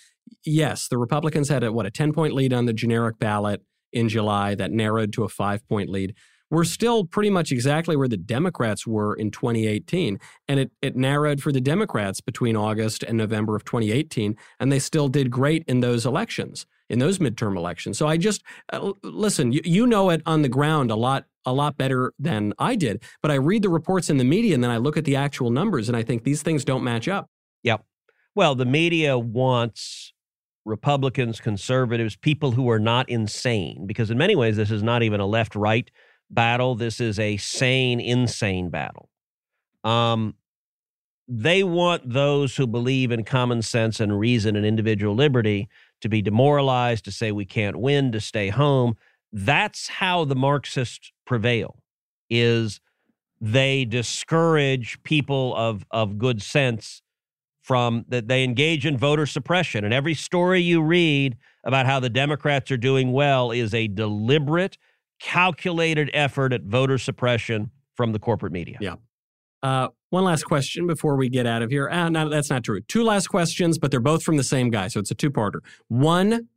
Yes, 0.43 0.87
the 0.87 0.97
Republicans 0.97 1.49
had 1.49 1.63
a 1.63 1.71
what 1.71 1.85
a 1.85 1.91
ten 1.91 2.13
point 2.13 2.33
lead 2.33 2.51
on 2.51 2.65
the 2.65 2.73
generic 2.73 3.19
ballot 3.19 3.61
in 3.93 4.09
July 4.09 4.55
that 4.55 4.71
narrowed 4.71 5.13
to 5.13 5.23
a 5.23 5.29
five 5.29 5.65
point 5.67 5.87
lead. 5.87 6.15
We're 6.49 6.63
still 6.63 7.05
pretty 7.05 7.29
much 7.29 7.51
exactly 7.51 7.95
where 7.95 8.07
the 8.07 8.17
Democrats 8.17 8.87
were 8.87 9.13
in 9.13 9.29
2018, 9.29 10.17
and 10.47 10.59
it 10.59 10.71
it 10.81 10.95
narrowed 10.95 11.43
for 11.43 11.51
the 11.51 11.61
Democrats 11.61 12.21
between 12.21 12.55
August 12.55 13.03
and 13.03 13.19
November 13.19 13.55
of 13.55 13.65
2018, 13.65 14.35
and 14.59 14.71
they 14.71 14.79
still 14.79 15.09
did 15.09 15.29
great 15.29 15.63
in 15.67 15.81
those 15.81 16.07
elections, 16.07 16.65
in 16.89 16.99
those 16.99 17.19
midterm 17.19 17.57
elections. 17.57 17.97
So 17.97 18.07
I 18.07 18.17
just 18.17 18.43
uh, 18.71 18.93
listen. 19.03 19.51
You, 19.51 19.61
you 19.63 19.87
know 19.87 20.09
it 20.09 20.21
on 20.25 20.41
the 20.41 20.49
ground 20.49 20.91
a 20.91 20.95
lot 20.95 21.25
a 21.45 21.53
lot 21.53 21.77
better 21.77 22.13
than 22.19 22.53
I 22.57 22.75
did. 22.75 23.03
But 23.21 23.31
I 23.31 23.35
read 23.35 23.61
the 23.61 23.69
reports 23.69 24.09
in 24.09 24.17
the 24.17 24.23
media 24.23 24.55
and 24.55 24.63
then 24.63 24.71
I 24.71 24.77
look 24.77 24.97
at 24.97 25.05
the 25.05 25.15
actual 25.15 25.51
numbers 25.51 25.87
and 25.87 25.95
I 25.95 26.03
think 26.03 26.23
these 26.23 26.41
things 26.41 26.65
don't 26.65 26.83
match 26.83 27.07
up. 27.07 27.29
Yep. 27.63 27.85
Well, 28.33 28.55
the 28.55 28.65
media 28.65 29.17
wants 29.17 30.13
Republicans, 30.65 31.39
conservatives, 31.39 32.15
people 32.15 32.51
who 32.51 32.69
are 32.69 32.79
not 32.79 33.07
insane, 33.07 33.85
because 33.85 34.09
in 34.09 34.17
many 34.17 34.35
ways, 34.35 34.57
this 34.57 34.71
is 34.71 34.83
not 34.83 35.03
even 35.03 35.19
a 35.19 35.25
left 35.25 35.55
right 35.55 35.89
battle. 36.31 36.75
This 36.75 36.99
is 36.99 37.19
a 37.19 37.37
sane, 37.37 37.99
insane 37.99 38.69
battle. 38.69 39.09
Um, 39.83 40.33
they 41.27 41.63
want 41.63 42.09
those 42.09 42.55
who 42.55 42.67
believe 42.67 43.11
in 43.11 43.23
common 43.23 43.61
sense 43.61 43.99
and 43.99 44.19
reason 44.19 44.55
and 44.55 44.65
individual 44.65 45.15
liberty 45.15 45.67
to 46.01 46.09
be 46.09 46.21
demoralized, 46.21 47.05
to 47.05 47.11
say 47.11 47.31
we 47.31 47.45
can't 47.45 47.77
win, 47.77 48.11
to 48.11 48.21
stay 48.21 48.49
home. 48.49 48.95
That's 49.31 49.87
how 49.87 50.25
the 50.25 50.35
Marxists 50.35 51.11
prevail. 51.25 51.81
Is 52.29 52.79
they 53.41 53.85
discourage 53.85 55.01
people 55.03 55.55
of 55.55 55.85
of 55.91 56.17
good 56.17 56.41
sense 56.41 57.01
from 57.61 58.05
that 58.09 58.27
they 58.27 58.43
engage 58.43 58.85
in 58.85 58.95
voter 58.95 59.25
suppression. 59.25 59.83
And 59.83 59.93
every 59.93 60.13
story 60.13 60.61
you 60.61 60.83
read 60.83 61.35
about 61.63 61.87
how 61.87 61.99
the 61.99 62.09
Democrats 62.09 62.69
are 62.69 62.77
doing 62.77 63.11
well 63.11 63.49
is 63.49 63.73
a 63.73 63.87
deliberate, 63.87 64.77
calculated 65.19 66.11
effort 66.13 66.53
at 66.53 66.61
voter 66.61 66.99
suppression 66.99 67.71
from 67.95 68.11
the 68.11 68.19
corporate 68.19 68.53
media. 68.53 68.77
Yeah. 68.79 68.95
Uh, 69.65 69.87
one 70.11 70.23
last 70.23 70.43
question 70.43 70.85
before 70.85 71.15
we 71.15 71.27
get 71.27 71.47
out 71.47 71.63
of 71.63 71.71
here. 71.71 71.89
Uh, 71.89 72.07
no, 72.07 72.29
that's 72.29 72.51
not 72.51 72.63
true. 72.63 72.81
Two 72.81 73.03
last 73.03 73.29
questions, 73.29 73.79
but 73.79 73.89
they're 73.89 73.99
both 73.99 74.21
from 74.21 74.37
the 74.37 74.43
same 74.43 74.69
guy. 74.69 74.87
So 74.89 74.99
it's 74.99 75.09
a 75.09 75.15
two 75.15 75.31
parter. 75.31 75.61
One, 75.87 76.49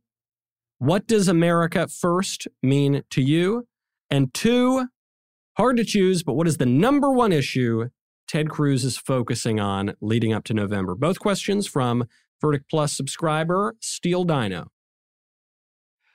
what 0.77 1.07
does 1.07 1.27
America 1.27 1.87
first 1.87 2.47
mean 2.61 3.01
to 3.09 3.23
you? 3.23 3.67
And 4.11 4.31
two, 4.31 4.89
hard 5.57 5.77
to 5.77 5.83
choose, 5.83 6.21
but 6.21 6.33
what 6.33 6.47
is 6.47 6.57
the 6.57 6.67
number 6.67 7.11
one 7.11 7.31
issue 7.31 7.89
Ted 8.27 8.47
Cruz 8.47 8.85
is 8.85 8.95
focusing 8.95 9.59
on 9.59 9.95
leading 10.01 10.31
up 10.31 10.43
to 10.43 10.53
November? 10.53 10.93
Both 10.93 11.17
questions 11.19 11.65
from 11.65 12.05
Verdict 12.39 12.69
Plus 12.69 12.95
subscriber 12.95 13.75
Steel 13.79 14.23
Dino. 14.23 14.67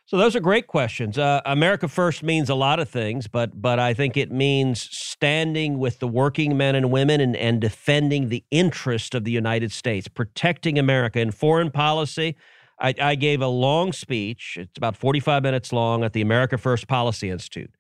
So 0.07 0.19
those 0.19 0.37
are 0.37 0.41
great 0.41 0.67
questions. 0.67 1.17
Uh, 1.17 1.41
America 1.47 1.89
First 1.89 2.23
means 2.23 2.51
a 2.51 2.55
lot 2.55 2.79
of 2.79 2.91
things, 2.91 3.27
but 3.27 3.61
but 3.61 3.79
I 3.79 3.95
think 3.95 4.19
it 4.19 4.31
means 4.31 4.83
standing 4.83 5.79
with 5.79 5.99
the 5.99 6.09
working 6.09 6.59
men 6.59 6.75
and 6.75 6.91
women 6.91 7.23
and, 7.23 7.35
and 7.35 7.59
defending 7.59 8.29
the 8.29 8.45
interest 8.51 9.15
of 9.15 9.25
the 9.25 9.31
United 9.31 9.73
States, 9.73 10.07
protecting 10.07 10.79
America 10.79 11.21
in 11.21 11.31
foreign 11.31 11.71
policy. 11.71 12.37
I, 12.79 12.93
I 13.01 13.15
gave 13.15 13.41
a 13.41 13.47
long 13.47 13.93
speech. 13.93 14.59
It's 14.61 14.77
about 14.77 14.97
45 14.97 15.43
minutes 15.43 15.73
long 15.73 16.05
at 16.05 16.13
the 16.13 16.21
America 16.21 16.59
First 16.59 16.87
Policy 16.87 17.31
Institute, 17.31 17.71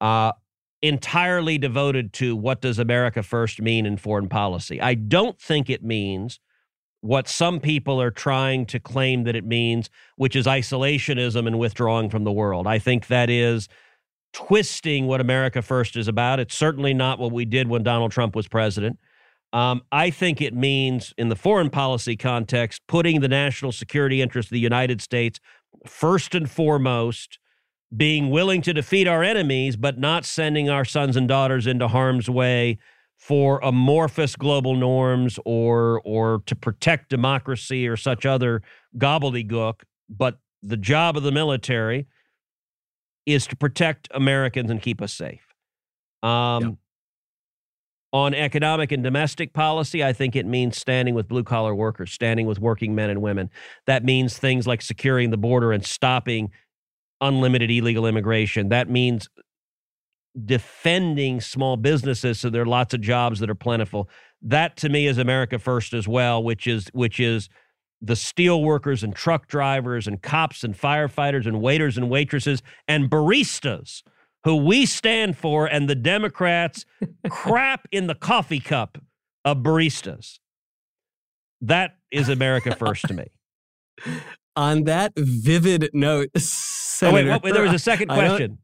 uh, 0.00 0.32
entirely 0.82 1.58
devoted 1.58 2.12
to 2.12 2.36
what 2.36 2.60
does 2.60 2.78
America 2.78 3.24
First 3.24 3.60
mean 3.60 3.86
in 3.86 3.96
foreign 3.96 4.28
policy. 4.28 4.80
I 4.80 4.94
don't 4.94 5.40
think 5.40 5.68
it 5.68 5.82
means 5.82 6.38
what 7.00 7.28
some 7.28 7.60
people 7.60 8.00
are 8.00 8.10
trying 8.10 8.66
to 8.66 8.80
claim 8.80 9.24
that 9.24 9.36
it 9.36 9.44
means, 9.44 9.90
which 10.16 10.34
is 10.34 10.46
isolationism 10.46 11.46
and 11.46 11.58
withdrawing 11.58 12.10
from 12.10 12.24
the 12.24 12.32
world. 12.32 12.66
I 12.66 12.78
think 12.78 13.06
that 13.08 13.30
is 13.30 13.68
twisting 14.32 15.06
what 15.06 15.20
America 15.20 15.62
First 15.62 15.96
is 15.96 16.08
about. 16.08 16.40
It's 16.40 16.56
certainly 16.56 16.94
not 16.94 17.18
what 17.18 17.32
we 17.32 17.44
did 17.44 17.68
when 17.68 17.82
Donald 17.82 18.12
Trump 18.12 18.34
was 18.34 18.48
president. 18.48 18.98
Um, 19.52 19.82
I 19.92 20.10
think 20.10 20.42
it 20.42 20.54
means, 20.54 21.14
in 21.16 21.28
the 21.28 21.36
foreign 21.36 21.70
policy 21.70 22.16
context, 22.16 22.82
putting 22.86 23.20
the 23.20 23.28
national 23.28 23.72
security 23.72 24.20
interest 24.20 24.48
of 24.48 24.52
the 24.52 24.60
United 24.60 25.00
States 25.00 25.38
first 25.86 26.34
and 26.34 26.50
foremost, 26.50 27.38
being 27.96 28.30
willing 28.30 28.60
to 28.62 28.74
defeat 28.74 29.06
our 29.06 29.22
enemies, 29.22 29.76
but 29.76 29.98
not 29.98 30.24
sending 30.24 30.68
our 30.68 30.84
sons 30.84 31.16
and 31.16 31.28
daughters 31.28 31.66
into 31.66 31.88
harm's 31.88 32.28
way 32.28 32.78
for 33.26 33.58
amorphous 33.64 34.36
global 34.36 34.76
norms 34.76 35.36
or 35.44 36.00
or 36.04 36.42
to 36.46 36.54
protect 36.54 37.08
democracy 37.08 37.88
or 37.88 37.96
such 37.96 38.24
other 38.24 38.62
gobbledygook, 38.98 39.82
but 40.08 40.38
the 40.62 40.76
job 40.76 41.16
of 41.16 41.24
the 41.24 41.32
military 41.32 42.06
is 43.26 43.48
to 43.48 43.56
protect 43.56 44.06
Americans 44.14 44.70
and 44.70 44.80
keep 44.80 45.02
us 45.02 45.12
safe. 45.12 45.42
Um, 46.22 46.62
yep. 46.62 46.74
On 48.12 48.32
economic 48.32 48.92
and 48.92 49.02
domestic 49.02 49.52
policy, 49.52 50.04
I 50.04 50.12
think 50.12 50.36
it 50.36 50.46
means 50.46 50.78
standing 50.78 51.16
with 51.16 51.26
blue 51.26 51.42
collar 51.42 51.74
workers, 51.74 52.12
standing 52.12 52.46
with 52.46 52.60
working 52.60 52.94
men 52.94 53.10
and 53.10 53.20
women. 53.20 53.50
That 53.86 54.04
means 54.04 54.38
things 54.38 54.68
like 54.68 54.80
securing 54.80 55.30
the 55.30 55.36
border 55.36 55.72
and 55.72 55.84
stopping 55.84 56.52
unlimited 57.20 57.72
illegal 57.72 58.06
immigration. 58.06 58.68
That 58.68 58.88
means 58.88 59.28
defending 60.44 61.40
small 61.40 61.76
businesses 61.76 62.38
so 62.40 62.50
there 62.50 62.62
are 62.62 62.66
lots 62.66 62.92
of 62.92 63.00
jobs 63.00 63.40
that 63.40 63.48
are 63.48 63.54
plentiful. 63.54 64.08
That 64.42 64.76
to 64.78 64.88
me 64.88 65.06
is 65.06 65.18
America 65.18 65.58
first 65.58 65.94
as 65.94 66.06
well, 66.06 66.42
which 66.42 66.66
is 66.66 66.88
which 66.92 67.18
is 67.20 67.48
the 68.02 68.16
steel 68.16 68.62
workers 68.62 69.02
and 69.02 69.14
truck 69.14 69.46
drivers 69.48 70.06
and 70.06 70.20
cops 70.20 70.62
and 70.62 70.78
firefighters 70.78 71.46
and 71.46 71.60
waiters 71.60 71.96
and 71.96 72.10
waitresses 72.10 72.62
and 72.86 73.10
baristas 73.10 74.02
who 74.44 74.56
we 74.56 74.86
stand 74.86 75.36
for 75.36 75.66
and 75.66 75.88
the 75.88 75.94
Democrats 75.94 76.84
crap 77.30 77.88
in 77.90 78.06
the 78.06 78.14
coffee 78.14 78.60
cup 78.60 78.98
of 79.44 79.58
baristas. 79.58 80.38
That 81.60 81.96
is 82.10 82.28
America 82.28 82.76
first 82.76 83.08
to 83.08 83.14
me. 83.14 83.26
On 84.56 84.84
that 84.84 85.12
vivid 85.16 85.90
note, 85.92 86.30
oh, 86.34 86.38
Senator, 86.38 87.28
oh, 87.28 87.32
wait, 87.32 87.42
wait, 87.42 87.54
there 87.54 87.62
was 87.62 87.74
a 87.74 87.78
second 87.78 88.08
question. 88.08 88.58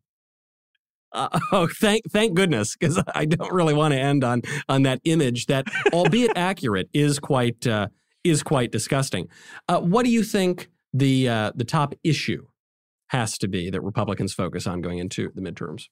Uh, 1.13 1.39
oh, 1.53 1.69
thank 1.81 2.03
thank 2.11 2.35
goodness, 2.35 2.77
because 2.77 3.03
I 3.15 3.25
don't 3.25 3.53
really 3.53 3.75
want 3.75 3.93
to 3.93 4.01
end 4.01 4.25
on 4.25 4.43
on 4.69 4.83
that 4.83 5.01
image 5.05 5.47
that, 5.47 5.67
albeit 5.93 6.33
accurate, 6.37 6.89
is 6.93 7.19
quite 7.19 7.67
uh, 7.67 7.89
is 8.25 8.43
quite 8.43 8.71
disgusting. 8.71 9.29
Uh, 9.69 9.81
what 9.81 10.05
do 10.05 10.11
you 10.11 10.23
think 10.23 10.71
the 10.93 11.29
uh, 11.29 11.53
the 11.55 11.65
top 11.65 11.95
issue 12.03 12.47
has 13.09 13.37
to 13.39 13.49
be 13.49 13.71
that 13.71 13.83
Republicans 13.83 14.33
focus 14.33 14.67
on 14.67 14.81
going 14.81 14.99
into 14.99 15.31
the 15.35 15.41
midterms? 15.41 15.85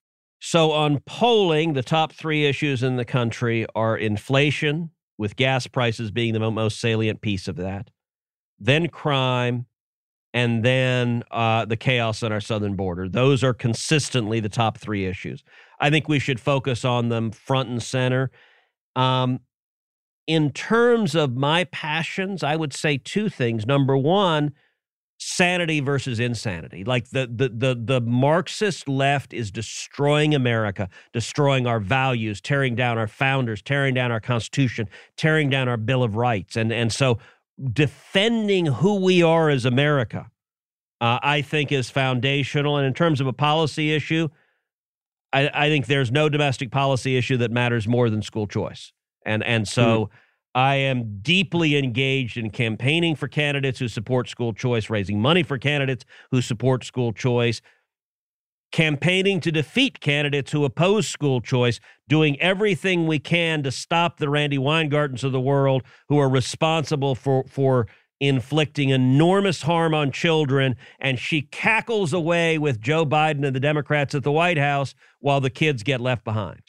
So, 0.42 0.72
on 0.72 1.00
polling, 1.04 1.74
the 1.74 1.82
top 1.82 2.12
three 2.12 2.46
issues 2.46 2.82
in 2.82 2.96
the 2.96 3.04
country 3.04 3.66
are 3.74 3.96
inflation, 3.96 4.90
with 5.18 5.36
gas 5.36 5.66
prices 5.66 6.10
being 6.10 6.32
the 6.32 6.50
most 6.50 6.80
salient 6.80 7.20
piece 7.20 7.46
of 7.46 7.56
that, 7.56 7.90
then 8.58 8.88
crime, 8.88 9.66
and 10.32 10.64
then 10.64 11.22
uh, 11.30 11.64
the 11.64 11.76
chaos 11.76 12.22
on 12.22 12.32
our 12.32 12.40
southern 12.40 12.76
border. 12.76 13.08
Those 13.08 13.42
are 13.42 13.54
consistently 13.54 14.40
the 14.40 14.48
top 14.48 14.78
three 14.78 15.06
issues. 15.06 15.42
I 15.80 15.90
think 15.90 16.08
we 16.08 16.18
should 16.18 16.38
focus 16.38 16.84
on 16.84 17.08
them 17.08 17.30
front 17.30 17.68
and 17.68 17.82
center. 17.82 18.30
Um, 18.94 19.40
in 20.26 20.52
terms 20.52 21.14
of 21.14 21.34
my 21.34 21.64
passions, 21.64 22.42
I 22.44 22.54
would 22.54 22.72
say 22.72 22.98
two 22.98 23.28
things. 23.28 23.66
Number 23.66 23.96
one, 23.96 24.52
sanity 25.20 25.80
versus 25.80 26.18
insanity. 26.18 26.84
Like 26.84 27.10
the 27.10 27.28
the 27.32 27.48
the 27.48 27.80
the 27.82 28.00
Marxist 28.00 28.88
left 28.88 29.32
is 29.32 29.50
destroying 29.50 30.34
America, 30.34 30.88
destroying 31.12 31.66
our 31.66 31.80
values, 31.80 32.40
tearing 32.40 32.74
down 32.74 32.96
our 32.96 33.08
founders, 33.08 33.60
tearing 33.62 33.94
down 33.94 34.12
our 34.12 34.20
constitution, 34.20 34.88
tearing 35.16 35.50
down 35.50 35.68
our 35.68 35.76
bill 35.76 36.02
of 36.02 36.16
rights. 36.16 36.56
And 36.56 36.72
and 36.72 36.92
so 36.92 37.18
defending 37.72 38.66
who 38.66 38.96
we 38.96 39.22
are 39.22 39.50
as 39.50 39.64
America, 39.64 40.30
uh, 41.00 41.18
I 41.22 41.42
think 41.42 41.72
is 41.72 41.90
foundational. 41.90 42.76
And 42.76 42.86
in 42.86 42.94
terms 42.94 43.20
of 43.20 43.26
a 43.26 43.32
policy 43.32 43.94
issue, 43.94 44.28
I, 45.32 45.50
I, 45.52 45.68
think 45.68 45.86
there's 45.86 46.10
no 46.10 46.28
domestic 46.28 46.70
policy 46.70 47.16
issue 47.16 47.36
that 47.38 47.50
matters 47.50 47.86
more 47.86 48.10
than 48.10 48.22
school 48.22 48.46
choice. 48.46 48.92
And 49.24 49.44
and 49.44 49.68
so 49.68 50.06
mm. 50.06 50.08
I 50.54 50.76
am 50.76 51.20
deeply 51.20 51.76
engaged 51.76 52.36
in 52.36 52.50
campaigning 52.50 53.14
for 53.14 53.28
candidates 53.28 53.78
who 53.78 53.88
support 53.88 54.28
school 54.28 54.52
choice, 54.52 54.90
raising 54.90 55.20
money 55.20 55.42
for 55.42 55.58
candidates 55.58 56.04
who 56.30 56.42
support 56.42 56.84
school 56.84 57.12
choice, 57.12 57.60
campaigning 58.70 59.40
to 59.40 59.52
defeat 59.52 60.00
candidates 60.00 60.52
who 60.52 60.64
oppose 60.64 61.08
school 61.08 61.40
choice, 61.40 61.80
doing 62.08 62.40
everything 62.40 63.06
we 63.06 63.18
can 63.18 63.62
to 63.62 63.70
stop 63.70 64.18
the 64.18 64.28
Randi 64.28 64.58
Weingartens 64.58 65.24
of 65.24 65.32
the 65.32 65.40
world 65.40 65.82
who 66.08 66.18
are 66.18 66.28
responsible 66.28 67.14
for 67.14 67.44
for 67.48 67.86
inflicting 68.20 68.90
enormous 68.90 69.62
harm 69.62 69.94
on 69.94 70.12
children 70.12 70.76
and 71.00 71.18
she 71.18 71.40
cackles 71.40 72.12
away 72.12 72.58
with 72.58 72.78
Joe 72.78 73.06
Biden 73.06 73.46
and 73.46 73.56
the 73.56 73.60
Democrats 73.60 74.14
at 74.14 74.22
the 74.22 74.30
White 74.32 74.58
House 74.58 74.94
while 75.20 75.40
the 75.40 75.48
kids 75.48 75.82
get 75.82 76.02
left 76.02 76.22
behind. 76.22 76.60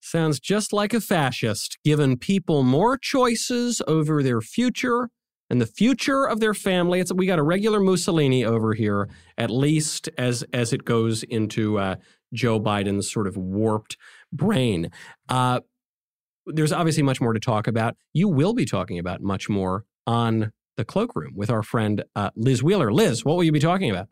Sounds 0.00 0.40
just 0.40 0.72
like 0.72 0.92
a 0.92 1.00
fascist, 1.00 1.78
giving 1.84 2.16
people 2.16 2.64
more 2.64 2.98
choices 2.98 3.80
over 3.86 4.22
their 4.22 4.40
future 4.40 5.10
and 5.50 5.60
the 5.60 5.66
future 5.66 6.26
of 6.26 6.40
their 6.40 6.54
family. 6.54 7.00
It's 7.00 7.12
we 7.12 7.26
got 7.26 7.38
a 7.38 7.42
regular 7.42 7.80
Mussolini 7.80 8.44
over 8.44 8.72
here, 8.72 9.08
at 9.36 9.50
least 9.50 10.08
as 10.16 10.44
as 10.52 10.72
it 10.72 10.84
goes 10.84 11.22
into 11.24 11.78
uh, 11.78 11.96
Joe 12.32 12.60
Biden's 12.60 13.10
sort 13.10 13.26
of 13.26 13.36
warped 13.36 13.96
brain. 14.32 14.90
Uh, 15.28 15.60
there's 16.46 16.72
obviously 16.72 17.02
much 17.02 17.20
more 17.20 17.32
to 17.32 17.40
talk 17.40 17.66
about. 17.66 17.96
You 18.12 18.28
will 18.28 18.54
be 18.54 18.64
talking 18.64 18.98
about 18.98 19.20
much 19.20 19.48
more 19.48 19.84
on 20.06 20.52
the 20.76 20.84
cloakroom 20.84 21.32
with 21.34 21.50
our 21.50 21.62
friend 21.62 22.04
uh, 22.16 22.30
Liz 22.36 22.62
Wheeler. 22.62 22.92
Liz, 22.92 23.24
what 23.24 23.36
will 23.36 23.44
you 23.44 23.52
be 23.52 23.60
talking 23.60 23.90
about? 23.90 24.08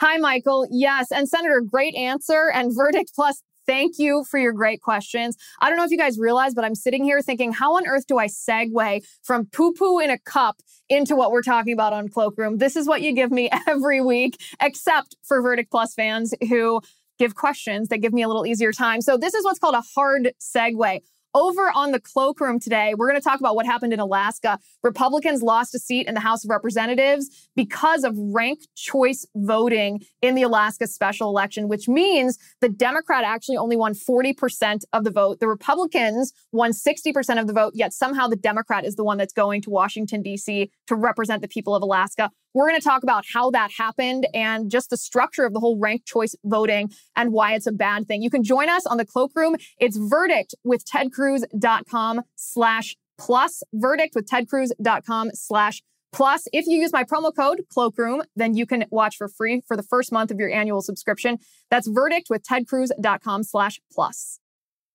Hi, 0.00 0.16
Michael. 0.16 0.66
Yes. 0.70 1.10
And 1.12 1.28
Senator, 1.28 1.60
great 1.60 1.94
answer. 1.94 2.50
And 2.52 2.72
Verdict 2.76 3.12
Plus 3.14 3.42
Thank 3.66 3.98
you 3.98 4.24
for 4.24 4.38
your 4.38 4.52
great 4.52 4.80
questions. 4.80 5.36
I 5.60 5.68
don't 5.68 5.76
know 5.78 5.84
if 5.84 5.90
you 5.90 5.98
guys 5.98 6.18
realize, 6.18 6.54
but 6.54 6.64
I'm 6.64 6.74
sitting 6.74 7.04
here 7.04 7.22
thinking, 7.22 7.52
how 7.52 7.76
on 7.76 7.86
earth 7.86 8.06
do 8.06 8.18
I 8.18 8.26
segue 8.26 9.04
from 9.22 9.46
poo 9.46 9.72
poo 9.72 9.98
in 9.98 10.10
a 10.10 10.18
cup 10.18 10.56
into 10.88 11.14
what 11.16 11.30
we're 11.30 11.42
talking 11.42 11.72
about 11.72 11.92
on 11.92 12.08
Cloakroom? 12.08 12.58
This 12.58 12.76
is 12.76 12.86
what 12.86 13.02
you 13.02 13.12
give 13.12 13.30
me 13.30 13.50
every 13.68 14.00
week, 14.00 14.40
except 14.60 15.16
for 15.22 15.40
Verdict 15.40 15.70
Plus 15.70 15.94
fans 15.94 16.34
who 16.48 16.80
give 17.18 17.34
questions 17.34 17.88
that 17.88 17.98
give 17.98 18.12
me 18.12 18.22
a 18.22 18.28
little 18.28 18.46
easier 18.46 18.72
time. 18.72 19.00
So 19.00 19.16
this 19.16 19.34
is 19.34 19.44
what's 19.44 19.58
called 19.58 19.74
a 19.74 19.82
hard 19.94 20.32
segue. 20.40 21.00
Over 21.34 21.72
on 21.74 21.92
the 21.92 22.00
cloakroom 22.00 22.60
today, 22.60 22.92
we're 22.94 23.08
going 23.08 23.20
to 23.20 23.24
talk 23.24 23.40
about 23.40 23.56
what 23.56 23.64
happened 23.64 23.94
in 23.94 24.00
Alaska. 24.00 24.58
Republicans 24.82 25.42
lost 25.42 25.74
a 25.74 25.78
seat 25.78 26.06
in 26.06 26.12
the 26.12 26.20
House 26.20 26.44
of 26.44 26.50
Representatives 26.50 27.48
because 27.56 28.04
of 28.04 28.14
ranked 28.18 28.68
choice 28.76 29.26
voting 29.34 30.02
in 30.20 30.34
the 30.34 30.42
Alaska 30.42 30.86
special 30.86 31.30
election, 31.30 31.68
which 31.68 31.88
means 31.88 32.38
the 32.60 32.68
Democrat 32.68 33.24
actually 33.24 33.56
only 33.56 33.76
won 33.76 33.94
40% 33.94 34.82
of 34.92 35.04
the 35.04 35.10
vote. 35.10 35.40
The 35.40 35.48
Republicans 35.48 36.34
won 36.52 36.72
60% 36.72 37.40
of 37.40 37.46
the 37.46 37.54
vote, 37.54 37.72
yet 37.74 37.94
somehow 37.94 38.26
the 38.26 38.36
Democrat 38.36 38.84
is 38.84 38.96
the 38.96 39.04
one 39.04 39.16
that's 39.16 39.32
going 39.32 39.62
to 39.62 39.70
Washington, 39.70 40.20
D.C. 40.20 40.70
to 40.88 40.94
represent 40.94 41.40
the 41.40 41.48
people 41.48 41.74
of 41.74 41.82
Alaska. 41.82 42.30
We're 42.54 42.68
going 42.68 42.80
to 42.80 42.84
talk 42.84 43.02
about 43.02 43.24
how 43.32 43.50
that 43.50 43.70
happened 43.78 44.26
and 44.34 44.70
just 44.70 44.90
the 44.90 44.96
structure 44.96 45.44
of 45.44 45.52
the 45.52 45.60
whole 45.60 45.78
ranked 45.78 46.06
choice 46.06 46.34
voting 46.44 46.90
and 47.16 47.32
why 47.32 47.54
it's 47.54 47.66
a 47.66 47.72
bad 47.72 48.06
thing. 48.06 48.22
You 48.22 48.30
can 48.30 48.42
join 48.42 48.68
us 48.68 48.86
on 48.86 48.98
the 48.98 49.06
cloakroom. 49.06 49.56
It's 49.78 49.96
verdict 49.96 50.54
with 50.64 50.84
tedcruz.com 50.84 52.22
slash 52.36 52.96
plus 53.18 53.62
verdict 53.72 54.14
with 54.14 54.28
tedcruz.com 54.28 55.30
slash 55.34 55.82
plus. 56.12 56.46
If 56.52 56.66
you 56.66 56.78
use 56.78 56.92
my 56.92 57.04
promo 57.04 57.34
code 57.34 57.62
cloakroom, 57.74 58.22
then 58.36 58.54
you 58.54 58.66
can 58.66 58.84
watch 58.90 59.16
for 59.16 59.28
free 59.28 59.62
for 59.66 59.76
the 59.76 59.82
first 59.82 60.12
month 60.12 60.30
of 60.30 60.38
your 60.38 60.50
annual 60.50 60.82
subscription. 60.82 61.38
That's 61.70 61.88
verdict 61.88 62.28
with 62.28 62.42
tedcruz.com 62.42 63.44
slash 63.44 63.80
plus. 63.90 64.38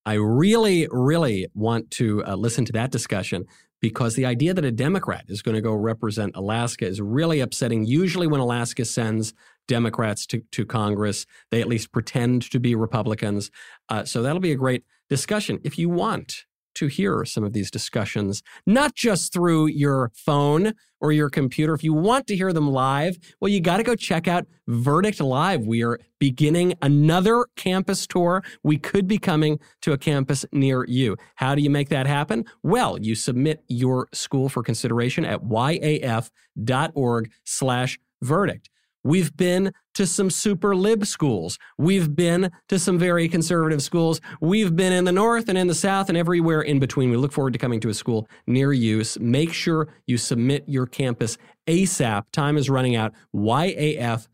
I 0.05 0.13
really, 0.13 0.87
really 0.89 1.47
want 1.53 1.91
to 1.91 2.23
uh, 2.23 2.35
listen 2.35 2.63
to 2.65 2.71
that 2.73 2.91
discussion 2.91 3.45
because 3.81 4.15
the 4.15 4.25
idea 4.25 4.53
that 4.53 4.65
a 4.65 4.71
Democrat 4.71 5.25
is 5.27 5.41
going 5.41 5.55
to 5.55 5.61
go 5.61 5.73
represent 5.73 6.35
Alaska 6.35 6.85
is 6.85 6.99
really 6.99 7.39
upsetting. 7.39 7.85
Usually, 7.85 8.27
when 8.27 8.41
Alaska 8.41 8.85
sends 8.85 9.33
Democrats 9.67 10.25
to, 10.27 10.41
to 10.51 10.65
Congress, 10.65 11.25
they 11.51 11.61
at 11.61 11.67
least 11.67 11.91
pretend 11.91 12.49
to 12.51 12.59
be 12.59 12.73
Republicans. 12.73 13.51
Uh, 13.89 14.03
so 14.03 14.21
that'll 14.21 14.39
be 14.39 14.51
a 14.51 14.55
great 14.55 14.83
discussion. 15.09 15.59
If 15.63 15.77
you 15.77 15.89
want 15.89 16.46
to 16.77 16.87
hear 16.87 17.25
some 17.25 17.43
of 17.43 17.53
these 17.53 17.71
discussions, 17.71 18.41
not 18.65 18.95
just 18.95 19.33
through 19.33 19.67
your 19.67 20.11
phone 20.15 20.73
or 20.99 21.11
your 21.11 21.29
computer. 21.29 21.73
If 21.73 21.83
you 21.83 21.93
want 21.93 22.27
to 22.27 22.35
hear 22.35 22.53
them 22.53 22.71
live, 22.71 23.17
well, 23.39 23.49
you 23.49 23.59
got 23.59 23.77
to 23.77 23.83
go 23.83 23.95
check 23.95 24.27
out 24.27 24.45
Verdict 24.67 25.19
Live. 25.19 25.65
We 25.65 25.83
are 25.83 25.99
beginning 26.19 26.73
another 26.81 27.45
campus 27.55 28.07
tour. 28.07 28.43
We 28.63 28.77
could 28.77 29.07
be 29.07 29.17
coming 29.17 29.59
to 29.81 29.93
a 29.93 29.97
campus 29.97 30.45
near 30.51 30.85
you. 30.85 31.17
How 31.35 31.55
do 31.55 31.61
you 31.61 31.69
make 31.69 31.89
that 31.89 32.07
happen? 32.07 32.45
Well, 32.63 32.99
you 32.99 33.15
submit 33.15 33.63
your 33.67 34.07
school 34.13 34.49
for 34.49 34.63
consideration 34.63 35.25
at 35.25 35.43
yaf.org 35.43 37.31
slash 37.43 37.99
verdict. 38.21 38.69
We've 39.03 39.35
been 39.35 39.73
to 39.95 40.05
some 40.05 40.29
super 40.29 40.75
lib 40.75 41.05
schools. 41.05 41.57
We've 41.77 42.15
been 42.15 42.51
to 42.67 42.77
some 42.77 42.99
very 42.99 43.27
conservative 43.29 43.81
schools. 43.81 44.21
We've 44.41 44.75
been 44.75 44.93
in 44.93 45.05
the 45.05 45.11
north 45.11 45.49
and 45.49 45.57
in 45.57 45.67
the 45.67 45.75
south 45.75 46.09
and 46.09 46.17
everywhere 46.17 46.61
in 46.61 46.79
between. 46.79 47.09
We 47.09 47.17
look 47.17 47.31
forward 47.31 47.53
to 47.53 47.59
coming 47.59 47.79
to 47.81 47.89
a 47.89 47.93
school 47.93 48.27
near 48.45 48.73
you. 48.73 49.03
Make 49.19 49.53
sure 49.53 49.87
you 50.05 50.17
submit 50.17 50.65
your 50.67 50.85
campus 50.85 51.37
ASAP. 51.67 52.25
Time 52.31 52.57
is 52.57 52.69
running 52.69 52.95
out. 52.95 53.13
YAF.org 53.35 54.25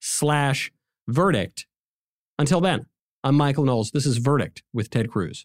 slash 0.00 0.72
verdict. 1.08 1.66
Until 2.38 2.60
then, 2.60 2.86
I'm 3.22 3.36
Michael 3.36 3.64
Knowles. 3.64 3.90
This 3.90 4.06
is 4.06 4.16
Verdict 4.16 4.62
with 4.72 4.88
Ted 4.88 5.10
Cruz. 5.10 5.44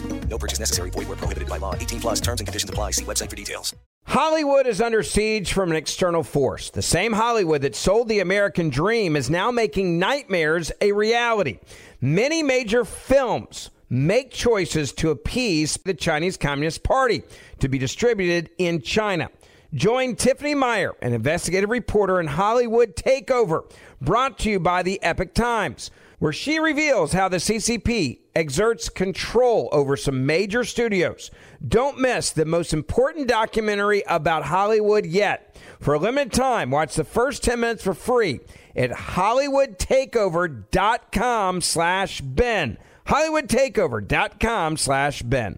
No 0.31 0.37
purchase 0.37 0.59
necessary. 0.59 0.89
Void 0.89 1.09
where 1.09 1.17
prohibited 1.17 1.49
by 1.49 1.57
law. 1.57 1.75
18 1.75 1.99
plus 1.99 2.21
terms 2.21 2.39
and 2.39 2.47
conditions 2.47 2.69
apply. 2.69 2.91
See 2.91 3.03
website 3.03 3.29
for 3.29 3.35
details. 3.35 3.75
Hollywood 4.05 4.65
is 4.65 4.81
under 4.81 5.03
siege 5.03 5.53
from 5.53 5.69
an 5.69 5.77
external 5.77 6.23
force. 6.23 6.71
The 6.71 6.81
same 6.81 7.13
Hollywood 7.13 7.61
that 7.61 7.75
sold 7.75 8.07
the 8.07 8.19
American 8.19 8.69
dream 8.69 9.15
is 9.15 9.29
now 9.29 9.51
making 9.51 9.99
nightmares 9.99 10.71
a 10.81 10.93
reality. 10.93 11.59
Many 11.99 12.41
major 12.41 12.83
films 12.83 13.69
make 13.89 14.31
choices 14.31 14.93
to 14.93 15.11
appease 15.11 15.77
the 15.85 15.93
Chinese 15.93 16.37
Communist 16.37 16.81
Party 16.81 17.23
to 17.59 17.67
be 17.67 17.77
distributed 17.77 18.49
in 18.57 18.81
China. 18.81 19.29
Join 19.73 20.15
Tiffany 20.15 20.55
Meier, 20.55 20.95
an 21.01 21.13
investigative 21.13 21.69
reporter 21.69 22.19
in 22.19 22.27
Hollywood 22.27 22.95
Takeover, 22.95 23.71
brought 24.01 24.39
to 24.39 24.49
you 24.49 24.59
by 24.59 24.81
the 24.81 25.01
Epoch 25.03 25.33
Times, 25.33 25.91
where 26.21 26.31
she 26.31 26.57
reveals 26.59 27.11
how 27.13 27.27
the 27.27 27.37
CCP 27.37 28.19
exerts 28.35 28.89
control 28.89 29.67
over 29.71 29.97
some 29.97 30.23
major 30.23 30.63
studios. 30.63 31.31
Don't 31.67 31.97
miss 31.97 32.29
the 32.29 32.45
most 32.45 32.73
important 32.73 33.27
documentary 33.27 34.03
about 34.07 34.43
Hollywood 34.43 35.07
yet. 35.07 35.57
For 35.79 35.95
a 35.95 35.99
limited 35.99 36.31
time, 36.31 36.69
watch 36.69 36.93
the 36.93 37.03
first 37.03 37.41
10 37.41 37.59
minutes 37.59 37.83
for 37.83 37.95
free 37.95 38.39
at 38.75 38.91
hollywoodtakeover.com 38.91 41.61
slash 41.61 42.21
Ben. 42.21 42.77
hollywoodtakeover.com 43.07 44.77
slash 44.77 45.23
Ben. 45.23 45.57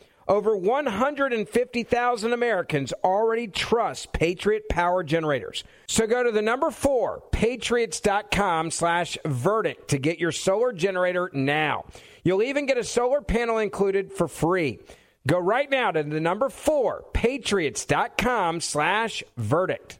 Over 0.31 0.55
150,000 0.55 2.31
Americans 2.31 2.93
already 3.03 3.47
trust 3.47 4.13
Patriot 4.13 4.69
Power 4.69 5.03
Generators. 5.03 5.65
So 5.87 6.07
go 6.07 6.23
to 6.23 6.31
the 6.31 6.41
number 6.41 6.71
four, 6.71 7.21
patriots.com 7.33 8.71
slash 8.71 9.17
verdict 9.25 9.89
to 9.89 9.97
get 9.97 10.19
your 10.19 10.31
solar 10.31 10.71
generator 10.71 11.29
now. 11.33 11.83
You'll 12.23 12.43
even 12.43 12.65
get 12.65 12.77
a 12.77 12.83
solar 12.85 13.19
panel 13.19 13.57
included 13.57 14.13
for 14.13 14.29
free. 14.29 14.79
Go 15.27 15.37
right 15.37 15.69
now 15.69 15.91
to 15.91 16.01
the 16.01 16.21
number 16.21 16.47
four, 16.47 17.03
patriots.com 17.11 18.61
slash 18.61 19.25
verdict. 19.35 19.99